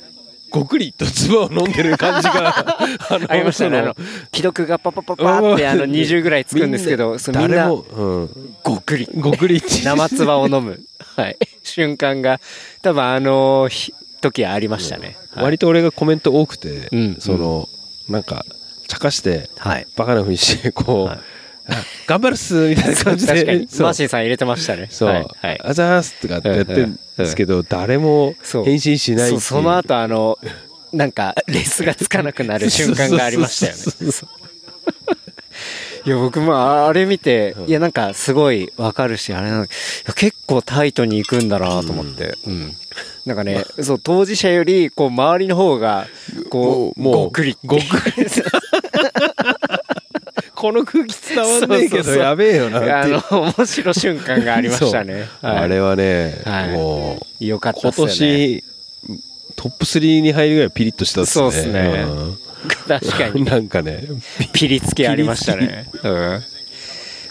[0.49, 2.78] ごくりと唾を飲んでる感じが
[3.10, 3.80] あのありましたね。
[3.80, 3.95] あの、
[4.34, 8.30] 既読がパパパパってあの20ぐらいつくんですけど、みんな誰も、うん、
[8.64, 9.10] ごくり。
[9.18, 10.80] ごくり生唾を飲む。
[11.18, 11.38] はい。
[11.62, 12.39] 瞬間が、
[12.82, 15.18] 多分あのひ時はありましたね。
[15.32, 17.68] はい割と俺がコメント多くて、うんその
[18.08, 18.45] なんか
[18.88, 19.88] 茶化してはい。
[19.97, 21.22] バカなふうにしてこう、はいあ
[22.07, 23.59] 頑張るっすみたいな感じで確かに。
[23.59, 24.88] マーシーさん入れてましたね。
[24.91, 25.28] そう、はい。
[25.41, 28.36] はいあざーすとかってやってるんですけど、誰も
[28.66, 30.38] 返信しないその後あの、
[30.93, 34.11] なんか、レスがつかなくなる 瞬間がありましたよね。
[36.05, 39.76] いや、僕もあれ見て、いや、なんかすごいわかるし、あれなんか、い
[40.07, 42.38] や結構タイトに行くんだなと思って。
[42.45, 42.72] うん。
[43.26, 46.07] なんかね、そう、当事者より、こう、周りの方が、
[46.51, 47.57] こう、もうもうごっくり。
[47.66, 48.28] ごっくり
[50.66, 55.30] この空気伝わんねえけどやべえよなってあいうの、面白瞬間がありましたね。
[55.41, 58.13] はいあれはね、はいもうよかった今っすよね。
[58.13, 58.63] 年
[59.55, 62.05] トップ3に入るぐらいピリッとしたっすねそうっすね
[62.88, 63.45] 確かうんに。
[63.45, 64.05] なんかね
[64.53, 65.88] ピリつきありましたね。
[66.01, 66.43] うん。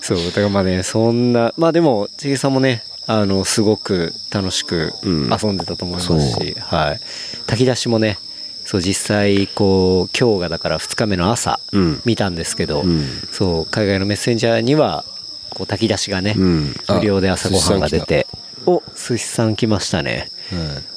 [0.01, 7.01] そう、だからまあね、そんな、まあでも、ちげさんもね、あの、すごく楽しくうん遊んでたと思いますそうし、はい。
[7.47, 8.19] 炊き出しもね、
[8.65, 15.05] そう、実際、こう、今日がだから2日目の朝、うん見たんですけど、うんそう、海外のメッセンジャーには、
[15.51, 18.27] こう、炊き出しがね、うんあ無料で朝ごはんが出て、
[18.67, 20.31] お、寿司さん来ましたね。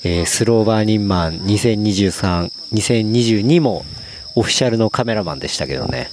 [0.04, 3.86] えースローバーニンマン2023、2022も
[4.36, 6.10] オフィシャルのカメラマンでしたけどね。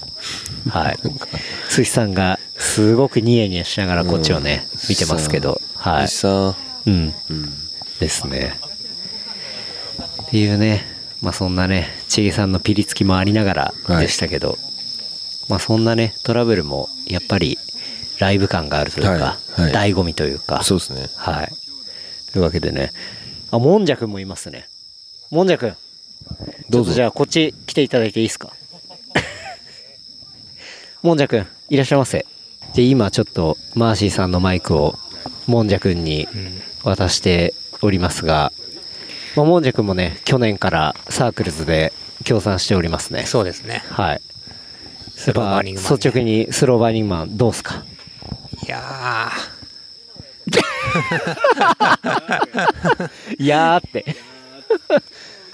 [0.69, 0.97] はい。
[1.69, 5.61] 寿司さんがすごくニヤニヤしながらこっちをね、うん見てますけど。
[5.75, 6.21] はい実。
[6.21, 7.05] さうん。
[7.07, 7.53] ん、うん、
[7.99, 8.57] ですね。
[10.23, 10.94] っていうね、
[11.25, 14.59] まあそんなね、ちげさんのピリつきもありながらでしたけど、
[15.49, 17.57] まあそんなね、トラブルもやっぱり
[18.19, 19.35] ライブ感があるというか、はいはい
[19.71, 21.51] 醍醐味というか、そうですねはい。
[22.31, 22.91] というわけでね。
[23.49, 24.67] あ、もんじゃくんもいますね。
[25.31, 25.75] もんじゃくん。
[26.69, 28.53] どうぞじゃあこっち来ていただいていいですか？
[31.01, 32.23] もんじゃくん、いらっしゃいませ。
[32.75, 34.99] で、今ちょっとマーシーさんのマイクを
[35.47, 36.27] もんじゃくんに
[36.83, 38.51] 渡しておりますが、
[39.35, 41.91] まあ、もんじゃくんもね、去年からサークルズで
[42.23, 43.25] 協賛しておりますね。
[43.25, 43.83] そうですね。
[43.89, 44.21] はい。
[45.15, 47.83] スローバーニングマンね率直にスローバーニングマンどうすか？
[48.65, 49.31] いや
[53.39, 54.05] いやーって。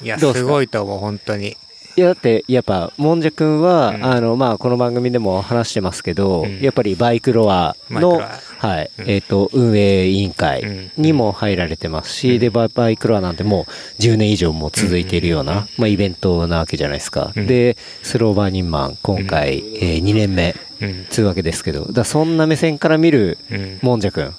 [0.01, 0.45] ー、いや、どうっすか？
[0.45, 1.57] すごいと思う、本当に。
[1.95, 4.05] いやだってやっぱもんじゃくんは、うん。
[4.05, 6.59] あのまあこの番組でも話してますけど、うん。
[6.61, 8.21] やっぱりバイクロアの
[8.59, 9.09] はい、うん。
[9.09, 10.91] えっ、と運営委員会うん。
[10.97, 12.39] にも入られてますし、うん。
[12.39, 17.47] でバイクロアなんてもう10年以上も続いているような、まあイベントなわけじゃないですか、うん。
[17.47, 21.05] でスローバーニンマン今回、え2年目うん。
[21.09, 23.79] つうわけですけどだそんな目線から見るうん。
[23.81, 24.35] もんじゃくん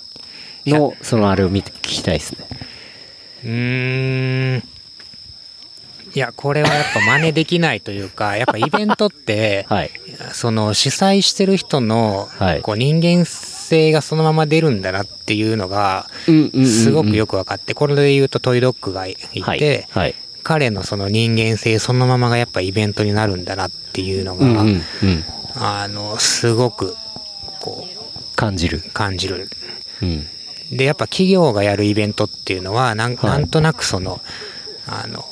[0.67, 2.47] のそのあれを見て聞きたいですね。
[3.45, 4.72] うーん。
[6.15, 9.91] いや、これはやっぱ真似できないというか、 やっぱイベントって、はい。
[10.33, 12.61] その主催してる人のはい。
[12.61, 16.09] こう人間性がそのまま出るんだなっていうのが、
[16.67, 20.15] すごくよく分かって、これで言うとトイドッグがいて、はい、はい。
[20.43, 26.97] 彼のその人間性そのままがやっぱイベントになるんだなっていうのが、うんうんうん、あの、すごく、
[27.61, 27.87] こ
[28.37, 29.49] 感じる、う、感じる。
[30.03, 30.27] うん。
[30.73, 33.31] で、やっぱ企業がやるイベントっていうのは、なんはい。
[33.31, 34.21] なんとなくその、
[34.87, 35.25] あの、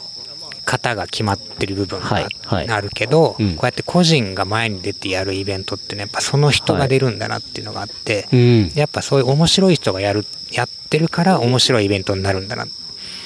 [0.71, 12.69] 型が決まってる部分はいがはいあるけど、うんこうやって個人が前に出てやるイベントってね、やっぱその人が出るんだなっていうのがあって、うんやっぱそういう面白い人がやる、やってるから面白いイベントになるんだなっ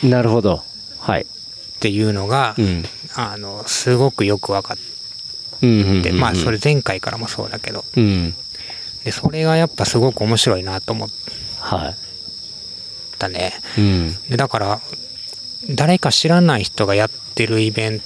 [0.02, 0.62] なるほど。
[0.98, 1.26] はい。
[1.80, 2.84] ていうのが、うん。
[3.14, 6.58] あの、すごくよく分かって、まあそれ。
[6.62, 8.34] 前回からもそうだけど、うん。
[9.04, 11.08] で、それがやっぱすごく面白いなと思っ
[11.58, 11.94] はい。
[13.28, 13.52] ね。
[13.78, 14.14] うん。
[14.28, 14.80] でだから、
[15.70, 18.02] 誰か知らない人がやってるイベン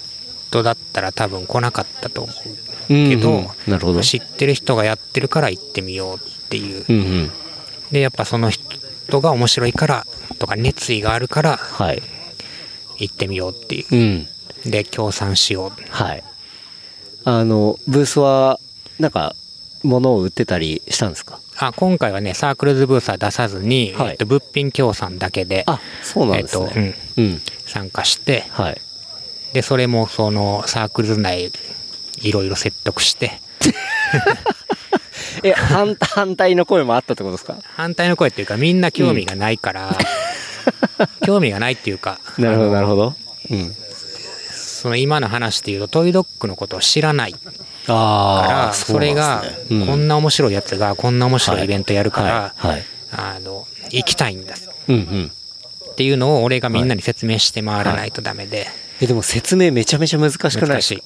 [0.51, 4.03] トだったら多分来なかったと思うけど、うんうん。
[4.03, 6.85] 知ってる人がやってるから行ってみようっていう。
[6.89, 7.31] うんうん。
[7.91, 10.07] で、やっぱその人が面白いから
[10.39, 12.03] とか熱意があるからはい。
[12.99, 13.87] 行ってみようっていう。
[13.95, 14.71] うん。
[14.71, 15.83] で、協賛しよう。
[15.91, 16.25] はい。
[17.25, 18.59] あの、ブースは、
[18.99, 19.35] なんか、
[19.85, 21.41] 物を売ってたりしたんですか？
[21.61, 26.95] あ今回はね、サークルズブースは出さずに、はいえっと、物品協賛だけで、あ、そうなんですえっね。
[27.17, 27.43] とうん。
[27.67, 28.81] 参加して、はい。
[29.53, 31.51] で、それもそのサークルズ内、
[32.21, 33.41] いろいろ説得して、
[35.43, 37.57] え、反、反対の声もあったってことですか？
[37.77, 39.97] 反対の声っていうか、みんな興味がないから、
[41.27, 43.15] 興味がないっていうか、なるほど、なるほど。
[43.51, 43.75] うん。
[44.53, 47.35] その今の話でいうと、トイドッグのことを知らない
[47.89, 52.55] かあら、それが、こんな、な面白いやつが、こんな面白いイベントやるから。
[53.11, 54.55] あの、行きたいんだ。
[54.55, 58.69] っていうのを俺がみんなに説明して回らないとダメで、
[59.01, 61.03] え、でも説明めちゃめちゃ難しくない難しい。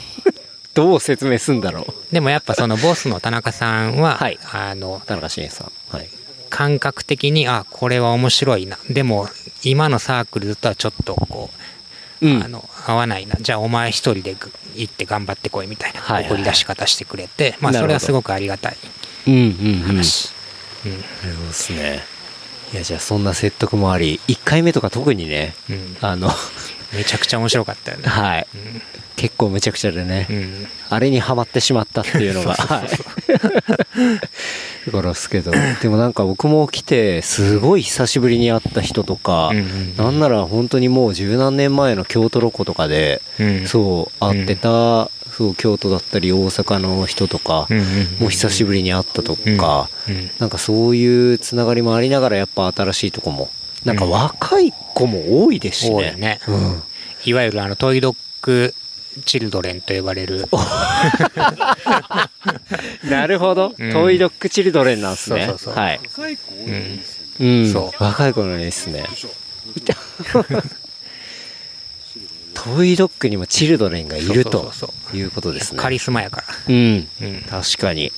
[0.74, 2.14] どう説明すんだろう？
[2.14, 5.72] でもやっぱそのボスの田中さんは、はいあの、田中伸さん。
[5.90, 6.08] はい。
[6.48, 8.78] 感覚的に、あ、これは面白いな。
[8.88, 9.28] でも、
[9.62, 11.56] 今のサークルとはちょっとこう、
[12.22, 13.36] うんあの、合わないな。
[13.40, 18.76] じゃあお前一人でぐ行って頑張ってこいみたいなはいはい送り出し方してくれて、まあそれはすごくありがたい。
[19.82, 20.32] 話。
[20.84, 20.92] うん。
[20.92, 21.02] なる
[21.36, 22.02] ほどですね。
[22.72, 25.96] いや、じゃあそんな説得もあり、1回目とか特にね、うん。
[26.00, 26.30] あの、
[26.92, 28.08] めちゃくちゃ面白かったよね。
[28.08, 28.46] はい。
[29.16, 30.66] 結構むちゃくちゃでね、うん。
[30.88, 32.88] あれにはまってしまったっていうのが、はい。
[34.86, 39.96] だからですけど、でもなんか僕も来て、すごい久しぶりに会った人とか、うんうんうん。
[39.96, 43.66] なんなら本当にもう十何年前の京都ロコとかで、うん。
[43.66, 47.88] そう、会ってた、そう、京都だったり大阪の人とか、うんうんうん
[48.20, 50.30] もう久しぶりに会ったとか、うんうん。
[50.38, 53.50] なんかそういうつながりもありながらやっぱ新しいとこも、
[53.84, 56.12] なんか若い子も多いですしね。
[56.14, 56.40] 多いね。
[56.48, 56.82] うん。
[57.24, 58.74] いわゆるあのトイドッグ
[59.24, 60.46] チルドレンと呼ばれる。
[63.04, 63.74] なるほど。
[63.78, 65.46] うんトイドッグチルドレンなんですね。
[65.46, 66.00] そうそうそうはい。
[66.66, 67.00] うん。
[67.40, 67.72] うん。
[67.72, 69.04] そう若い子のいいですね。
[72.54, 74.70] トイドッグにもチルドレンがいると
[75.14, 75.78] いうことですね。
[75.78, 76.46] カリスマやから。
[76.68, 77.08] うん。
[77.22, 77.42] うん。
[77.48, 78.12] 確かに。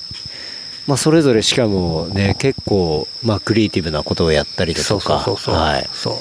[0.87, 5.55] まあ、それぞれしかもね、結構、まあ、クリエイティブなことをやったりだとか、そうそうそう。
[5.55, 5.89] はい。
[5.93, 6.13] そう。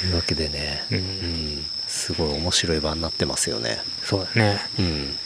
[0.00, 3.78] というわけでね、うんうんすごい面白い場になってますよね。
[4.04, 4.58] そうだね。
[4.78, 5.16] うん。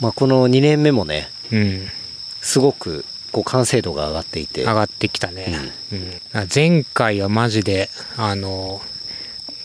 [0.00, 1.88] まあ、この2年目もね、うん。
[2.40, 5.72] すごく、こう、完成度が上がっていて、上がってきたね。
[5.92, 6.20] うん。
[6.52, 8.82] 前回はマジで、あの、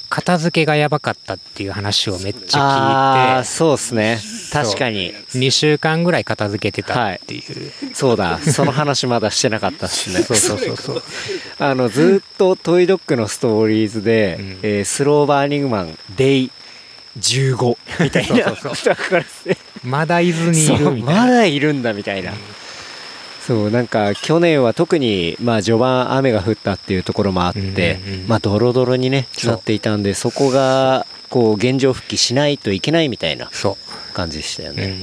[0.10, 4.20] 片付けがやばかったっていう話をめっちああ、ゃそうですね。
[4.52, 5.10] 確かに。
[5.10, 7.44] 聞いて、2週間ぐらい片付けてたっていう。
[7.94, 10.24] そうだ、その話まだしてなかったですね。
[10.26, 11.04] そうそうそうそう。
[11.60, 16.52] あの、ずっとトイドッグのストーリーズで、うんえースローバーニングマン、デイ
[17.20, 18.46] 15 みたいな。
[18.56, 21.22] そうそうだからですねまだ伊豆にいそうるみたいな。
[21.26, 22.34] まだいるんだみたいな。
[23.48, 33.78] そう、なんか去年は特に、まあ序盤雨が降ったっていうところもあって、うんうんうんまあドロドロにね、なっていたんで、そこが、こう、現状復帰しないといけないみたいなそ
[34.14, 34.74] 感じでしたよう。
[34.74, 34.88] うね。
[34.88, 35.00] ん。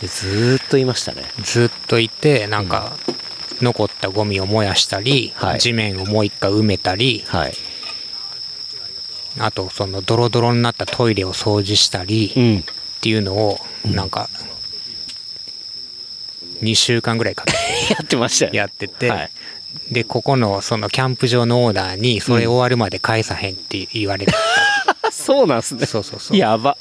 [0.00, 1.24] で、ずーっといましたね。
[1.42, 2.96] ずっといて、なんか、
[3.60, 7.52] 残ったゴミを燃やしたり、はい地面をもう一回埋めたり、はい。
[9.38, 12.58] あとそのドロドロになったトイレを掃除したりうん。
[12.60, 12.62] っ
[13.02, 14.30] ていうのを、なんか、
[16.62, 17.58] 2週間ぐらいかけて
[17.92, 18.52] やってましたよ。
[18.54, 19.30] やってて、はい
[19.90, 24.32] で、ここのそのキャンプ場のオーナーに、それ終わるまで返さへんって言われて、
[25.12, 25.86] そうなんすね。
[25.86, 26.36] そうそうそう。
[26.36, 26.76] やば。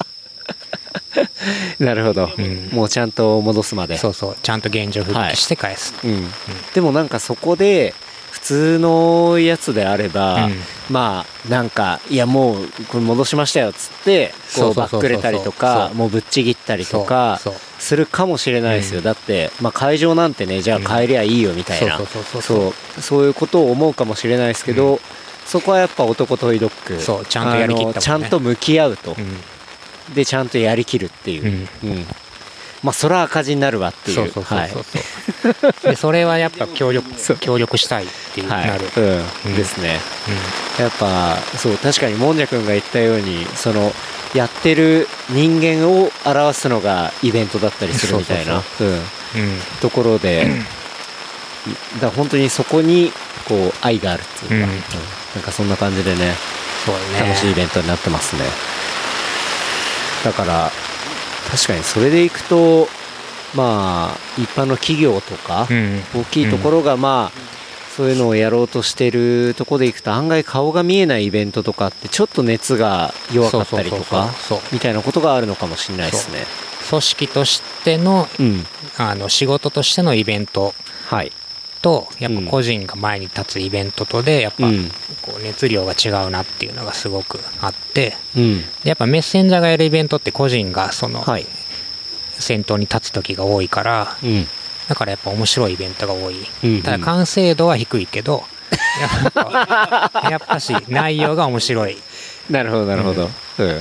[1.79, 3.97] なるほど、うんもうちゃんと戻すまで。
[3.97, 4.37] そうそう。
[4.41, 5.93] ちゃんと現状復帰して返す。
[6.03, 6.31] うん。
[6.73, 7.93] でもなんかそこで、
[8.41, 10.53] 普通のやつであれば、うん。
[10.89, 17.39] まあ、なんか、いやもう、これ戻しましたよっつって、こう、バックれたりとかもうぶっちぎったりとか
[17.77, 19.01] するかもしれないですよ。
[19.01, 21.99] だって、まあ会場なんてね、じゃあ帰りゃいいよみたいな、
[22.41, 24.99] そうそういうことを思うかもしれないですけど、
[25.45, 26.99] そこはやっぱ男トイドッグ。
[27.01, 28.01] そうちゃんとやりきったね。
[28.01, 29.15] ちゃんと向き合うと。
[29.17, 29.21] う
[30.11, 30.13] ん。
[30.13, 31.67] で、ちゃんとやりきるっていう。
[31.83, 31.89] うん。
[31.89, 32.07] うん。
[32.83, 34.15] まあ、それは赤字になるわっていう。
[34.15, 35.91] そうそうそうはいそうそう。
[35.91, 37.09] で、それはやっぱ協力、
[37.39, 38.85] 協力したいっていうはいなる。
[38.95, 39.99] うんうんですね。
[40.79, 43.93] やっぱ、そう、確かにもんじゃくんが言ったように、その、
[44.33, 48.93] やってる人間を表すのがイベントだったりするみたいなうんうん。
[48.93, 49.01] うん。
[49.81, 50.47] ところで、
[51.99, 53.11] だ本当にそこに、
[53.45, 54.83] こう、愛があるっていうか、うんうん
[55.35, 56.33] なんかそんな感じでね、
[56.83, 57.29] そうだね。
[57.29, 58.41] 楽しいイベントになってますね。
[60.23, 60.71] だから、
[61.51, 62.87] 確かにそれでいくと、
[63.55, 66.01] まあ、一般の企業とか、うん。
[66.15, 67.49] 大きいところがまあ、
[67.95, 74.29] そういうのをやろうとしてるとこでいくと案外顔が見えないイベントとかってちょっと熱が弱かったりとか
[74.71, 76.45] みたいなことがあるのかもしれないですね。
[76.89, 78.65] 組織としてのうん。
[78.97, 80.73] あの仕事としてのイベント。
[81.09, 81.31] はい
[81.81, 82.45] とやっうん。
[82.45, 84.91] ぱ個人が前に立つイベントとでやっぱうん。
[85.21, 88.61] こう熱量が違うなっていうのがすごくあってうん。
[88.83, 91.45] でやっぱメッセンジャーがやるイベントって個人がそのはい。
[92.37, 94.47] 先頭に立つ時が多いからうん。
[94.87, 96.35] だからやっぱ面白いイベントが多い。
[96.63, 96.81] うんうん。
[96.83, 98.43] ただ完成度は低いけど
[99.23, 101.97] やっぱ やっぱし内容が面白い。
[102.49, 103.29] なるほどなるほど。
[103.59, 103.71] うん、い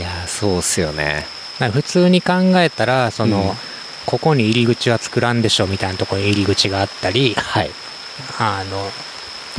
[0.00, 1.26] やーそうっすよね。
[1.72, 3.73] 普通に考えたらその、うん
[4.06, 7.70] ここに入り口は作らんでしょみたいなところに入り口があったりはい。
[8.38, 8.90] あの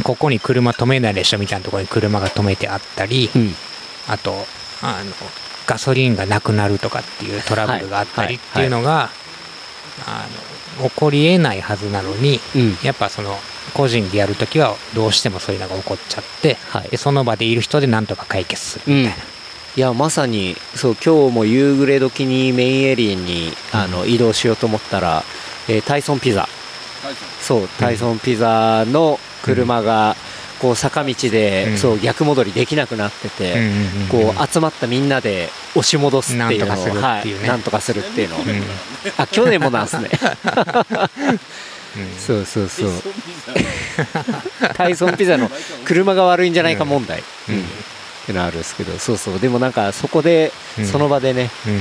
[0.03, 3.53] ここに車止めないでしょみたいなところに車が止めてあったり、うん。
[4.07, 4.33] あと
[4.81, 5.11] あの
[5.65, 9.09] ガソリンがなくなるとかっていうトラブルがあったりっていうのが、
[10.05, 10.27] あ
[10.81, 12.77] の起こりえないはずなのにうん。
[12.83, 13.35] やっぱその
[13.73, 16.89] 個人でやるときはどうしてもそういうのが起こっちゃって、はい。
[16.89, 19.23] でその場でいる人でなんとか解決するみたいな、
[19.77, 25.23] いやまさにそう今日も夕暮れ時にメインエリアにあの移動しようと思ったら、
[25.67, 26.47] えータイソンピザ
[27.41, 30.15] そうタイソンピザの車が
[30.61, 31.77] こう坂道で、うん。
[31.77, 37.39] そう逆戻りできなくなってて、うんうんうんこう集まったみんなで押し戻すっていうのをなんとかするっていうね。
[37.41, 38.47] はい、なんとかするっていうのを、うん。
[39.17, 40.09] あ去年もなんすね。
[41.97, 42.19] うん。
[42.19, 42.91] そうそうそう。
[44.75, 45.51] タイソンピザの
[45.83, 47.65] 車が悪いんじゃないか問題、うん
[48.25, 49.39] ってのあるんですけどそうそう。
[49.39, 50.85] でもなんかそこで、うん。
[50.85, 51.79] その場でね、うん。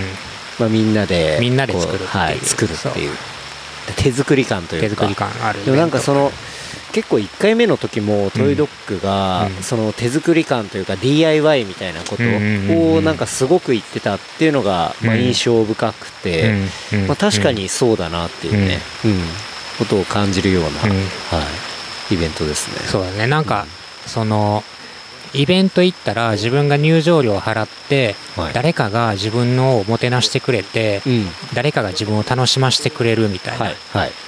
[0.61, 2.09] まあ、みんなでみんなで作るっていう。
[2.09, 3.16] はい、作るっていう。
[3.97, 4.88] 手作り感というか。
[4.88, 6.30] 手作り感あるでもなんかその
[6.92, 9.62] 結構1回目の時もトイドッグがうん。
[9.62, 15.20] その手作り感というか DIY みたいなことをなんかすごく言ってたっていうのがまあうん。
[15.22, 16.53] 印象深くて、
[17.09, 19.20] まあ、確かにそうだなっていうね、うん。
[19.78, 20.76] ことを感じるような、うん。
[20.80, 20.84] は
[22.11, 22.86] い、イベントですね。
[22.86, 23.26] そうだね。
[23.26, 23.66] なんか
[24.07, 24.62] その
[25.35, 28.53] イベント行ったら自分が入場料を払ってはい。
[28.55, 31.26] 誰かが自分のをもてなしてくれてうん。
[31.55, 33.70] 誰かが自分を楽しませてくれるみたいな、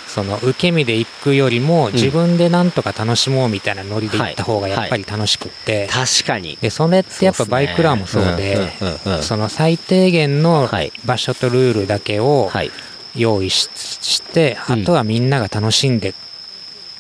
[0.06, 1.92] その受け身で行くよりもん。
[1.92, 6.58] 自分でなんとか楽しもうみたいなノリで行った方がやっぱり楽しくって、確かに。
[6.60, 8.72] でそれってやっぱバイクラーもそうで
[9.22, 10.92] その最低限のはい。
[11.04, 12.70] 場所とルールだけをはい。
[13.14, 16.14] 用意ししてうんあとはみんなが楽しんで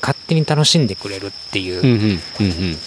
[0.00, 2.78] 勝手に楽しんでくれるっていううんうんうんうん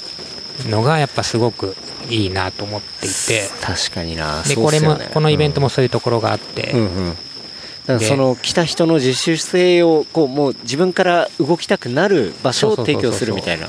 [0.68, 1.76] のがやっぱすごく
[2.10, 3.50] いいなと思っていて。
[3.62, 4.44] 確かにな。
[4.44, 6.74] でこれもこのイベントもそういうところがあって、
[8.00, 13.68] その来た人の自主性をこうもう自分から動きたくなる場所を提供するみたいな。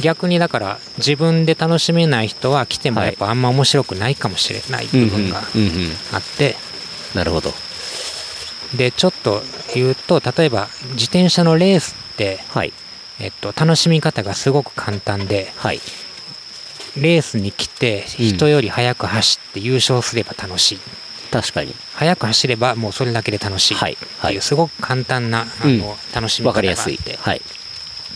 [0.00, 5.38] 逆にだから自分で楽しめない人は来てもやっぱあんま面白くないかもしれない部分が
[6.12, 6.56] あって。
[7.14, 7.52] なるほど。
[8.76, 9.42] でちょっと
[9.74, 12.72] 言うと例えば自転車のレースって、はい。
[13.18, 15.80] えっと、楽しみ方がすごく簡単ではい
[16.96, 18.26] レースに来てうん。
[18.26, 20.78] 人より速く走って優勝すれば楽しい、
[21.30, 21.74] 確かに。
[21.94, 24.34] 速く走ればもうそれだけで楽しいってはいはい。
[24.34, 25.78] いうすごく簡単なあうん。
[25.78, 26.92] の楽しみわかり方があって。
[26.92, 27.16] やすい。
[27.22, 27.42] はい。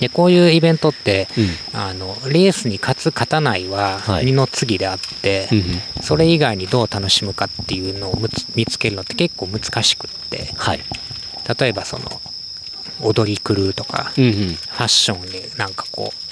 [0.01, 1.79] でこういうイベントってうん。
[1.79, 4.27] あのレースに勝つ勝たないははい。
[4.27, 5.65] 二の次であって、うんうん。
[6.03, 8.19] それ以外にどう楽しむかっていうのを
[8.55, 10.53] 見つけるのって結構難しくって。
[10.57, 10.81] はい。
[11.59, 12.21] 例えばその
[13.03, 14.33] 踊り狂うとか、うんうん。
[14.33, 16.30] ファッションでなんかこう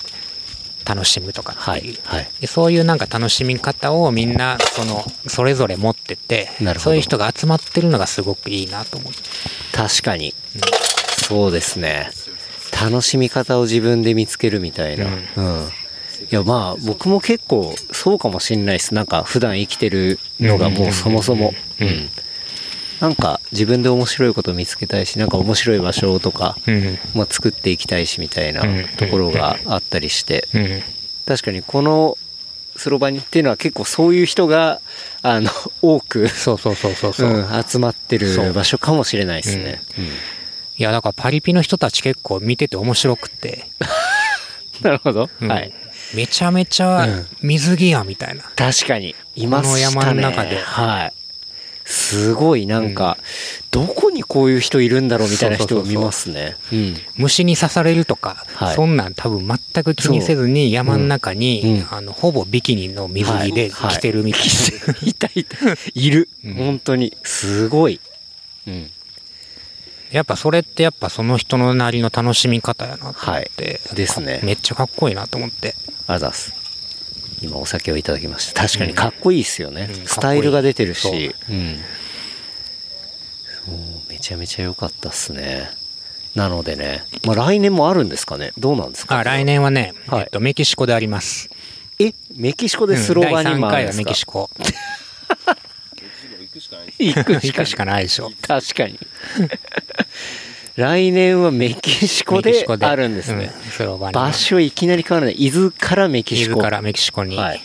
[0.88, 2.30] 楽しむとかはっていう、いはい。
[2.40, 9.18] でそういうなんか楽しみ方をみんなそのそれぞれ持っててそういう人が集まってるのがすごくいいなと思って、
[9.72, 10.34] 確かに。
[11.28, 12.10] そうですね。
[12.80, 15.06] 楽しみ方を自分で見つけるみたいな。
[15.36, 15.68] うん。
[16.30, 18.94] いやまあ僕も結構そうかもしんないです。
[18.94, 21.52] なんか普段生きてるのがもうそもそも。
[21.80, 22.10] うん
[23.00, 26.98] なんか自分で面白いこと見つけたいしなんか面白い場所とか、うん。
[27.14, 28.84] まあ、作っていきたいしみたいなうん。
[28.96, 30.48] ところがあったりして。
[30.54, 30.82] うん。
[31.26, 32.16] 確かにこの
[32.78, 34.80] スロバニっていうのは結構そういう人が
[35.22, 35.50] あの
[35.82, 39.82] 多く、そうそうそうそうそう、うん、集まってる場所かもしれないですね、
[40.78, 43.66] いやだからパリピの人たち結構見てて面白くて、
[44.80, 45.50] なるほど、うん。
[45.50, 45.72] はい。
[46.14, 47.06] めちゃめちゃ
[47.42, 49.14] 水着やみたいな、確かに。
[49.34, 49.94] いましたね。
[49.94, 50.58] この山の中で。
[50.60, 51.12] はい
[51.90, 53.16] すごいなんか、
[53.70, 56.58] どこにこういう人いるんだろうみたいな人を見ますね。
[56.70, 56.96] うん。
[57.16, 58.74] 虫に刺されるとか、はい。
[58.74, 63.96] そんなん多分全く気にせずに山の中に、あのほぼビキニの水着ではい。
[63.96, 65.56] 着てるみたいな、いたいた
[65.94, 66.54] いる、うん。
[66.56, 68.02] 本当にすごい、
[68.66, 68.90] うん、
[70.10, 73.50] やっぱそれってやっぱその人のなりの楽しみ方やなと思って、はい。
[73.94, 74.40] ですね。
[74.42, 75.68] めっちゃかっこいいなと思って。
[75.68, 76.67] ありがとうございます
[77.42, 78.94] 今お酒をいただきました確かに。
[78.94, 80.06] かっこいいですよね、うん。
[80.06, 81.34] スタイルが出てるし。
[81.48, 81.52] う。
[81.52, 81.76] ん。
[83.66, 83.76] そう
[84.10, 85.70] めちゃめちゃ良かったっすね。
[86.34, 88.52] なのでね、まあ来年もあるんですかね？
[88.58, 89.18] どうなんですか？
[89.18, 90.22] あ来年はね、はい。
[90.22, 91.48] えっと、メキシコであります。
[91.98, 93.60] え、メキシコでスローガンにうん。
[93.60, 94.04] 第3回はもあるんですか？
[94.04, 94.50] メキシコ。
[96.98, 98.30] 行く行くしかないでしょ。
[98.46, 98.98] 確かに。
[100.78, 103.50] 来年はメキシコであるんですね。
[103.80, 105.34] うん場所いきなり変わらない。
[105.34, 106.52] 伊豆からメキシコ。
[106.52, 107.36] 伊豆からメキシコに。
[107.36, 107.60] はい。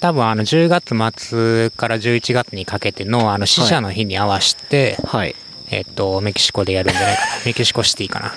[0.00, 5.36] 多分あの10月末から11月にかけてのあの死者の日に合わせて、はい。
[5.68, 7.26] えっと、メキシコでやるんじゃないかな。
[7.44, 8.34] メキシコシティかな。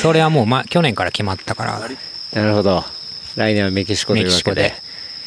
[0.00, 1.90] それはもう、ま、去年から決まったから、
[2.32, 2.82] なるほど。
[3.36, 4.82] 来年はメキシコというわけでメキシコで。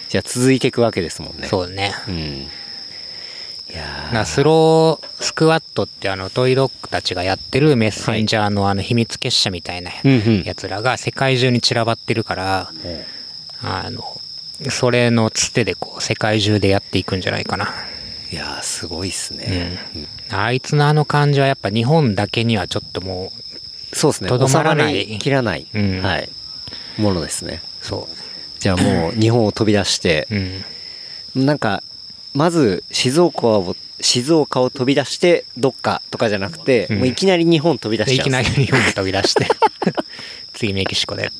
[0.09, 1.47] じゃあ続いていくわけですもんね。
[1.47, 1.93] そうね。
[2.07, 2.11] う。
[2.11, 2.47] ん。
[3.69, 12.71] いやだからスロースクワットってあのトイロックたちがやってるメッセンジャーのあの秘密結社みたいなうんうんやつらが世界中に散らばってるから、
[13.61, 14.19] あの、
[14.69, 17.69] それのつてでこう世界中でやっていくんじゃないかな。
[18.31, 19.79] いやーすごいっすね。
[20.29, 23.31] あいつのあの感じはやっぱ日本だけにはちょっとも
[23.93, 24.29] そうですね。
[24.29, 25.67] とどまらない収まりきらない。
[25.73, 26.29] うんはい。
[26.97, 27.61] ものですね。
[27.81, 28.09] う、そ
[28.59, 30.35] じゃあもう日本を飛び出してう。
[31.39, 31.45] う、ん。
[31.45, 31.83] なんか、
[32.39, 36.97] まず静岡を、静岡を飛び出してどっかとかじゃなくて、うん。
[36.99, 39.45] もういきなり日本飛び出しでいきなり日本に飛び出して、
[40.55, 41.33] 次メキシコで。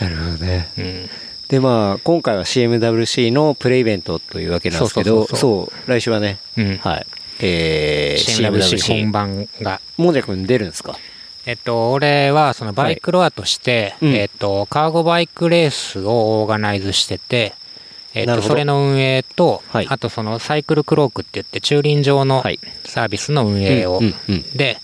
[0.00, 0.68] なるほどね。
[0.76, 1.10] うん。
[1.46, 6.78] でまあ今回は CMWC のプレイベントというわけなんですけどそう来週はね、うん。
[6.78, 7.06] はい。
[7.38, 9.80] えー、CMWC 本番が。
[9.96, 10.98] もんじゃくん出るんですか？
[11.46, 14.14] えっと、俺はそのバイクロアとして、うん。
[14.16, 17.54] えっと、カーゴバイクレースをオーガナイズしてて、
[18.16, 19.86] えっと、それの運営と、はい。
[19.90, 22.58] あとそのサイクルクロークって言って駐輪場のはい。
[22.84, 24.42] サービスの運営を、うんうんうん。
[24.56, 24.80] で、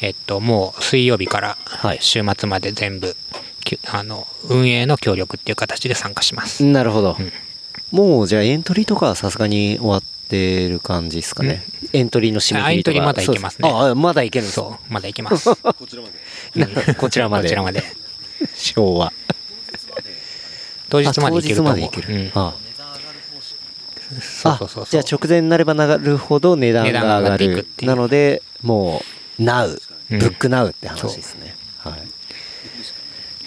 [0.00, 1.98] えっと、もう水曜日からはい。
[2.00, 3.16] 週末まで全部、
[3.64, 6.64] きあの、運営の協力っていう形で参加します。
[6.64, 7.32] なるほど、うん。
[7.92, 12.96] もうじゃあエントリーとかはさすがに終わってる感じですかね、エントリーの締め切りとか。
[12.96, 13.70] あエントリーまだいけますね。
[13.70, 15.54] ああまだいけるそう、まだ行きます。
[15.54, 16.74] ここちらまで。
[16.86, 17.48] なこちらまで。
[17.48, 17.84] ちらまで。
[18.56, 19.12] 昭和。
[20.88, 21.74] 当日まで行けると思う。
[21.74, 22.30] あ当日までいける、うん。
[22.34, 22.54] あ。
[22.58, 22.71] そう
[24.20, 24.84] そうそうそう。
[24.84, 27.64] あじゃあ直前になればなるほど値段が上がる。
[27.64, 27.88] ていう。
[27.88, 29.02] なのでも
[29.38, 29.44] うう
[30.16, 30.18] ん。
[30.18, 31.94] ブック NOW って話ですね、はい。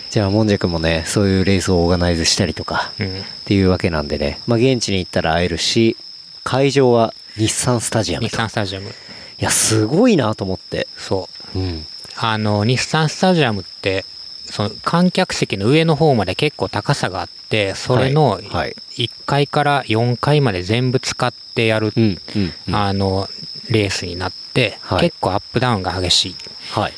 [0.09, 3.19] じゃあもんじゃくんもねそういうレースをオーガナイズしたりとかうん。
[3.19, 5.97] っていうわけなんでね、まあ、現地に行ったら会えるし
[6.43, 8.89] 会場は日産スタジアム日と産スタジアム。
[8.89, 8.91] い
[9.39, 10.87] やすごいなと思って。
[10.97, 11.59] そう。
[11.59, 11.85] うん。
[12.17, 14.05] あの、日産スタジアムって、
[14.49, 18.43] その観客席の上の方まで結構高さがあって、それのはい。
[18.45, 18.75] はい。
[18.97, 23.29] 1階から4階まで全部使ってやる、うんうん、うん、あの、
[23.69, 25.01] レースになって、はい。
[25.01, 26.35] 結構アップダウンが激し
[26.71, 26.93] はい。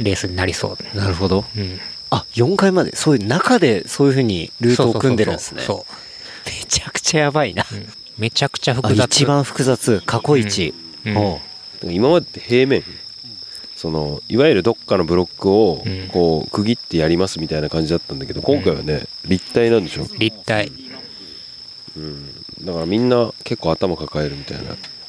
[0.00, 0.96] いレースになりそう。
[0.96, 1.44] なるほど。
[1.56, 1.80] うん。
[2.10, 5.62] あ4階までそういう中でそういうふうにルートを組んでるんですね。
[5.62, 7.88] そうめちゃくちゃやばいな、そうん。
[8.16, 9.04] めちゃくちゃあ複雑。
[9.04, 10.02] 一番複雑。
[10.06, 10.74] 過去一、
[11.04, 11.16] うん。
[11.16, 11.34] お
[11.84, 11.92] う。
[11.92, 12.82] 今までって平面
[13.78, 16.08] そのいわゆるどっかのブロックをうん。
[16.08, 20.72] こう区切ってやりますみたいな感じだったんだけど今回はね立体なんでしょ、立体。
[21.96, 22.26] うん、
[22.64, 24.58] だからみんな結構頭抱えるみたい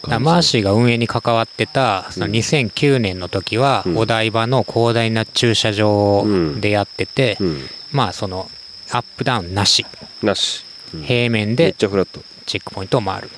[0.07, 3.97] なマーシーが運営に関わってたその2009年の時はうん。
[3.97, 6.25] お台場の広大な駐車場
[6.59, 7.61] でやってて、うん。
[7.91, 8.51] まあその
[8.91, 9.83] アップダウンなし。
[10.21, 10.63] なし、
[10.93, 11.01] うん。
[11.01, 12.21] 平面めっでちゃフラット。
[12.45, 13.29] チェックポイントを回る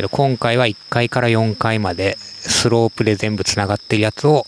[0.00, 4.46] けど今回は1階から4階までスロープで全部つながってるやつを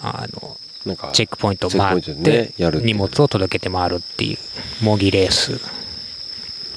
[0.00, 0.56] あの
[1.12, 4.38] チェックポイント回って荷物を届けて回るっていう
[4.84, 5.60] 模擬レース。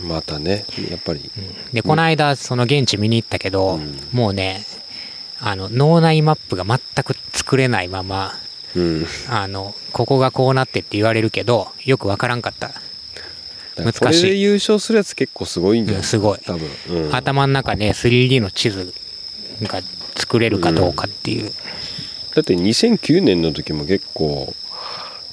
[0.02, 1.32] またねやっぱり、
[1.72, 3.98] でこの間その現地見に行ったけど、うん。
[4.12, 4.66] もうね
[5.40, 8.34] あの脳内マップが全く作れないまま
[8.76, 12.72] うん、あのここがこうなってって言われるけどよくわからんかった、
[13.84, 14.24] 難しい。
[14.24, 16.40] れで優勝するやつ結構すごいんじゃない、うんすごい。
[16.40, 18.94] 多分、うん、頭の中で 3D の地図
[19.64, 19.82] が
[20.16, 21.52] 作れるかどうかっていう、
[22.36, 24.54] だって2009年の時も結構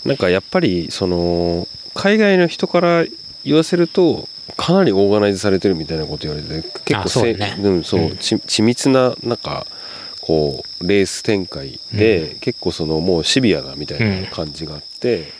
[0.05, 3.05] なんかやっぱりその海外の人から
[3.45, 7.57] 言わせるとかなりオーガナイズされてるみたいなこと言われて結構そうね。
[7.61, 9.67] うんそう緻密ななんか
[10.21, 15.33] こうレース展開で、結構そのもうシビアなみたいな感じがあって、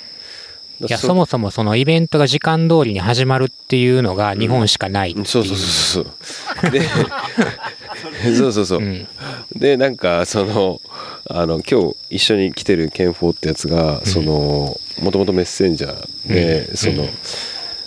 [0.81, 6.71] いやそもそもそのイベントが時間通りに始まるっていうのが日本しかないいう、そうそうそうそう。
[6.71, 6.81] で
[8.37, 9.07] そうそうそう、うん。
[9.55, 10.81] でなんかその
[11.29, 16.77] あの今日一緒に来てるケンフォーってやつが、そのもともとメッセンジャーで、うん。
[16.77, 17.11] その、うん。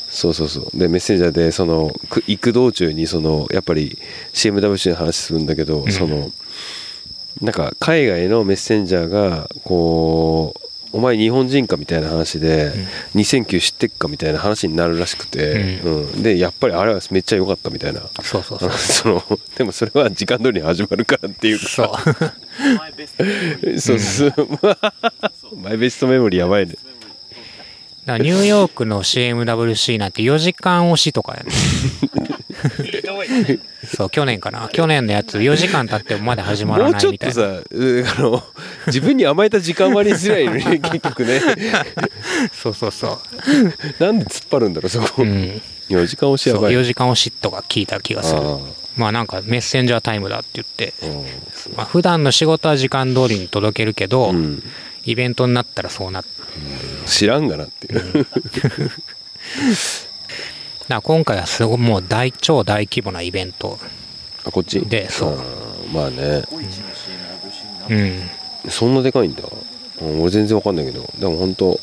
[0.09, 0.77] そうそうそう。
[0.77, 3.97] でメッセンジャーでそのく行く道中にそのやっぱり
[4.33, 5.91] CMWC の話するんだけど、ん。
[5.91, 6.31] その
[7.41, 10.65] なんか海外のメッセンジャーがこう
[10.95, 12.71] お前日本人かみたいな話で、
[13.15, 16.23] 2009知ってっかみたいな話になるらしくて、ううん。
[16.23, 17.99] でやっぱりあれはめっちゃ良かったみたいな。
[18.23, 18.71] そうそうそう。
[18.79, 21.67] そのでもそれは時間通りに始まるからっていうか。
[21.67, 23.75] そう。
[23.77, 24.33] そうそう。
[25.61, 26.75] マイベストメモリーやばいね。
[28.05, 31.51] ニューヨークの CMWC なんて4時間押しとかやね。
[33.85, 34.69] そう去年かな。
[34.69, 38.43] 去年のやつ4時間経ってもまだ始まらもうないみたいちょっとさ、なうあの、
[38.87, 41.41] 自分に甘えた時間割りづらいよね、 結局ね。
[42.53, 43.19] そうそうそ
[43.99, 45.23] なんで突っ張るんだろう、そこ。
[45.23, 46.73] う、うん、4時間押しやばい。
[46.73, 48.39] 4時間押しとか聞いた気がする。
[48.41, 48.59] あ
[48.95, 50.93] まあなんかメッセンジャータイムだって言って、
[51.75, 54.63] まあ普段の仕事は時間通りに届けるけど、うん。
[55.07, 56.25] イベントになったらそうなっ
[57.05, 58.25] 知らんがなっていう。
[60.87, 63.77] だ今回はすごいもう大超大規模なイベント
[64.45, 64.81] あ、こっち？
[64.81, 65.37] でそう。
[65.93, 66.43] まあね。
[67.89, 68.29] うん。
[68.69, 69.43] そんなでかいんだ。
[70.01, 71.79] うん俺全然わかんないけど、でも本当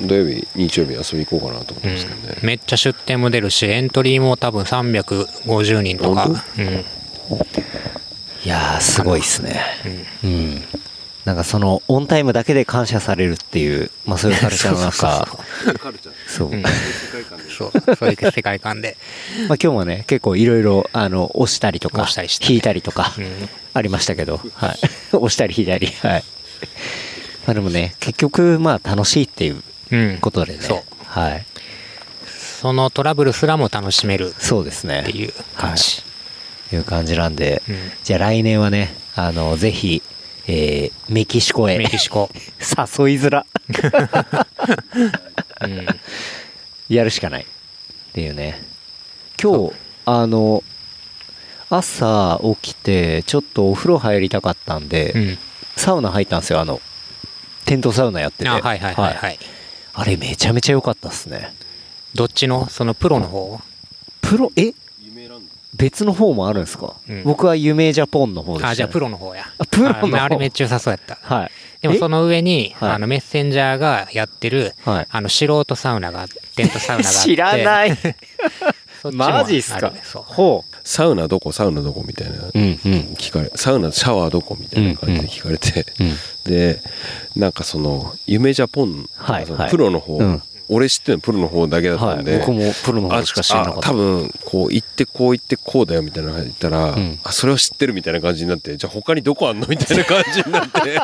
[0.00, 2.38] 土曜日、日曜日遊び行こうかなと思ってますけどね。
[2.42, 6.24] めっちゃ出店も出るしエントリーも多分350人とか。
[6.24, 6.74] 本、うん、
[8.44, 9.60] いやー、すごいっすね。
[10.22, 10.62] うん。
[11.26, 15.26] なんかその、オンタイムだけで感謝されるっていう、まあそういうカルチャーの中、
[16.28, 16.50] そう。
[16.52, 16.62] うん。
[16.62, 16.68] ま
[17.48, 17.96] そう。
[17.96, 18.96] そういう世界観で、
[19.50, 22.52] あ今日もね、結構いろいろ、あの、押したりとか、押したりしたね。
[22.52, 24.78] 引いたりとかう、ん、ありましたけど、はい。
[25.16, 26.24] 押したり引いたり、はい。
[27.44, 29.64] まあでもね、結局、まあ楽しいっていううん、
[30.20, 30.60] ことでね。
[30.60, 31.46] そうはい。
[32.26, 35.00] そのトラブルすらも楽しめるそうですね。
[35.00, 36.02] っていう感じ、
[36.72, 40.02] いう感じなんで、うんじゃあ来年はね、あの、ぜひ、
[40.48, 41.78] えー、メキシコへ。
[41.78, 42.46] メキシコ、 誘い
[43.18, 43.46] づら。
[45.62, 45.86] うん、
[46.88, 47.42] やるしかない。
[47.42, 48.62] っていうね。
[49.42, 49.74] 今日、
[50.06, 50.62] あの、
[51.68, 55.38] 朝起きて、ちょっとお風呂入りたかったんで、うん、
[55.76, 56.80] サウナ入ったんですよ、あの、
[57.64, 58.48] テントサウナやってて。
[58.48, 59.38] あはいはいはいはい、
[59.98, 61.54] あれめちゃめちゃ良かったっすね。
[62.14, 62.68] どっちの？
[62.68, 63.58] そのプロの方？
[64.20, 64.74] プロ、え？
[65.74, 67.22] 別の方もあるんですか、うん。
[67.24, 68.72] 僕は夢ジャポンの方でした、ね。
[68.72, 69.44] あじゃあプロの方や。
[69.58, 70.16] あプロの方。
[70.16, 71.18] ああれめっちゃ良さそうやった。
[71.22, 71.50] はい。
[71.80, 72.90] でもその上に、はい。
[72.92, 75.06] あのメッセンジャーがやってる、はい。
[75.10, 76.26] あの素人サウナが
[76.56, 77.20] テントサウナがあって。
[77.24, 77.96] 知らない。
[79.06, 79.92] そっちもあるマジっすか？
[80.02, 80.22] そう。
[80.22, 81.52] ほサウナどこ？
[81.52, 82.38] サウナどこみたいな。
[82.38, 82.50] う。
[82.54, 82.70] うんうん。
[83.18, 86.12] 聞かれサウナシャワーどこみたいな感じで聞かれて、うん
[86.44, 86.80] で
[87.34, 89.70] なんかその夢ジャポン、はいはい。
[89.70, 92.22] プロの方、うん俺知ってるのプロの方だけだったはい。
[92.22, 93.78] んで、僕もプロの方しか知らなかった。
[93.78, 100.98] あ多分こう言ってこう言ってこうだよみたいなの言ったら、んあそれを知ってるみたいな感じになってじゃあ他にどこあんのみたいな感じになって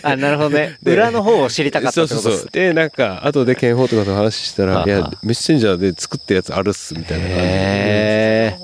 [0.02, 0.76] あ、なるほどね。
[0.82, 2.50] で裏の方を知りたかったそうってことですそうそう。
[2.52, 8.56] でなんか後で健保とかと話したら「はあいやメッセンジャーで作ったやつあるっす」みたいな感じでへ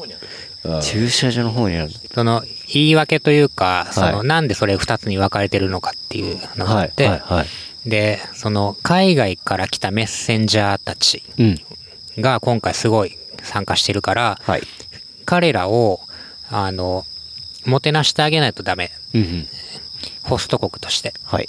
[0.83, 1.91] 駐車場の方にある。
[2.15, 2.43] その
[2.73, 6.89] 言い訳というか、そのはいなんでそれ2つに分かれてるのかっていうのがあはい。
[6.89, 7.21] って、はい。
[7.25, 7.47] はい。
[7.87, 11.59] でその海外から来たメッセンジャーたちうん。
[12.19, 14.63] が今回すごい参加してるからはい。
[15.25, 16.01] 彼らを
[16.51, 17.05] あの
[17.65, 19.49] もてなしてあげないとダメうんうん。
[20.23, 21.49] ホスト国としてはい。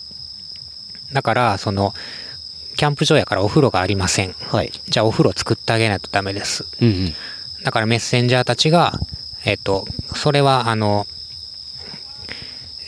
[1.14, 1.94] だからその
[2.76, 4.72] キャンプ場やからお風呂がありませんはい。
[4.88, 7.14] じゃあお風呂作ってあげないとダメですうんうん。
[7.64, 8.94] だからメッセンジャーたちが
[9.46, 9.86] えっと
[10.16, 11.08] それはあの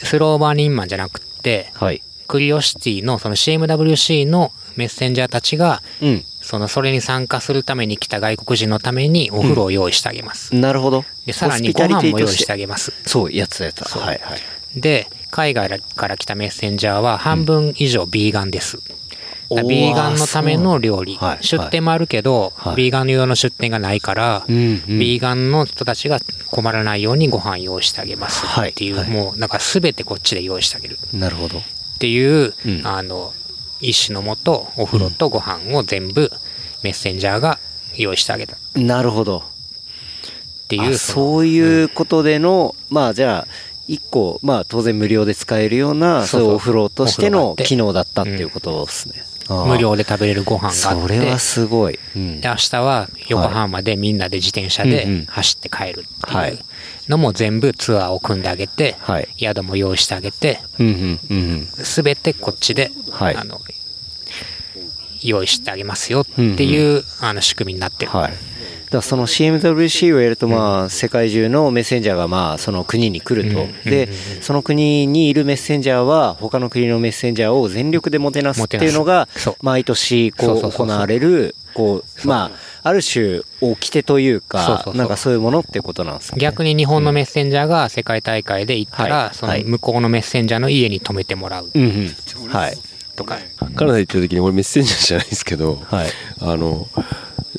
[0.04, 2.02] スローバーニンマンじゃなくってはい。
[2.30, 6.24] クリオシティのその CMWC のメッセンジャーたちがうん。
[6.42, 11.06] そのそれに参加するために来た外国人のためにお風呂を用意してあげます、なるほど。
[11.28, 13.84] でさらにご飯も用意してあげますそう、やつやつ。
[14.00, 14.40] はいはい。
[14.76, 18.94] で海外から来たメッセンジャーは半分以上ビーガンです、だか
[19.50, 26.20] らおービーガンのための料理、出店もあるけど、はいビーガン用の出店がないから、うんうんビーガンの人たちが
[26.50, 31.62] 困らないようにご飯用意してあげますっていう、はいはいもうなんか全てこっちで用意してあげるなるほど。
[32.00, 32.88] っていう、うん。
[32.88, 33.34] あの
[33.82, 36.32] 意思のもとお風呂とご飯を全部
[36.84, 37.60] メッセンジャーが
[37.96, 38.56] 用意してあげた。
[38.56, 39.44] っなるほど。
[40.70, 43.48] ていうあそういうことでの、まあじゃあ、
[43.88, 49.24] 一個、まあ当然無料で使えるような、そういうお風呂としての機能だったっていうことですね。
[49.50, 50.80] 無料で食べれるご飯があって。
[50.80, 52.00] それはすごい。
[52.16, 52.40] うん。
[52.40, 55.26] で明日は横浜までみんなで自転車うんうん。
[55.26, 56.52] で走って帰るってはい。
[56.52, 56.60] いう
[57.10, 59.28] のも全部ツアーを組んであげて、はい。
[59.38, 61.68] 宿も用意してあげてうんうんうんうん。
[61.84, 63.60] 全てこっちで、はいあの
[65.22, 68.34] 用意してあげますよっていう、あの仕組みになってる、はい。
[68.90, 73.68] だその CMWC をやると、まあ、世界中のメッセンジャーが、まあ、その国に来ると。
[73.90, 74.10] で、
[74.42, 79.28] その国にいるメッセンジャーは、他の国のメッセンジャーを全力でもてなすっていうのが
[79.62, 82.52] 毎年、こう行われる、こう、まあ、
[82.84, 86.42] ある種、掟というかそうそ、うなんかそういうものっていうことなんですかね。
[86.42, 89.36] 逆に日本のメッセンジャーが世界大会で行ったら、はい。
[89.36, 91.70] その向こうのメッセンジャーの家に泊めてもらう。
[92.50, 92.78] はい。
[93.16, 93.38] とか、
[93.76, 96.10] カナダ行った時に俺メッセンジャーじゃないですけど、はい。
[96.42, 96.88] あの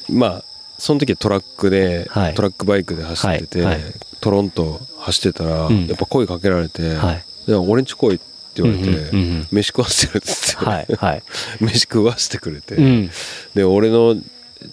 [0.08, 0.44] まあ
[0.78, 2.34] その時はトラックで、はい。
[2.34, 3.74] トラックバイクで走ってて、はい。
[3.74, 3.92] はい。
[4.20, 5.86] トロント走ってたら、うん。
[5.86, 7.24] やっぱ声かけられて、はい。
[7.46, 9.46] で俺んち来いってって言われて、うんうんうんうん。
[9.50, 11.22] 飯食わせてるっつって、はいはい。
[11.60, 13.10] 飯食わせてくれて、うん。
[13.54, 14.16] で俺の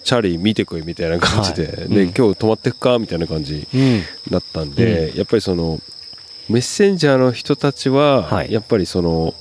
[0.04, 1.76] チャリ見てこいみたいな感じで、はい。
[1.76, 2.12] で、うん。
[2.12, 4.02] 今日泊まってくかみたいな感じうん。
[4.30, 5.80] だったんで、やっぱりその
[6.48, 8.52] メッセンジャーの人たちは、はい。
[8.52, 9.34] やっぱりその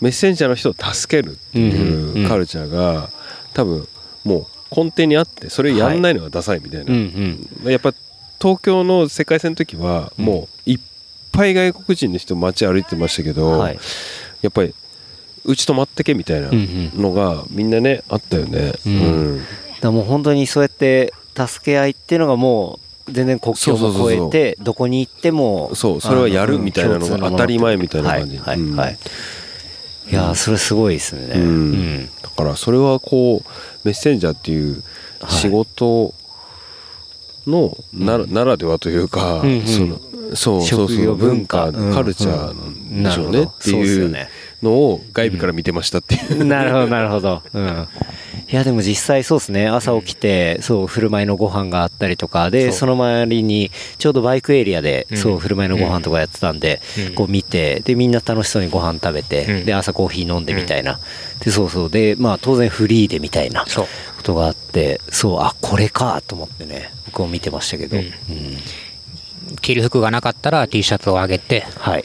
[0.00, 3.10] メッセンジャーの人を助けるってうんうんいうカルチャーが、
[3.54, 3.88] 多分
[4.24, 7.70] もう根底にあってそれやんないのがダサいみたいな、うんうん。
[7.70, 7.94] やっぱ
[8.40, 10.80] 東京の世界戦の時はもういっ
[11.32, 13.78] ぱい外国人の人街歩いてましたけど、はい。
[14.42, 14.74] やっぱり
[15.44, 18.74] うち泊まってけみたいなのがみんなねあったよね。
[18.86, 18.92] うん。
[18.92, 19.42] うん。
[19.80, 22.78] だもう本当にそうやって助け合いっていうのがも
[23.08, 24.20] う全然国境そうそうそうそう。
[24.22, 28.38] も越えてどこに行ってもそうそれはやるみたいなのが当たり前みたいな感じ。
[28.38, 28.46] はい。
[28.46, 28.76] はい、うん。
[28.76, 28.98] はい
[30.10, 31.34] いやーそれすごいですね。
[31.36, 31.42] うん。
[31.42, 32.10] うん。
[32.22, 33.48] だからそれはこう
[33.84, 34.82] メッセンジャーっていう
[35.28, 36.12] 仕事
[37.46, 40.00] のなら,、ならではというか、その
[40.34, 44.28] そうそうそう文文化化、うんカルチャーなんでしょうねなるほどっていう
[44.62, 47.42] のを外部から見てましたっていう、 なるほど、なるほど。
[47.52, 47.88] うん。
[48.50, 49.68] いや、でも実際そうですね。
[49.68, 61.00] 朝起きて、そう、振る舞いのご飯があったりとか、で、その周りに、ちょうどバイクエリアで、うんそう、振る舞いのご飯とかやってたんで、うんこう見て、で、みんな楽しそうにご飯食べて、うんで、朝コーヒー飲んでみたいな。
[61.44, 61.90] で、そうそう。
[61.90, 63.86] で、まあ、当然フリーでみたいなこ
[64.22, 67.96] とがあって、そう、あ、これかと思ってね、僕も見てましたけど。
[67.96, 68.10] ううんん。
[69.62, 72.04] 着る服がなかったら T シャツをあげてはい。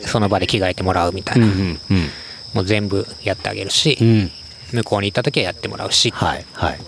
[0.00, 2.08] その場で着替えてもらうみたいうん、な、うん、
[2.54, 4.08] もう全部やってあげるし、うん。
[4.08, 4.30] うん。
[4.72, 6.78] 向こうに行った時はやってもらうしはい、はい。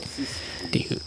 [0.66, 1.00] っていう、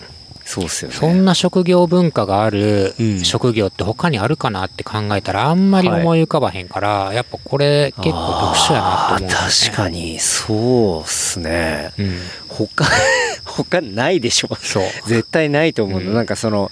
[0.45, 0.95] そうっすよね。
[0.95, 11.91] そんな職業文化があるうん職業って他にあるかなって考えたらあんまり思い浮かばへんから、やっぱこれ結構特殊やなと思うね確かに、そうっすね。
[11.97, 12.85] うん他、
[13.43, 14.55] 他ないでしょ。
[14.55, 16.09] そう絶対ないと思うの。
[16.09, 16.71] うんなんかその、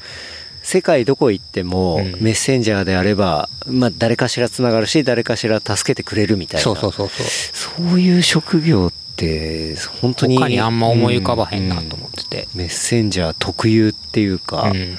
[0.65, 2.17] 世界どこ行っても、うん。
[2.21, 6.63] メッセンジャーであれば、まあ誰かしら繋がるし、誰かしら助けてくれるみたいな。
[6.63, 7.25] そうそうそうそう。
[7.87, 10.39] そういう職業って、本当に。
[10.39, 12.47] 他にあんま思い浮かばへんなと思っって。
[12.47, 14.97] て、メッセンジャー特有っていうか、うん。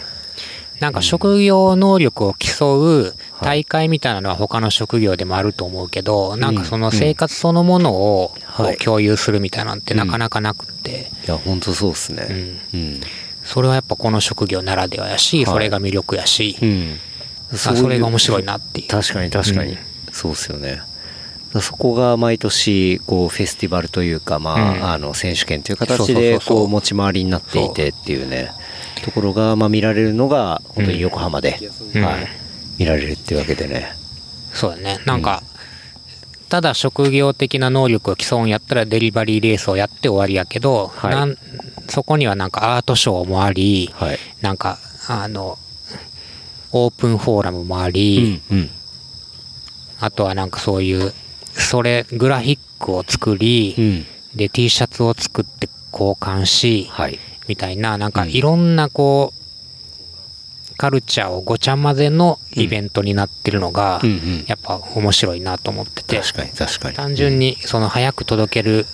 [0.78, 8.34] なんか職業能力を競う大会みたいなのは他の職業でもあると思うけど、なんかその生活そのものを
[8.84, 12.60] 共有するみたいなんてなかなかなくって、いや、本当そうっすね。
[12.72, 12.80] うん。
[12.80, 13.00] うん。
[13.46, 15.46] それはやっぱこの職業ならではやし、はい。
[15.46, 16.56] それが魅力やし、
[17.54, 18.88] それが面白いなっていう。
[18.88, 19.78] 確かに確かに、うん。
[20.12, 20.82] そうっすよね。
[21.60, 24.84] そこが毎年こうフェスティバルというか、まあうん。
[24.90, 28.50] あの選手権という形でこう持ち回りになっていてっていうね。
[29.04, 31.58] ところがまあ見られるのが本当に横浜で、
[31.94, 32.04] うん。
[32.04, 32.26] はい、
[32.78, 33.92] 見られるっていうわけでね。
[34.52, 34.98] そうだね。
[35.06, 35.42] なんか、
[36.48, 41.10] ただ職業的な能力を競うんやったらデリバリーレースをやって終わりやけど、はい。
[41.10, 41.36] なん
[41.88, 44.18] そこにはなんかアートショーもあり、はい。
[44.40, 44.78] なんか、
[45.08, 45.58] あの、
[46.72, 48.70] オープンフォーラムもあり、うんうん。
[50.00, 51.12] あとはなんかそういう、
[51.52, 54.06] それ、グラフィックを作り、うん。
[54.36, 57.18] で、T シャツを作って交換し、はい。
[57.48, 59.45] みたいな、なんかいろんなこう、
[60.76, 64.44] カルチャーをごちゃ混ぜのイベントになってるのが、うんうん。
[64.46, 66.96] やっぱ面白いなと思ってて、確かに確かに。
[66.96, 68.86] 単純にその早く届ける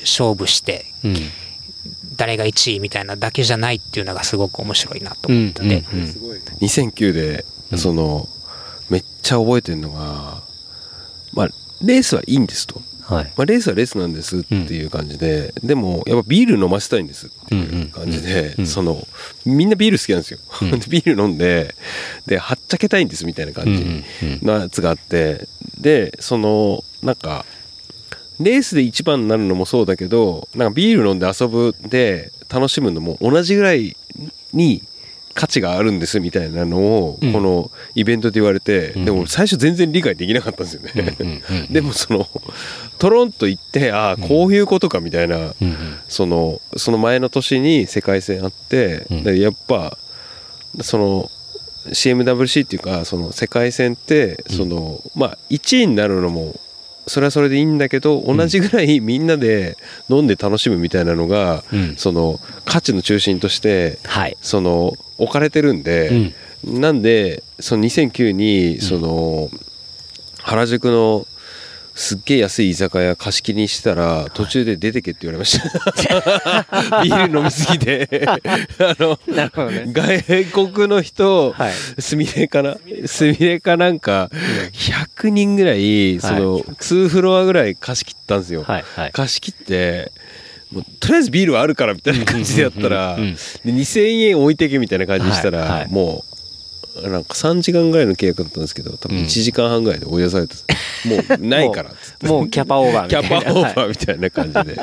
[0.00, 1.16] 勝負して、うん。
[2.16, 6.08] 誰が1位みたいなだけじゃないっていうのがすごく面白いなとうん思ってて、うんうん
[6.60, 7.44] 2009で
[7.76, 8.28] その
[8.88, 10.42] めっちゃ覚えてるのが
[11.32, 11.48] まあ
[11.82, 13.24] レースはいいんですと、はい。
[13.36, 19.06] まあ、レースはレースなんですっていう感じで、でもやっぱビール飲ませたいんですっていう感じで、うんその
[19.44, 20.70] みんなビール好きなんですよ、うん。
[20.80, 21.74] で ビール飲んで
[22.26, 24.04] ではっちゃけたいんですみたいな感じ
[24.42, 25.46] のやつがあって
[25.78, 27.44] でそのなんか
[28.40, 33.96] レースで一番になるのもそうだけどなんかビール飲んで遊ぶで楽しむのも同じぐらい
[34.52, 34.82] に
[35.34, 37.32] 価値があるんですみたいなのをうん。
[37.32, 39.04] このイベントで言われて、うん。
[39.04, 42.28] でも最初全然理解できなかったんですよね、 でもその
[42.98, 45.54] トロンと言ってああこういうことかみたいな、
[46.08, 49.98] そのその前の年に世界戦あって、やっぱ
[50.80, 51.30] その
[51.86, 56.54] CMWC っていうかその世界戦ってその、まあ1位になるのも
[57.06, 59.76] それはそれでいいんだけど同じぐらいみんなで
[60.08, 61.96] 飲んで楽しむみたいなのが、うん。
[61.96, 64.36] その価値の中心としてはい。
[64.40, 66.32] その置かれてるんで、
[66.64, 69.50] なんでその2009にその、
[70.38, 71.26] 原宿の
[71.94, 77.02] すっげえ安い居酒屋貸し切りにしたら途中で出てけって言われました。
[77.04, 78.08] ビール飲みすぎて。
[78.26, 79.84] あのね。
[79.92, 81.72] 外国の人、はい。
[82.00, 82.76] すみれかな
[83.06, 84.28] すみれかなんか
[84.72, 89.12] 100人ぐらいその2フロアぐらい貸し切ったんですよ、はいはい。
[89.12, 90.10] 貸し切って
[90.72, 93.34] もうとりあえずビールはあるからみたいな感じでやったらうんうんうんうん。
[93.36, 95.88] で2000円置いてけみたいな感じにしたら、はいはい。
[95.92, 96.33] もう
[97.02, 100.54] なんか3時間ぐらいの契約だったんですけど多分1時間半ぐらいで追い出されて、
[101.06, 102.26] もうないからっつって。
[102.26, 103.38] もうキャパオーバーみキたいな。
[103.38, 104.80] ャパオーバーみたいな感じで。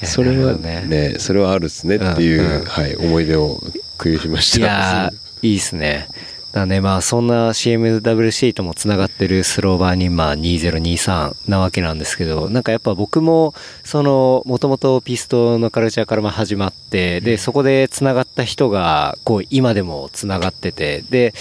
[0.06, 2.64] それはねそれはあるっすねっていう、うんうん。
[2.64, 3.60] はい、思い出を
[3.98, 4.58] 共有しました。
[4.58, 6.08] いやーいいっすね。
[6.52, 13.54] だね、まあそんな CMWC ともつながってるスローバーニンマン2023なわけなんですけど、なんかやっぱ僕も、
[13.84, 21.34] その、もともとピストのカルチャーからまあ始まって、で、そこでつながった人が、こう今でもつながってて、で、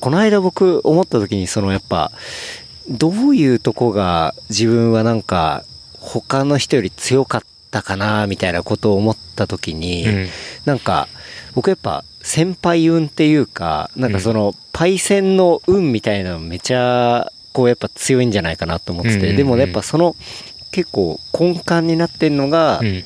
[0.00, 2.12] この間僕思った時にそのやっぱ、
[2.88, 5.64] どういうとこが自分はなんか
[5.98, 10.28] 他の人より強かったかなみたいなことを思った時に、うん。
[10.66, 11.08] なんか
[11.54, 20.16] 僕やっぱ先輩運っていうかなんかそのパイセンの運みたいなのめちゃこうやっぱ強いんじゃないかなと思ってて、でもやっぱその
[20.72, 23.04] 結構根幹になってんのが、うん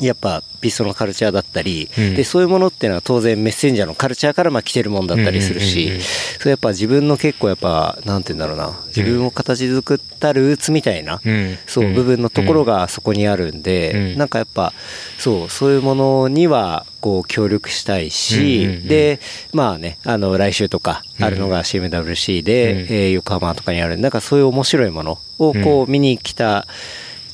[0.00, 2.14] やっぱピストのカルチャーだったり、うん。
[2.14, 6.02] でそういうものっていうのは当然メッセンジャーのカルチャーからまあ来てるもんだったりするし、うんうんうんうん。
[6.02, 11.58] それやっぱ自分の結構やっぱなんて言うんだろうな自分を形作ったルーツみたいな、うん。
[11.66, 14.18] そう部分のところがそこにあるんで、うん。
[14.18, 14.72] なんかやっぱ
[15.18, 19.20] そうそういうものにはこう協力したいし、うんうんうんで
[19.52, 22.78] まあねあの来週とかあるのが CMWC で、うん。
[22.80, 26.66] えー横浜とかにあるなんかそういう面白いものをこう見に来た、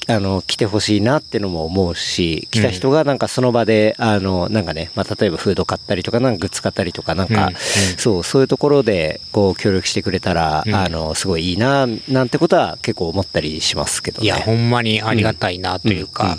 [0.08, 7.52] あの来てほしいなってのも思うし来た人がなんかその場であのなんかね、まあ、例えばフード買ったりとかなんかグッズ買ったりとかなんか、うん。
[7.52, 7.54] うん。
[7.96, 10.74] そうそういうところでこう協力してくれたら、うん。
[10.74, 14.26] あのすごいいいななんてことは結構思ったりしますけどね。
[14.26, 16.38] いやほんまにありがたいなというか、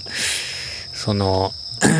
[0.93, 1.51] その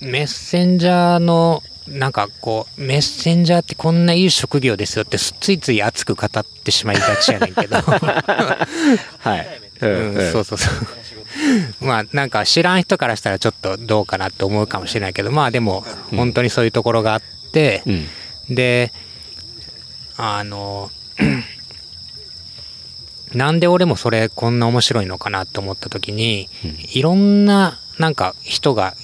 [0.00, 9.60] メッセンジャーのなんかこうメッセンジャーってこんないい職業ですよってついつい熱く語ってしまいがちやねんけど、 はい。
[9.80, 15.84] うん、そうそうそうまあなんか知らん人からしたらちょっとどうかなって思うかもしれないけどまあでも
[16.14, 18.54] 本当にそういうところがあって、うん。
[18.54, 18.92] で
[20.16, 20.90] あの
[23.34, 26.48] なんで俺もそれこんな面白いのかなって思った時に、
[26.92, 28.94] いろんななんか人が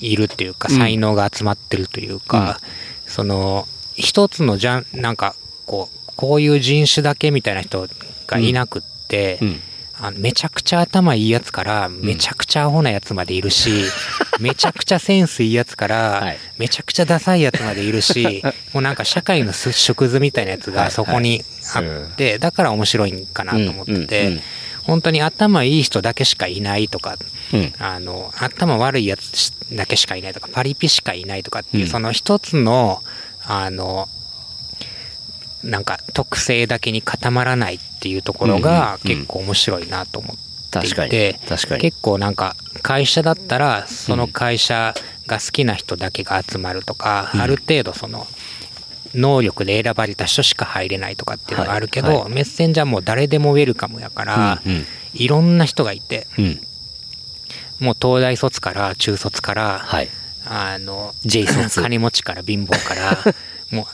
[0.00, 0.76] いるっていうかうん。
[0.76, 2.60] 才能が集まってるというか、
[3.06, 5.34] その一つのじゃんなんか
[5.66, 7.88] こうこういう人種だけみたいな人
[8.26, 9.60] がいなくって、うん。
[10.02, 13.84] あのめちゃくちゃ頭いいやつからめちゃくちゃアホなやつまでいるし、
[14.40, 16.38] めちゃくちゃセンスいいやつからはい。
[16.56, 21.44] めちゃくちゃダサいやつまでいるしもうなんか社会のす縮図みたいなやつがそこに
[21.74, 21.82] あっ
[22.16, 24.40] てだから面白いんかなと思ってうんうんてうん
[24.90, 27.16] 本当に頭いい人だけしかいないとか
[27.52, 27.72] うん。
[27.78, 33.00] あの頭悪いやつだけしかいないとかパリピしかいないとかっていう、うんその一つの
[33.44, 34.08] あの
[35.62, 41.38] なんか特性だけに固まらないっていうところが結構面白いなと思っていて、。
[41.80, 44.94] 結構なんか会社だったらその会社
[45.26, 48.26] が好きな人だけが集まるとか、うんある程度その
[49.14, 56.60] 能力で選ばれた人しか入れないとかっていうのがあるけど、はいはメッセンジャーも誰でもウェルカムやから、うんうんいろんな人がいてうん。
[57.80, 60.08] もう東大卒から中卒から、はい。
[60.46, 63.18] あの J 卒金持ちから貧乏から
[63.76, 63.88] も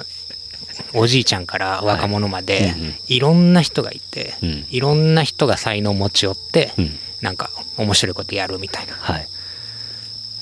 [0.92, 6.98] うおじいちゃんから若者まで、はいうんうんいろんな人がいて、うんいろんな人が才能を持ち寄って、うん。
[7.22, 9.26] なんか面白いことやるみたいなはい。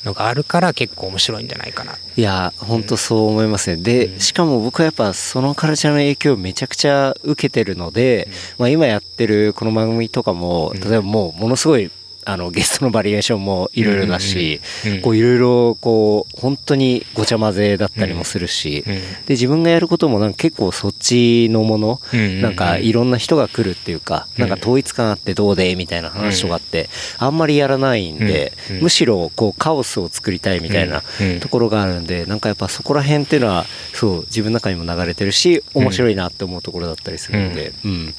[0.04, 1.94] のがあるから結構面白いんじゃないかな。
[2.16, 3.76] いや、本当そう思いますね。
[3.82, 8.28] で、しかも僕はやっぱそのカルチャーの影響をめちゃくちゃ受けてるので、
[8.58, 11.90] まあ今やってるこの番組とかも、うん例えばもうものすごい、
[12.26, 14.60] あの、ゲストのバリエーションもいろいろだし、
[15.02, 22.00] こういろいろこう、本当にごちゃ混ぜだったりもするし、うんで、自分がやることもなんか結構そっちのもの、
[22.40, 26.88] なんかいろんな人が来るっていうか、なんか統一感あってどうでみたいな話とかって、
[27.18, 31.02] あんまりやらないんで、むしろこうカオスを作りたいみたいな
[31.40, 38.14] ところがあるんで、なんかやっぱそこら辺っていうのは、そう、自分の中にも流れてるし、面白いなって思うところだったりするんで、うん。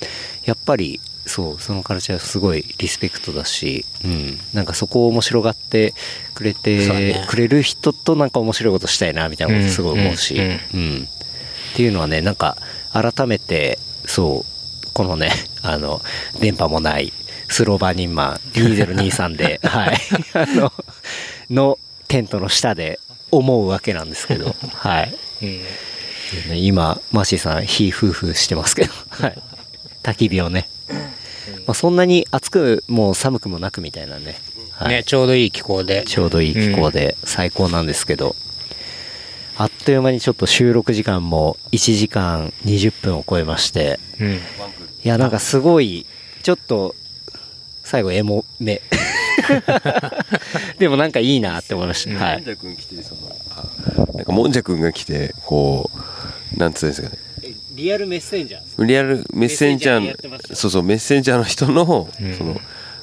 [0.46, 4.40] やっぱり、そう、そのカルチャーすごいリスペクトだし、うん。
[4.54, 5.94] なんかそこを面白がって
[6.34, 11.08] くれて、ねくれる人となんか面白いことしたいなみたいなことすごい思うし、うんうん。
[11.74, 12.58] っていうのはね、なんか
[12.94, 15.32] 改めて、そう、このね、
[15.62, 16.02] あの、
[16.40, 17.12] 電波もない、
[17.50, 19.98] スローバーニンマン2023で、 はい、
[20.34, 20.74] あの、
[21.50, 23.00] のテントの下で
[23.32, 25.16] 思うわけなんですけど、 はい。
[26.54, 29.42] 今、マーシーさん、火夫婦してますけど、はい。
[30.04, 30.70] 焚き火をね。
[31.68, 34.38] まあ、そんなに暑くも寒くもなくみたいなね。
[34.72, 36.04] はいね、ちょうどいい気候で。
[36.06, 38.36] ちょうどいい気候で最高なんですけど、
[39.58, 44.34] あっという間にちょっと収録時間も1時間20分を超えまして、うん。
[44.34, 44.40] い
[45.04, 46.06] や、なんかすごい、
[46.44, 46.94] ちょっと、
[47.84, 48.82] 最後エモめ。
[50.80, 52.24] でもなんかいいなって思いました。
[52.24, 52.44] はい。
[52.44, 53.64] 君来てそのあ
[54.14, 55.90] なんかもんじゃくんが来てこ
[56.56, 57.18] うなんつうんですかね
[57.76, 58.86] リアルメッセンジャー。
[58.86, 62.34] リアルメッセンジャーそうそうメッセンジャーの人の、うん。
[62.34, 62.60] その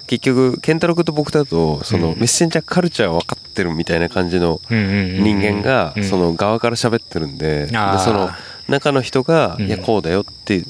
[0.07, 2.19] 結局健太郎君と僕だとその、うん。
[2.19, 6.05] メッセンジャーカルチャー分かってるみたいな感じの人間が、うん。
[6.05, 7.69] その側から喋ってるんで,、で
[7.99, 8.31] その
[8.69, 9.67] 中の人が、うん。
[9.67, 10.67] いやこうだよっていう。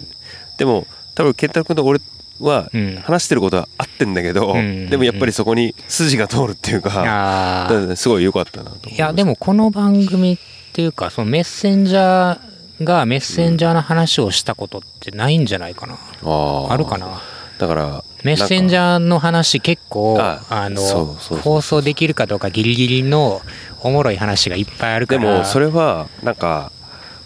[0.59, 2.01] でも多分健太郎君と俺
[2.41, 2.97] はうん。
[2.97, 10.39] 話してることは合ってんだけど、うんでもやっぱりそこに筋が通るっていうか、すごい良かったなと思いやでもこの番組っ
[10.73, 12.52] ていうかそのメッセンジャー
[12.85, 17.21] がメッセンジャーの話をしたことってないんじゃないかな、あーあるかな。
[17.59, 23.41] だからメッセンジャーの話結構ああの放送できるかどうかギリギリの
[23.81, 26.73] おもろい話がいっぱいあるかでらもそれはなんか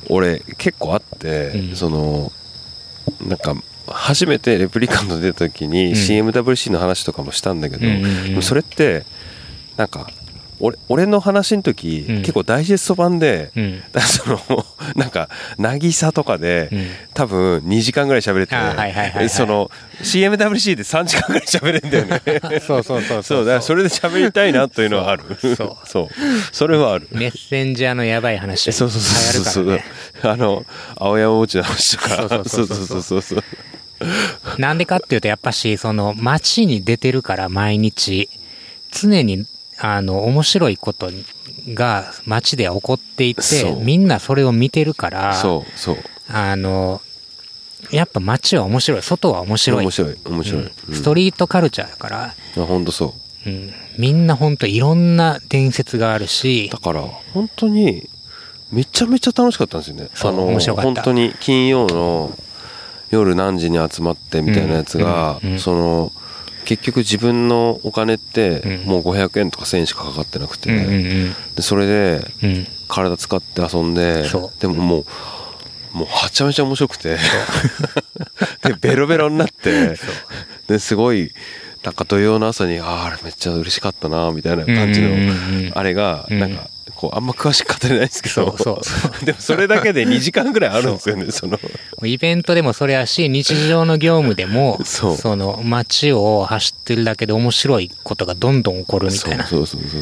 [0.08, 1.76] 俺結構あって、うん。
[1.76, 2.32] その
[3.26, 3.54] なんか
[3.88, 5.92] 初めてレプリカント出た時にん。
[5.92, 9.04] CMWC の話とかもしたんだけど、うんそれって
[9.76, 10.10] なんか
[10.60, 12.16] 俺俺の話の時、うん。
[12.18, 13.82] 結構ダイジェスト版で、うん。
[14.00, 15.28] そ のなんか
[15.58, 16.88] 渚とかで、うん。
[17.14, 19.70] 多分2時間ぐらい喋れて、その
[20.02, 22.60] CMWC で3時間ぐらい喋れんだよね。
[22.60, 23.44] そうそうそうそう。
[23.44, 25.24] だからそれで喋りたいなというのはある。
[25.40, 26.08] そうそう
[26.52, 27.08] そ れはある。
[27.12, 28.68] メッセンジャーのやばい話。
[28.68, 29.64] えそうそうそうそう。
[29.66, 29.84] ね。
[30.22, 30.64] あの
[30.96, 32.16] 青山落ちの話とか。
[32.18, 32.76] そうそうそう。
[32.76, 33.44] そうそうそうそう。
[34.58, 38.28] なんでかっていうとやっぱしその街に出てるから毎日。
[38.92, 39.46] 常に
[39.78, 41.11] あの面白いこと
[41.69, 43.43] が街で起こっていて
[43.82, 45.97] みんなそれを見てるからそうそう。
[46.28, 47.01] あの
[47.90, 49.03] やっぱ街は面白い。
[49.03, 49.85] 外は面白い。
[49.85, 50.94] 面白い面白い、うん。
[50.94, 53.15] ストリートカルチャーだから、うん、本当そ
[53.47, 53.48] う。
[53.48, 58.09] ん、みんな本当いろんな伝説があるしうだから本当に
[58.73, 60.09] めちゃめちゃ楽しかったんですよね。
[60.20, 60.89] あの面白かった。
[60.94, 62.36] 本当に金曜の
[63.11, 65.61] 夜何時に集まってみたいなやつが、うんうんうん。
[65.61, 66.12] その
[66.66, 68.86] 結局自分のお金ってうん。
[68.86, 70.70] もう500円とか1000円しかかかってなくて、
[71.55, 72.26] でそれで
[72.88, 74.24] 体使って遊んで
[74.60, 75.05] でももう
[75.97, 77.16] もうはちゃめちゃ面白くて。
[78.62, 79.97] でベロベロになって。
[80.68, 81.32] ですごい
[81.84, 86.38] なんか土曜の朝にあああれめっちゃ嬉しかったなみたいな感じのあれがうん。
[86.40, 88.56] なんかこうあんま詳しく語れないですけど。
[88.56, 89.24] そうそう。
[89.27, 91.60] でもそれだけで2時間ぐらいあるんですよね その。
[92.05, 95.36] イベントでもそれやし日常の業務でもそう。
[95.36, 99.47] の街を走ってるだけで面白いことがどんどん起こるみたいな。
[99.47, 100.01] そうそうそうそう。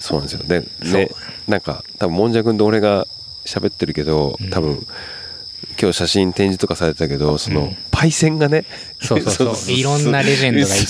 [0.00, 0.42] そうなんですよ。
[0.44, 0.60] で
[0.90, 1.10] ね
[1.46, 3.06] なんか多分もんじゃくんと俺が
[3.46, 4.84] 喋ってるけど多分
[5.80, 7.76] 今日写真展示とかされてたけどその、うん。
[7.92, 8.64] パイセンがね
[9.00, 9.72] そうそうそう。
[9.72, 10.86] いろんなレジェンドがいて。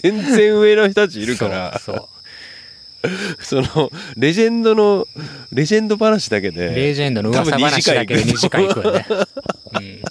[0.00, 1.78] 全然上の人たちいるから。
[1.84, 2.08] そう
[3.40, 5.06] そのレジェンドの
[5.52, 8.82] レジェンド話だけでレジェンドの噂話だけで2時間いく。
[8.82, 9.06] ね、
[9.74, 10.02] うん、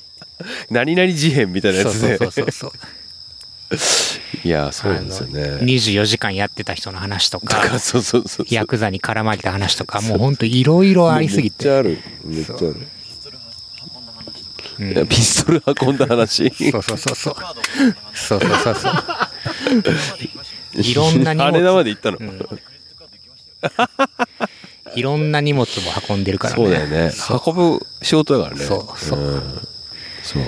[0.69, 2.71] 何々事変みたいなやつでそうそうそうそう
[4.47, 5.41] いやそうなんですよね。
[5.61, 11.65] 24時間やってた人の話とか そうそうそうヤクザに絡まれた話とかもうほんといろいろありすぎて。
[11.65, 11.99] めっちゃある。
[12.23, 12.87] めっちゃある。
[14.79, 15.03] う。
[15.03, 16.49] ん、ピストル運んだ話。
[16.71, 17.35] そうそうそうそう。
[18.13, 20.81] そうそうそうそう。
[20.81, 21.47] いろんな荷物。
[21.47, 22.47] あれまで行ったの、うん。
[24.95, 26.63] いろんな荷物も運んでるからね。
[26.63, 27.11] そうだよね。
[27.45, 28.65] 運ぶ仕事だからね。
[28.65, 29.19] そうそう。
[29.19, 29.67] ん
[30.23, 30.43] そう。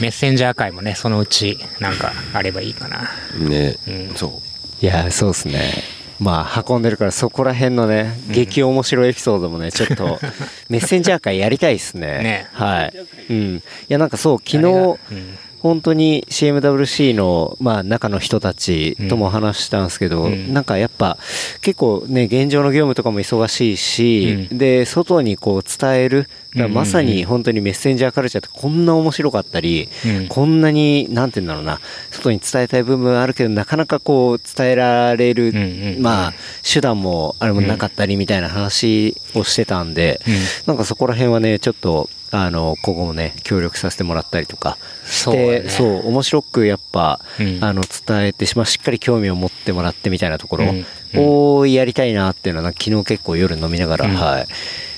[0.00, 3.08] メッセンジャー会もねそのうちなんかあればいいかな。
[3.38, 4.14] ね、うん。
[4.14, 4.42] そ
[4.80, 5.72] いやそうですね。
[6.18, 10.18] まあ運んでるからそこら辺のね激面白いエピソードもねちょっと
[10.68, 12.06] メッセンジャー会やりたいですね。
[12.22, 12.48] ね。
[12.52, 12.94] はい。
[13.30, 13.56] うん。
[13.56, 20.52] いやなんかそう昨日うん本当に CMWC の、まあ、中の人たちとも話したんですけど、うん。
[20.54, 21.18] なんかやっぱ
[21.60, 24.58] 結構ね現状の業務とかも忙しいし、うん。
[24.58, 26.28] で外にこう伝える
[26.70, 30.28] まさに本当にメッセンジャーカルチャーってこんな面白かったり、うん。
[30.28, 31.80] こんなになんて言うんだろうな
[32.10, 35.62] 外に伝えたい部分あるけどなかなかこう伝えられる、うんうん
[35.96, 36.02] うん。
[36.02, 40.34] まあ手段もあれもなかったりみたいな話をしてたんで、うん。
[40.66, 42.08] なんかそこら辺はねちょっと
[42.44, 44.76] あのここもね協力させてもらったりとか。
[45.06, 47.64] してそうだねそう面白くやっぱ、うん。
[47.64, 50.84] あの伝えてしまあしっかり興味を持ってもらってみたいなところうん。
[51.14, 54.14] をやりたいなっていうのは昨日結構夜飲みながら、うん。
[54.14, 54.46] はい。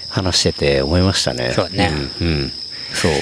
[0.08, 1.52] 話してて思いましたね。
[1.54, 1.92] そうね。
[2.20, 2.52] うん、うん。
[2.94, 3.12] そう。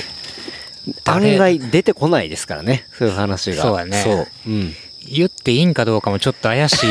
[1.04, 3.62] 誰案外出てこないですからねそういう話が。
[3.62, 3.96] そうだね。
[4.02, 4.74] そう、うん、
[5.08, 6.86] 言っていいんかどうかもちょっと怪しい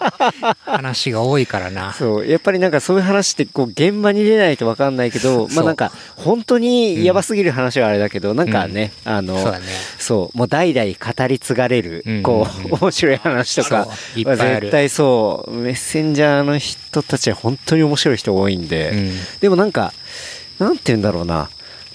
[0.64, 1.92] 話が多いからな。
[1.92, 2.26] そう。
[2.26, 9.66] やっぱりなんかそういう話ってこう現場に出ないと分かんないけどまあなんか本当にやばすぎる話はあれだけど、なんかね、あのそうだね。
[9.98, 10.38] そう。
[10.38, 12.22] もう代々語り継がれる、うん。
[12.22, 12.70] こうん。
[12.72, 13.84] う面白い話とか。
[13.84, 14.20] そう。
[14.20, 14.66] いっぱいある。
[14.66, 15.50] 絶対そう。
[15.52, 19.12] メッセンジャーの人たちは本当に面白い人多いんで、うん。
[19.40, 19.92] でもなんか
[20.58, 21.48] なんて言うんだろうな。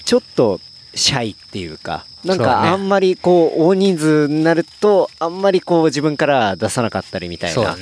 [0.04, 0.60] ちょっと
[0.94, 7.76] シャイっっていうか、なんかあんまりこう、大人数になると、あんまりこう自分から出さなかったりみたいな。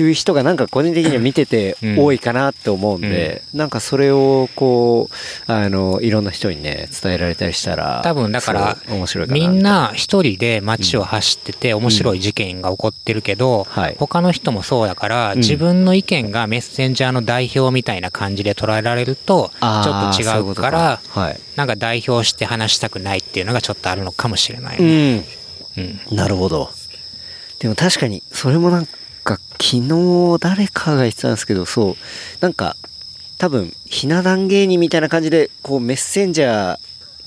[0.00, 13.96] いう人がなんか個人的には見ててう ん多いかなって思うんで、なんかそれをこう、あの、いろんな人にね、伝えられたりしたら、多分だから面白いみんな一人で街を走ってて面白い事件が起こってるけど、はい。
[13.98, 15.38] 他の人もそうだから、ん。
[15.38, 21.00] 自分の意見がメッセンジャーの代表みたいな感じで捉えられるとちょっと違うから。
[21.60, 25.24] なんか代表して話したくないっていうのがちょっとあるのかもしれない、うん。
[25.76, 26.16] うん。
[26.16, 26.70] なるほど。
[27.58, 28.86] でも確かに、それもなん
[29.24, 31.96] か、昨日誰かが言ってたんですけど、そう、
[32.40, 32.76] なんか、
[33.38, 36.78] 多分、ひな壇芸人みたいな感じで、こう、メッセンジャー、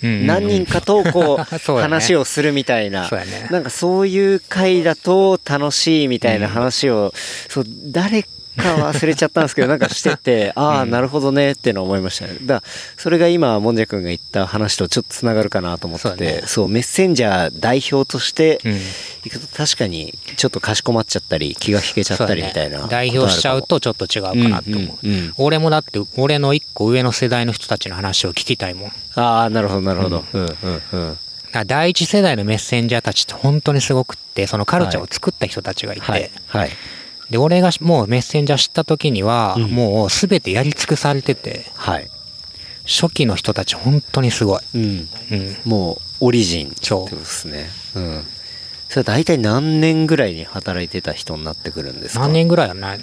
[0.03, 3.09] うん何人かとこう 話をするみたいな。
[3.49, 7.13] なんかそういう回だと楽しいみたいな話を、
[7.47, 8.25] そう誰
[8.57, 12.37] か忘れちゃったんですけどなんかしてて ああなるほどねっていうのは思いましたね。
[12.41, 12.63] だ
[12.97, 18.79] それが今もんじゃくんが言った話とちょっとつながるかなと思ってそうメッセンジャー代表としてうん。
[19.23, 28.91] 行くと確かにちょっとかしこまっちゃったり気が引けちゃったりみたいな代表しちゃうとちょっと違うかなと思う,、俺もだって俺の一個上の世代の人たちの話を聞きたいもん。
[29.15, 30.25] ああなるほどなるほど。
[30.33, 30.41] うん。
[30.41, 31.17] うんうん
[31.53, 36.69] ら第一世代のメッセンジャーたちって本当にすごくってそのカルチャーを作った人たちがいて、はいはい
[37.29, 39.63] で俺がもうメッセンジャー知った時には、うん。
[39.71, 42.09] もう全てやり尽くされててはい。
[42.85, 45.09] 初期の人たち本当にすごい、うん。
[45.31, 46.67] うん、もうオリジン。
[46.67, 47.69] ってそうことですね。
[47.95, 48.25] うん。
[48.89, 52.21] それは大体何年ぐらいに働いてた人になってくるんですか？
[52.21, 52.97] 何年ぐらいだな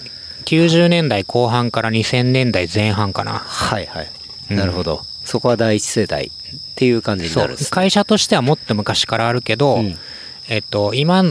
[0.45, 3.39] ？90年代後半から2000年代前半かな。
[3.39, 4.11] はいはい、
[4.51, 4.57] うん。
[4.57, 5.03] なるほど。
[5.25, 6.31] そこは第一世代っ
[6.77, 7.71] ていう感じになるんですね。
[7.71, 9.99] 会社としてはもっと昔からあるけど、うん。
[10.49, 11.25] えっと、今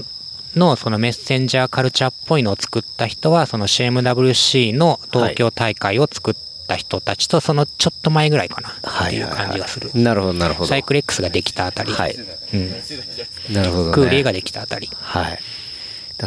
[0.56, 6.34] のそのメッセンジャーカルチャーっぽいのを作った人はその CMWC の東京大会を作っ
[6.68, 10.68] た人たちとそのちょっっと前ぐらいかなっていう感じがする、なるほどなるほど。
[10.68, 12.16] サイクル X ができたあたり、はい。
[12.16, 14.90] うん、なるほど、ね、クーリーができたあたり。
[14.94, 15.40] はい。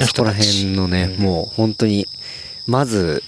[0.06, 2.06] そこら辺のね、もう本当に
[2.66, 3.22] まず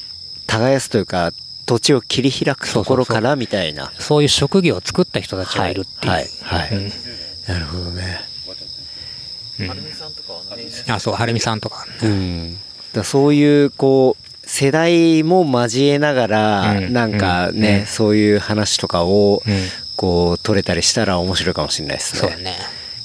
[0.46, 1.32] 耕すというか
[1.66, 3.92] 土地を切り開くところからみたいな。
[3.98, 6.76] そういう職業を作った人たちがいるっていう、はいはい、はい。
[6.76, 6.92] うん。
[7.48, 8.20] なるほどね
[10.88, 11.86] あそうはるみさんとか。
[12.02, 12.58] うん。
[12.92, 16.92] だそういうこう世代も交えながら、うん。
[16.92, 17.60] なんかうん。
[17.60, 17.86] ね、うん。
[17.86, 19.54] そういう話とかをうん。
[19.96, 22.20] こう取れたりしたら面白いかもしれないですね。
[22.20, 22.56] そうだね。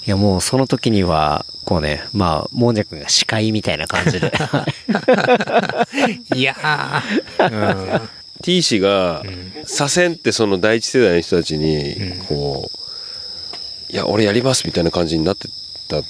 [0.08, 4.34] いやもうその時にはこうねまあもんじゃくんが司会みたいな感じで。
[6.34, 8.02] いやー、
[8.42, 9.24] T 氏が
[9.66, 12.26] 左遷ってその第一世代の人たちにうん。
[12.26, 15.48] こういや俺やりますみたいな感じになって
[15.88, 16.02] た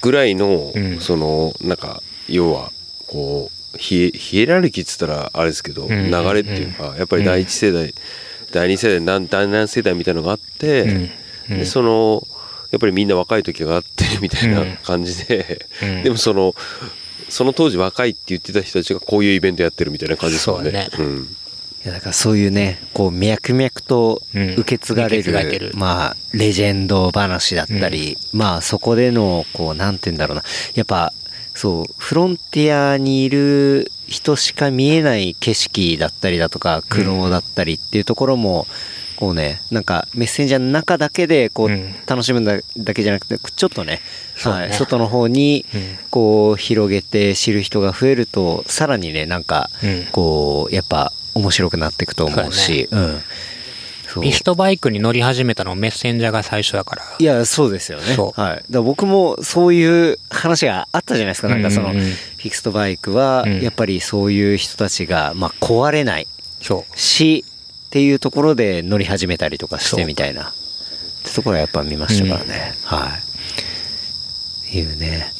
[0.00, 1.00] ぐらいのうん。
[1.00, 2.72] そのなんか要は
[3.06, 5.88] こうヒエヒエラルキーっつったらあれですけどん。
[5.88, 7.94] 流れっていうかやっぱり第一世代
[8.52, 11.10] 第二世代第何世代みたいなのがあって
[11.48, 12.26] でその
[12.70, 16.02] やっぱりみんな若い時があってみたいな感じでうん。
[16.02, 16.54] でもその
[17.28, 20.88] その当時若いって言ってた人たちがこういうイベントやってるみたいな感じですもんね。
[20.92, 21.22] そううん。
[21.24, 21.26] い
[21.86, 24.50] やだからそういうねこう脈々とうん。
[24.54, 25.72] 受け継がれる,、受け継がれてる。
[25.74, 30.44] まあレジェンド話だったり、まあそこでのこうなんて言うんだろうな。
[30.74, 31.12] やっぱ
[31.54, 38.66] そうフロンティアにいる人しか見えない景色だったりだとか苦労だったりっていうところも、
[39.16, 41.94] こうねなんかメッセンジャーの中だけでこう、うん。
[42.06, 44.00] 楽しむんだだけじゃなくてちょっとね。
[44.44, 45.98] はい、外の方にうん。
[46.10, 50.04] こう広げて知る人が増えるとさらにねなんかうん。
[50.12, 53.20] こうやっぱ面白くなっていくと思うしうん。
[54.16, 54.22] そう。
[54.22, 57.02] ピストバイクに乗り始めたのメッセンジャーが最初だから。
[57.18, 58.16] いやそうですよね。
[58.16, 61.48] はい、だ僕もそういう話があったじゃないですか。
[61.48, 61.96] なんかその、うん。
[61.96, 63.60] うんうんフィクストバイクはうん。
[63.60, 66.28] やっぱりそういう人たちが、まあ、壊れない。
[66.94, 67.44] し
[67.86, 70.50] っていうところで乗り始めたりとかしてみたいな。
[70.50, 70.52] っ
[71.24, 73.18] てところはやっぱ見ましたからね、は
[74.72, 74.78] い。
[74.78, 75.32] いうね。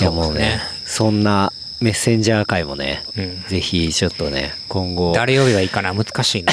[0.00, 3.42] いやもうねそんなメッセンジャー界もね、うん。
[3.48, 5.12] ぜひちょっとね今後。
[5.14, 5.94] 誰呼べばいいかな？
[5.94, 6.52] 難しいな。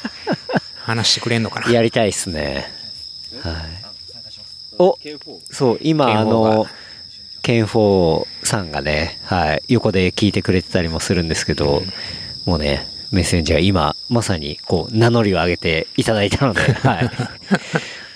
[0.82, 1.70] 話してくれんのかな？
[1.70, 2.70] やりたいっすね。
[3.42, 3.54] はい。
[4.78, 4.98] お
[5.50, 6.70] そう今あのが
[7.42, 11.82] ケンフォーさんがね、はい、横で聞いてくれてたりもするんですけど、
[12.46, 17.10] もうねメッセンジャー今まさにこう名乗りを上げていただいたので、 はい、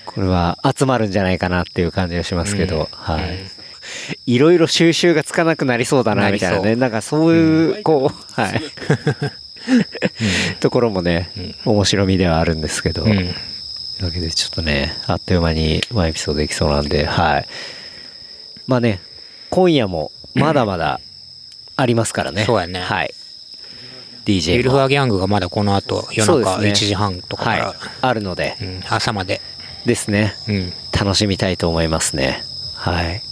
[0.07, 3.45] これは集まるんじゃないかなっていう感じがしますけど、はい、
[4.27, 6.77] いろいろ収集がつかなくなりそうだなみたいなね。
[6.77, 8.63] なんかそういうこう、はい。
[10.61, 11.31] ところもね、
[11.65, 13.11] 面白みではあるんですけど、うん。
[13.15, 13.29] とい
[14.03, 17.47] うわけでちょっとねあっという間にワンエピソードできそうなんではい。
[18.67, 19.01] まあね
[19.51, 21.01] 今夜もまだまだ
[21.77, 22.45] ありますからね。
[22.45, 22.81] そうやね。
[22.81, 23.15] はい。
[23.15, 24.61] ウ DJ も。
[24.61, 26.71] ィルファーギャングがまだこの後夜中そうですね。
[26.71, 29.41] 1時半とかから、はい、あるので、うん、朝まで。
[29.87, 30.35] ですね。
[30.49, 30.73] うん。
[30.99, 32.43] 楽しみたいと思いますね。
[32.75, 33.23] はい。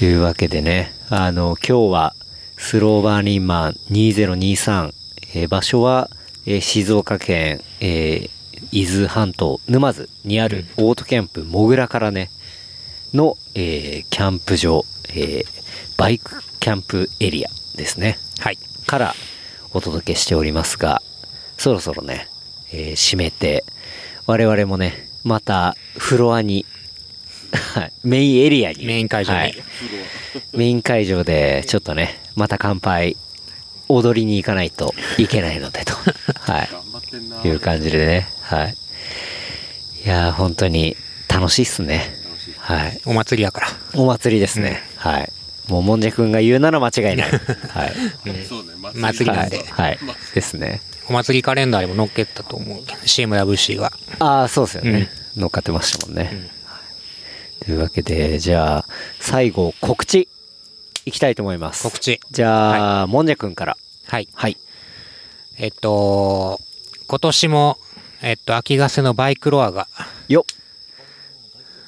[0.00, 2.14] というわけでね、あの、今日は、
[2.56, 4.94] スローバーニンマン2023、
[5.34, 6.08] えー場所は、
[6.46, 8.30] えー静岡県、えー
[8.72, 12.30] 伊豆半島沼津にあるオートキャンプもぐらからね、
[13.12, 15.44] の、えーキャンプ場、えー
[15.98, 18.18] バイクキャンプエリアですね。
[18.38, 18.58] はい。
[18.86, 19.14] から
[19.74, 21.02] お届けしておりますが、
[21.58, 22.26] そろそろね、
[22.72, 23.66] えー閉めて、
[24.24, 26.79] 我々もね、またフロアに、はい
[28.04, 29.54] メインエリアに、メイン会場にはい
[30.52, 33.16] メイン会場で、ちょっとね、また乾杯、
[33.88, 35.94] 踊りに行かないといけないのでと、
[36.40, 36.68] は
[37.44, 38.76] い、いう感じでね、はい。
[40.04, 40.96] いやー、本当に
[41.28, 42.14] 楽しいっすね。
[42.58, 43.00] はい。
[43.04, 43.68] お祭りやから。
[43.94, 44.82] お祭りですね。
[44.96, 45.32] はい。
[45.68, 47.30] もう、もんじゃくんが言うなら間違いない。
[47.68, 47.92] はい。
[48.48, 49.64] そうね祭りなんで。
[49.68, 49.98] はい。
[50.34, 50.80] ですね。
[51.08, 53.92] お祭りカレンダーにも載っけたと思う CMWC が。
[54.20, 55.10] ああ、そうですよね。
[55.36, 56.48] 乗っかってましたもんね。
[57.60, 58.84] はいというわけで、じゃあ、
[59.20, 60.28] 最後、告知、
[61.04, 61.82] いきたいと思います。
[61.82, 62.20] 告知。
[62.30, 63.76] じゃあ、もんじゃくんから。
[64.06, 64.28] はい。
[64.34, 64.56] はい。
[65.58, 66.60] えっと、
[67.06, 67.78] 今年も、
[68.22, 69.88] えっと、秋ヶ瀬のバイクロアが
[70.28, 70.46] よ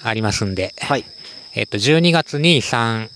[0.02, 1.04] ありますんで、はい。
[1.54, 3.08] えっと、12月2、3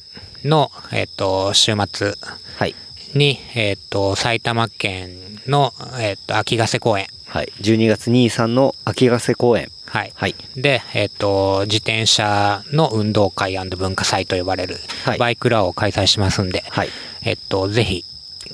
[0.45, 2.15] の、えっと、週末
[2.59, 2.75] はい。
[3.15, 5.11] に、えっと、埼玉県
[5.47, 7.07] の、えっと、秋ヶ瀬公園。
[7.27, 7.53] はい。
[7.61, 9.69] 12月2、3の秋ヶ瀬公園。
[9.87, 10.13] はい。
[10.15, 10.35] はい。
[10.57, 16.89] で、えっと、自転車の運動会文化祭と呼ばれるはいバイクラを開催しますんで、はい。
[17.23, 18.05] えっと、ぜひ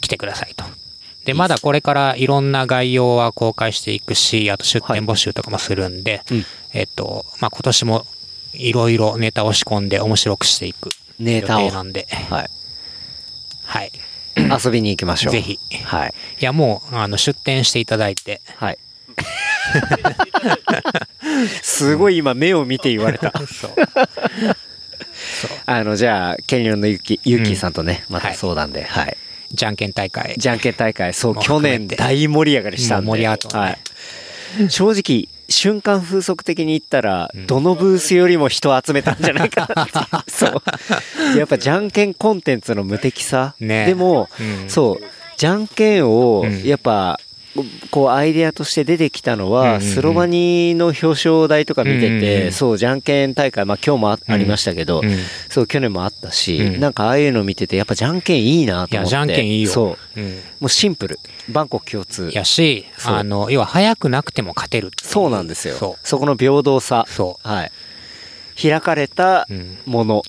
[0.00, 0.64] 来てくださいと。
[1.24, 8.06] で、まだこれからいろんな概要は公開していくし、あと出店募集とかもするんで、うんえっと、まあ、今年も
[8.54, 12.50] いろいろネタを仕込んで面白くしていく予ネタを定なんで、はい。
[13.64, 13.92] はい。
[14.64, 15.32] 遊びに行きましょう。
[15.32, 15.58] ぜひ。
[15.84, 16.14] はい。
[16.40, 18.78] いや、もう、あの、出店していただいて、はい。
[21.62, 23.32] すごい今目を見て言われた。
[23.46, 23.72] そう。
[25.66, 29.16] あの、じゃあ、ケニオンのゆき、ゆうきーさんとね、またはい相談で、はい。
[29.52, 30.34] じゃんけん大会。
[30.38, 33.06] じゃんけん大会、そう、去年大盛り上がりしたんで。
[33.06, 33.78] 盛り上がったはい。
[34.68, 39.84] 正直、瞬間風速的に言ったら、どのブースよりも人を集めたんじゃないかな。
[39.84, 41.38] っていうそう。
[41.38, 43.54] やっぱじゃんけんコンテンツの無敵さ。
[43.60, 43.86] ね。
[43.86, 44.28] でも、
[44.62, 44.70] うん。
[44.70, 45.00] そう、
[45.36, 46.62] じゃんけんを、うん。
[46.64, 47.20] やっぱ、
[47.90, 55.18] こうアイデアとして出てきたのは、スロバニの表彰台とか見てて、そう、じゃんけん大会、まあ今日もあ,、ありましたけど、うん
[55.50, 58.94] そう、去年もあったし、うんなんかああいうの見てて、やっぱじゃんけんいいなと思って。
[58.96, 59.70] いや、じゃんけんいいよ。
[59.70, 60.20] そう。
[60.20, 60.30] うん。
[60.60, 61.18] もうシンプル。
[61.50, 62.30] 万国共通。
[62.32, 65.74] やし、あの、要は早くなくても勝てるそうなんですよ。
[65.74, 67.04] そそこの平等さ。
[67.08, 67.72] そうはい。
[68.60, 70.22] 開かれたうんもの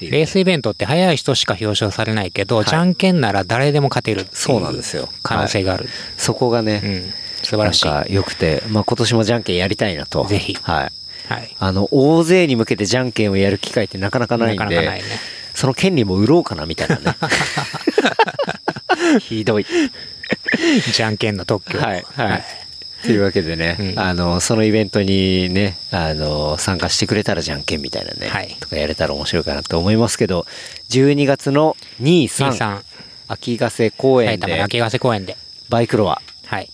[0.00, 0.12] っていう。
[0.12, 5.86] レースイベントって早い人しか表彰されないけど、いじゃんけんなら誰でも勝てるそうなんですよ可能性がある。
[6.16, 7.12] そこがね、うん。
[7.42, 7.88] 素晴らしい。
[7.88, 10.24] はなんか良くて、まあ今年もじゃんけんやりたいなと。
[10.24, 10.92] ぜひはい。
[11.38, 11.56] い。
[11.58, 15.06] あの、大勢に向けてじゃんけんをやる機会ってなかなかないんで、なかなかないね。
[15.54, 17.16] その権利も売ろうかなみたいなね。
[19.20, 19.66] ひどい。
[20.92, 21.78] じゃんけんの特許。
[21.78, 22.44] はい、はい。
[23.02, 30.46] というわけでね、うんあの、そのイベントにね、あの、参加してくれたらじゃんけんみたいなね、はいとかやれたら面白いかなと思いますけど、
[30.90, 32.82] 12月の2、2、3、3、
[33.28, 35.36] 秋ヶ瀬公園で秋ヶ瀬公園で。
[35.68, 36.68] バイクロア、はい。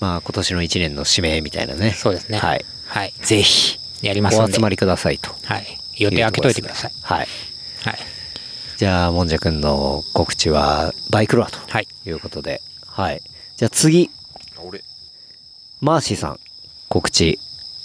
[0.00, 2.38] まあ今年の1年の指名みたいなね、そうですね。
[2.38, 2.64] はい。
[2.86, 3.12] はい。
[3.22, 4.38] ぜひ、やります。
[4.38, 5.30] お集まりくださいと。
[5.44, 5.66] はい。
[5.96, 6.92] 予定開けといてください。
[7.02, 7.28] はい。
[7.84, 7.98] はい。
[8.76, 11.88] じゃあ、もんじゃくんの告知は、バイクロアとはい。
[12.04, 13.22] いうことで、はい。
[13.56, 14.10] じゃあ次、
[14.58, 14.82] 俺
[15.84, 16.40] マーシーさん、
[16.88, 17.38] 告知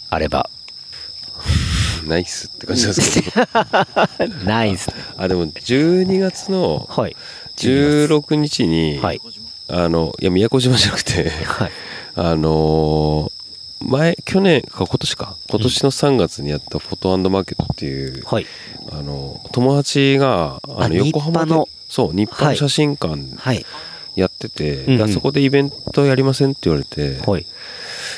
[0.10, 0.50] あれば。
[2.08, 3.42] ナイスって感じなんですけど
[4.48, 4.90] ナイス。
[5.18, 7.16] あでも12月のはい。
[7.58, 9.20] 16日に、はい。
[9.68, 11.72] あのいや宮古島じゃなくてはい。
[12.16, 13.40] あのー
[13.82, 18.46] 前去年か今年か今年の3月にやったフォトマーケットっていう、はい。
[18.94, 21.68] あの友達がああの横浜の？
[21.90, 23.66] そう日派の写真館はい。
[24.16, 27.46] やってて、あそこでイベントやりませんって言われて、はい。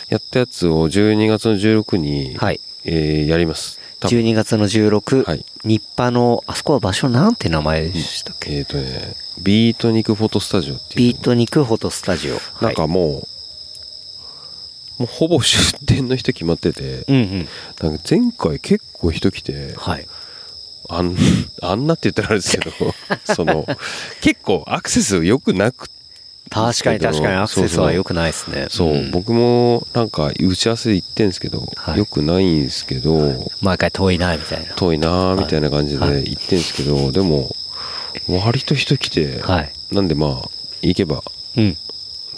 [0.09, 2.59] やったやつを12月の16に、はい。
[2.83, 12.37] えーやります多分12月の16、はい日派の、あそこは場所なんて名前でしたっけ、えっ、とねビートニクフォトスタジオっていうビート肉フォトスタジオ。
[12.63, 13.25] なんかもう、も
[15.01, 17.47] うほぼ出店の人決まってて、うんうん。
[17.81, 20.07] なんか前回結構人来て、はい。
[20.89, 21.15] あん
[21.61, 22.71] あんなって言ったらあれですけど、
[23.33, 23.65] その、
[24.21, 25.89] 結構アクセス良くなく
[26.51, 28.67] 確かに確かにアクセスは良くないですね。
[28.69, 29.11] そう、ん。
[29.11, 31.97] 僕もなんか打ち合わせで言ってんですけど、はい。
[31.97, 34.73] 良くないんですけど、毎回遠いな、みたいな。
[34.75, 36.23] 遠いなーみたいな感じではい。
[36.23, 37.55] 言ってんですけど、でも、
[38.27, 39.71] 割と人来て、はい。
[39.93, 40.49] なんでまあ、
[40.81, 41.23] 行けば、
[41.55, 41.77] うん。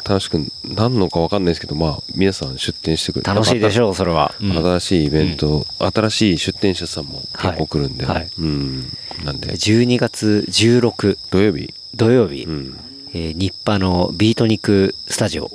[0.07, 4.35] 楽しくなんのかわかんないですけどまあ皆さん出店してくれて楽しいでしょう、それは。
[4.41, 4.51] うん。
[4.51, 8.05] 新しいイベント、新しい出店者さんも結構来るんで、
[8.37, 8.91] うん。
[9.23, 9.47] なんで。
[9.53, 12.79] 12月16土曜日、土曜日、うん、
[13.15, 15.51] えー日波のビートニクスタジオ、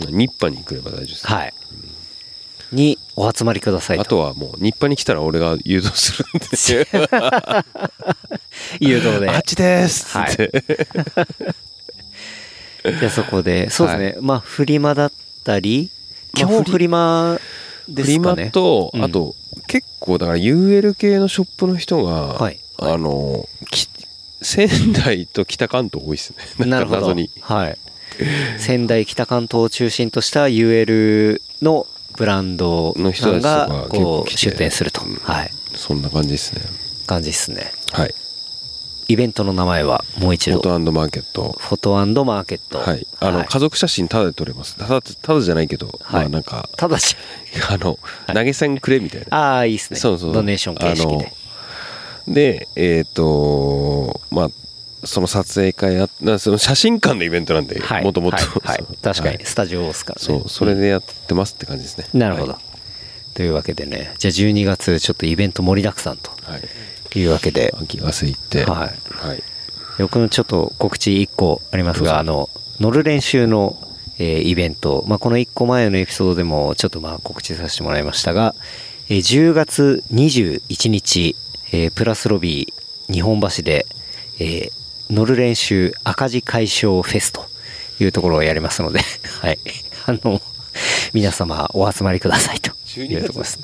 [0.00, 1.54] 日波に来れば大丈夫です、はい、
[2.72, 4.02] にお集まりくださいと。
[4.02, 6.46] あとはもう日波に来たら俺が誘導するんで。
[8.80, 9.28] いうことで。
[9.28, 10.16] あっちです。
[10.16, 10.32] はい。
[10.32, 10.64] って、
[12.98, 15.12] じゃあそこで、そうですね、まあ、フリマだっ
[15.44, 15.90] たり、
[16.34, 17.38] 基本フリマ
[17.88, 18.50] でフリマすかね。
[18.50, 19.04] と、うん。
[19.04, 19.34] あと
[19.66, 22.58] 結構だから UL 系のショップの人が、はい。
[22.78, 23.86] あのき
[24.42, 26.66] 仙台と北関東多いですね。
[26.66, 27.14] なるほど。
[27.40, 27.78] はい。
[28.58, 31.86] 仙台北関東を中心とした UL の
[32.16, 35.14] ブランドの人たちがこう出店すると、うん。
[35.16, 36.60] はい、そんな感じですね。
[37.06, 37.72] 感じですね。
[37.92, 38.14] はい。
[39.08, 40.60] イベントの名前はもう一度。
[40.60, 41.56] フォトマーケット。
[41.58, 42.78] フォトマーケット。
[42.78, 43.06] はい。
[43.20, 43.46] あの、はい。
[43.46, 44.76] 家族写真タダで撮れます。
[44.76, 46.22] ただただじゃないけど、はい。
[46.22, 47.16] まあなんかただし、
[47.68, 47.98] あの、
[48.32, 49.36] 投げ銭くれみたいな。
[49.36, 49.98] ああ、いいですね。
[49.98, 51.32] そうそうドネーション形式で。
[52.28, 54.50] でえっ、とまあ
[55.04, 58.04] その撮影会やなその写真館のイベントなんではい。
[58.04, 58.36] もともと。
[58.36, 58.46] はい。
[58.62, 58.84] はい。
[59.02, 59.44] 確かに、はい。
[59.44, 60.24] スタジオですからね。
[60.24, 60.48] そう。
[60.48, 62.06] それでやってますって感じですね。
[62.14, 62.52] なるほど。
[62.52, 62.60] は
[63.34, 66.30] というわけでね、じゃあ12月ちょっとイベント盛りだくさんと
[67.16, 68.64] い、うわけで、秋ヶ瀬行って。
[68.64, 68.92] は
[69.24, 69.26] い。
[69.26, 69.42] はい。
[69.98, 73.78] 僕のちょっと告知1個ありますが、あの、乗る練習の、
[74.18, 78.54] えーイベント、まあ、この1個前のエピソードでもちょっとまあ告知させてもらいましたが、
[79.08, 81.34] えー10月21日、
[81.72, 83.86] えープラスロビー日本橋で、
[84.38, 87.44] えー乗る練習赤字解消フェスと
[88.00, 89.00] いうところをやりますので、
[89.42, 89.58] はい。
[90.06, 90.40] あの、
[91.12, 93.58] 皆様お集まりくださいというところです。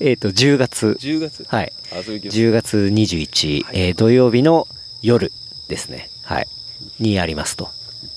[0.00, 1.72] えっ、と、10月、10月はい。
[1.94, 4.66] 遊び行きます10月21、えー土曜日の
[5.02, 5.30] 夜
[5.68, 6.10] ですね。
[6.22, 6.48] はい。
[6.98, 7.70] にやりますと。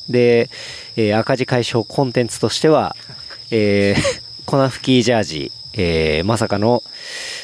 [0.10, 0.50] で、
[0.96, 2.96] えー赤字解消コンテンツとしては、
[3.52, 6.84] えー粉吹きジャージ、えーまさかの、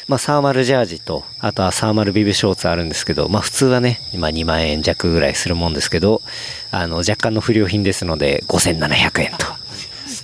[0.08, 6.22] まあ、サーマルジャージと、あとはサーマルビブショーツあるんですけど、まあ、普通はね、今2万円弱ぐらいするもんですけど、
[6.72, 9.46] あの、若干の不良品ですので、5700円と。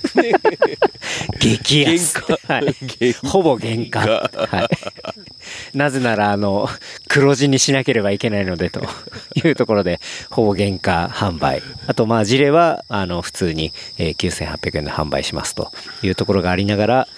[1.38, 2.18] 激安。
[2.46, 2.74] はい
[3.26, 4.00] ほぼ原価。
[4.00, 4.68] は
[5.72, 5.76] い。
[5.76, 6.68] なぜなら、あの、
[7.08, 8.86] 黒字にしなければいけないので、と
[9.34, 10.00] いうところで、
[10.30, 11.62] ほぼ原価販売。
[11.86, 15.72] あと、まあ、事例は、あの、普通に、えー9800円で販売しますと
[16.02, 17.08] いうところがありながら、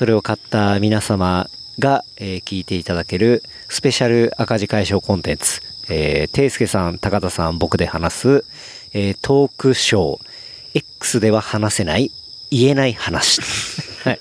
[0.00, 5.60] それを買った皆様が、えー聞いていただけるスペシャル赤字解消コンテンツ、
[5.90, 8.44] えー、ていすけさん、高田さん、僕で話す、
[8.94, 10.20] えートークショー、
[10.72, 12.10] X では話せない、
[12.50, 13.42] 言えない話。
[14.04, 14.18] はい。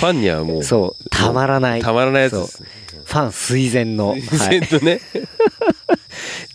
[0.00, 1.80] ファンにはもうそう、たまらない。
[1.80, 2.66] たまらないやつですそう
[3.06, 5.00] ファン垂涎の、はい自然とね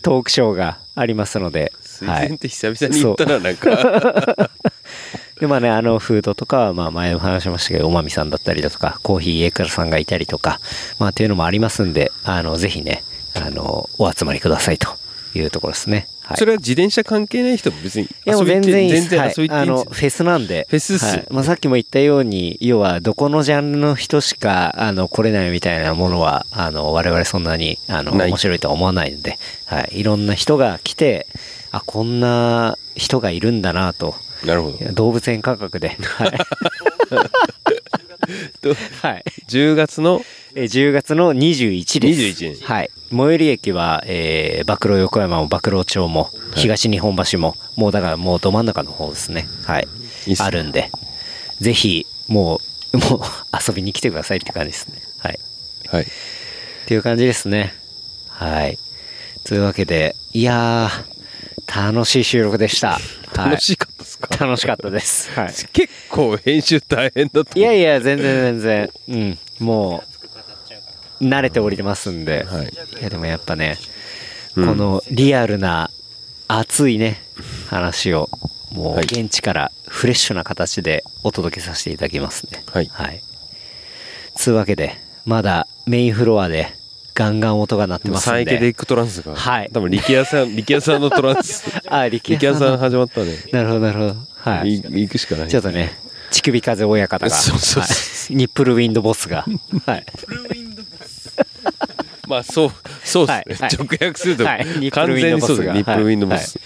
[0.02, 2.28] トークショーがありますので、水はい。
[2.28, 4.50] 前って久々に言ったらなんか
[5.40, 10.60] で、まあね、あの、フードとかは、まあ前も話しましたけど、おまみさんだったりだとか、コーヒー家倉さんがいたりとか、
[10.98, 13.02] まあっていうのもありますんで、あの、ぜひね、
[13.34, 14.88] あの、お集まりくださいと
[15.34, 16.08] いうところですね。
[16.20, 16.36] はい。
[16.36, 19.00] それは自転車関係ない人も別にいやもう全遊び行って然いいです。
[19.02, 20.66] 全然はいいあの、フェスなんで。
[20.68, 30.00] フェスっすはいまあ、さっきも言ったように、要は、どこのジャンルの人しか、あの、来れないみたいなものは、あの、我々そんなに、あの、面白いとは思わないんで、はい。
[30.00, 31.26] いろんな人が来て、
[31.70, 34.14] あ、こんな人がいるんだなと。
[34.44, 35.96] なるほど動物園価格で。
[36.00, 36.32] はい。
[38.62, 39.24] とはい。
[39.48, 40.22] 10月の？
[40.54, 42.44] えー10月の21です。
[42.44, 42.90] 21日はい。
[43.10, 49.48] 最寄り駅は、えー、馬黒横山も馬黒町も、東日本橋も、もうだからもうど真ん中の方ですね。
[49.64, 49.88] はい。
[50.38, 50.90] あるんで、
[51.60, 52.60] ぜひ、も
[52.92, 53.20] う、 もう
[53.68, 55.02] 遊びに来てくださいって感じですね。
[55.18, 55.38] はい。
[55.88, 56.06] はいっ
[56.86, 57.72] ていう感じですね。
[58.28, 58.78] はい。
[59.44, 61.19] というわけで、いやー、
[61.74, 62.92] 楽しい収録でした。
[62.92, 63.02] はい
[63.32, 65.30] 楽しかったですか、楽しかったです。
[65.30, 65.54] はい。
[65.72, 68.90] 結構編集大変だったいやいや、全然全然。
[69.08, 69.38] うん。
[69.60, 70.02] も
[71.20, 72.44] う、慣れておりますんで。
[72.44, 73.78] はいいや、でもやっぱね、
[74.56, 75.90] うんこのリアルな、
[76.48, 77.22] 熱いね、
[77.68, 78.28] 話を、
[78.72, 82.64] もうはい現地からフレッシュな形でお届けさせていただきますね。
[82.72, 83.22] はいはい。
[84.34, 86.72] つうわけで、まだメインフロアで
[87.20, 88.36] ガンガン音が鳴ってますんで。
[88.36, 89.34] サイケデリックトランスが。
[89.36, 89.70] はい。
[89.72, 91.64] 多分力也さん 力也さんのトランス。
[91.86, 92.90] あ、力力也さん也さん。
[92.90, 93.36] 始まったね。
[93.52, 94.16] なるほど、なるほど。
[94.50, 94.76] はい。
[94.76, 95.48] い行くしかない。
[95.48, 95.92] ちょっとね、
[96.30, 97.82] 乳首風親方が、そうそうそう。
[97.82, 97.88] は
[98.30, 98.36] い。
[98.36, 99.44] ニップルウィンドボスが、
[99.84, 100.06] はい。
[102.26, 102.72] まあそう
[103.04, 104.58] そうですね、直訳すると完
[105.16, 106.58] 全にそうですニップルウィンドボス、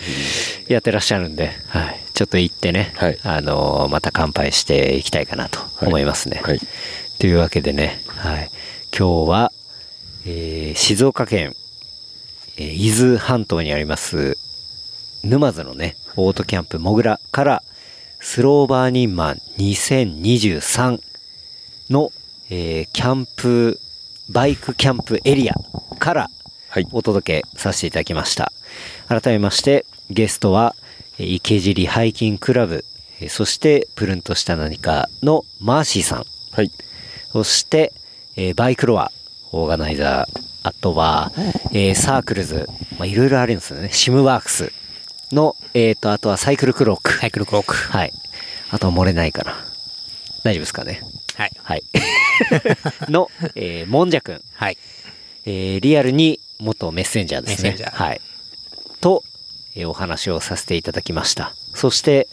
[0.69, 2.01] やってらっしゃるんで、はい。
[2.13, 3.19] ちょっと行ってね、はい。
[3.25, 6.43] あのーまた乾杯していきたいかなと思いますね。
[6.45, 6.61] はい。
[7.19, 8.51] というわけでね、はい。
[8.97, 9.53] 今日は、
[10.27, 11.55] えー静岡県、
[12.57, 14.37] えー伊豆半島にあります、
[15.23, 17.63] 沼津のね、オートキャンプもぐらから、
[18.21, 21.01] スローバーニンマン2023
[21.91, 22.13] の、
[22.51, 23.79] えーキャンプ、
[24.31, 25.55] バイクキャンプエリア
[25.99, 26.31] から
[26.71, 26.89] はい。
[26.91, 28.51] お届けさせていただきました。
[29.07, 30.75] 改めまして、ゲストは、
[31.19, 32.85] えー池尻ハイキングクラブ、
[33.21, 36.71] えーそして、プルンとした何かのマーシーさん、はい。
[37.33, 37.93] そして、
[38.37, 39.13] えーバイクロア、
[39.55, 41.31] オーガナイザー、あとは、
[41.71, 42.69] えーサークルズ、
[42.99, 43.91] まあ、いろいろあるんですよね。
[43.93, 44.73] シムワークス
[45.31, 47.13] の、えっ、と、あとはサイクルクロック。
[47.13, 47.75] サイクルクロック。
[47.75, 48.13] はい。
[48.71, 49.55] あとは漏れないかな。
[50.43, 51.03] 大丈夫ですかね。
[51.37, 51.53] はい。
[51.63, 51.83] はい。
[53.09, 54.43] の、えー、もんじゃくん。
[54.55, 54.79] はい。
[55.47, 57.71] えーリアルに元メッセンジャーですね。
[57.71, 58.21] メッセンジャーはい。
[59.01, 59.23] と、
[59.77, 61.55] えーお話をさせていただきました。
[61.75, 62.27] そして、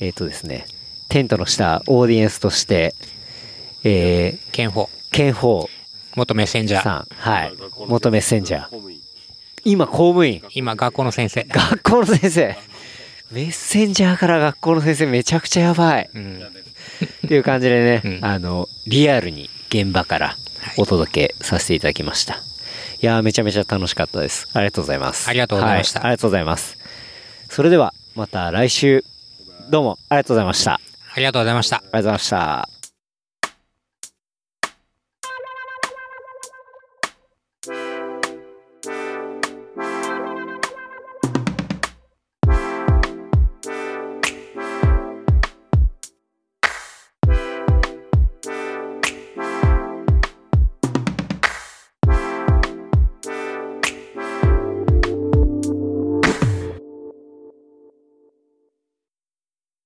[0.00, 0.66] えっ、とですね、
[1.08, 2.96] テントの下、オーディエンスとして、
[3.84, 4.88] えー、ケンフォー。
[5.12, 5.75] ケンフォー
[6.16, 6.82] 元メッセンジャー。
[6.82, 7.52] さん、はい。
[7.86, 8.96] 元メッセンジャー。
[9.64, 10.42] 今、公務員。
[10.54, 11.44] 今、学校の先生。
[11.44, 12.56] 学校の先生。
[13.30, 16.10] メッセンジャーから学校の先生めちゃくちゃやばい。
[16.14, 16.40] うん。
[17.26, 20.36] っていう感じでね、うんあの、リアルに現場から
[20.78, 22.34] お届けさせていただきました。
[22.34, 22.38] い、
[23.00, 24.48] やー、めちゃめちゃ楽しかったです。
[24.52, 25.28] ありがとうございます。
[25.28, 26.78] ありがとうございましたはありがとうございます。
[27.50, 29.04] それでは、また来週、
[29.68, 30.74] どうもありがとうございました。
[30.74, 30.86] あり
[31.16, 31.76] ありがとうございました。
[31.76, 32.75] がとうございました。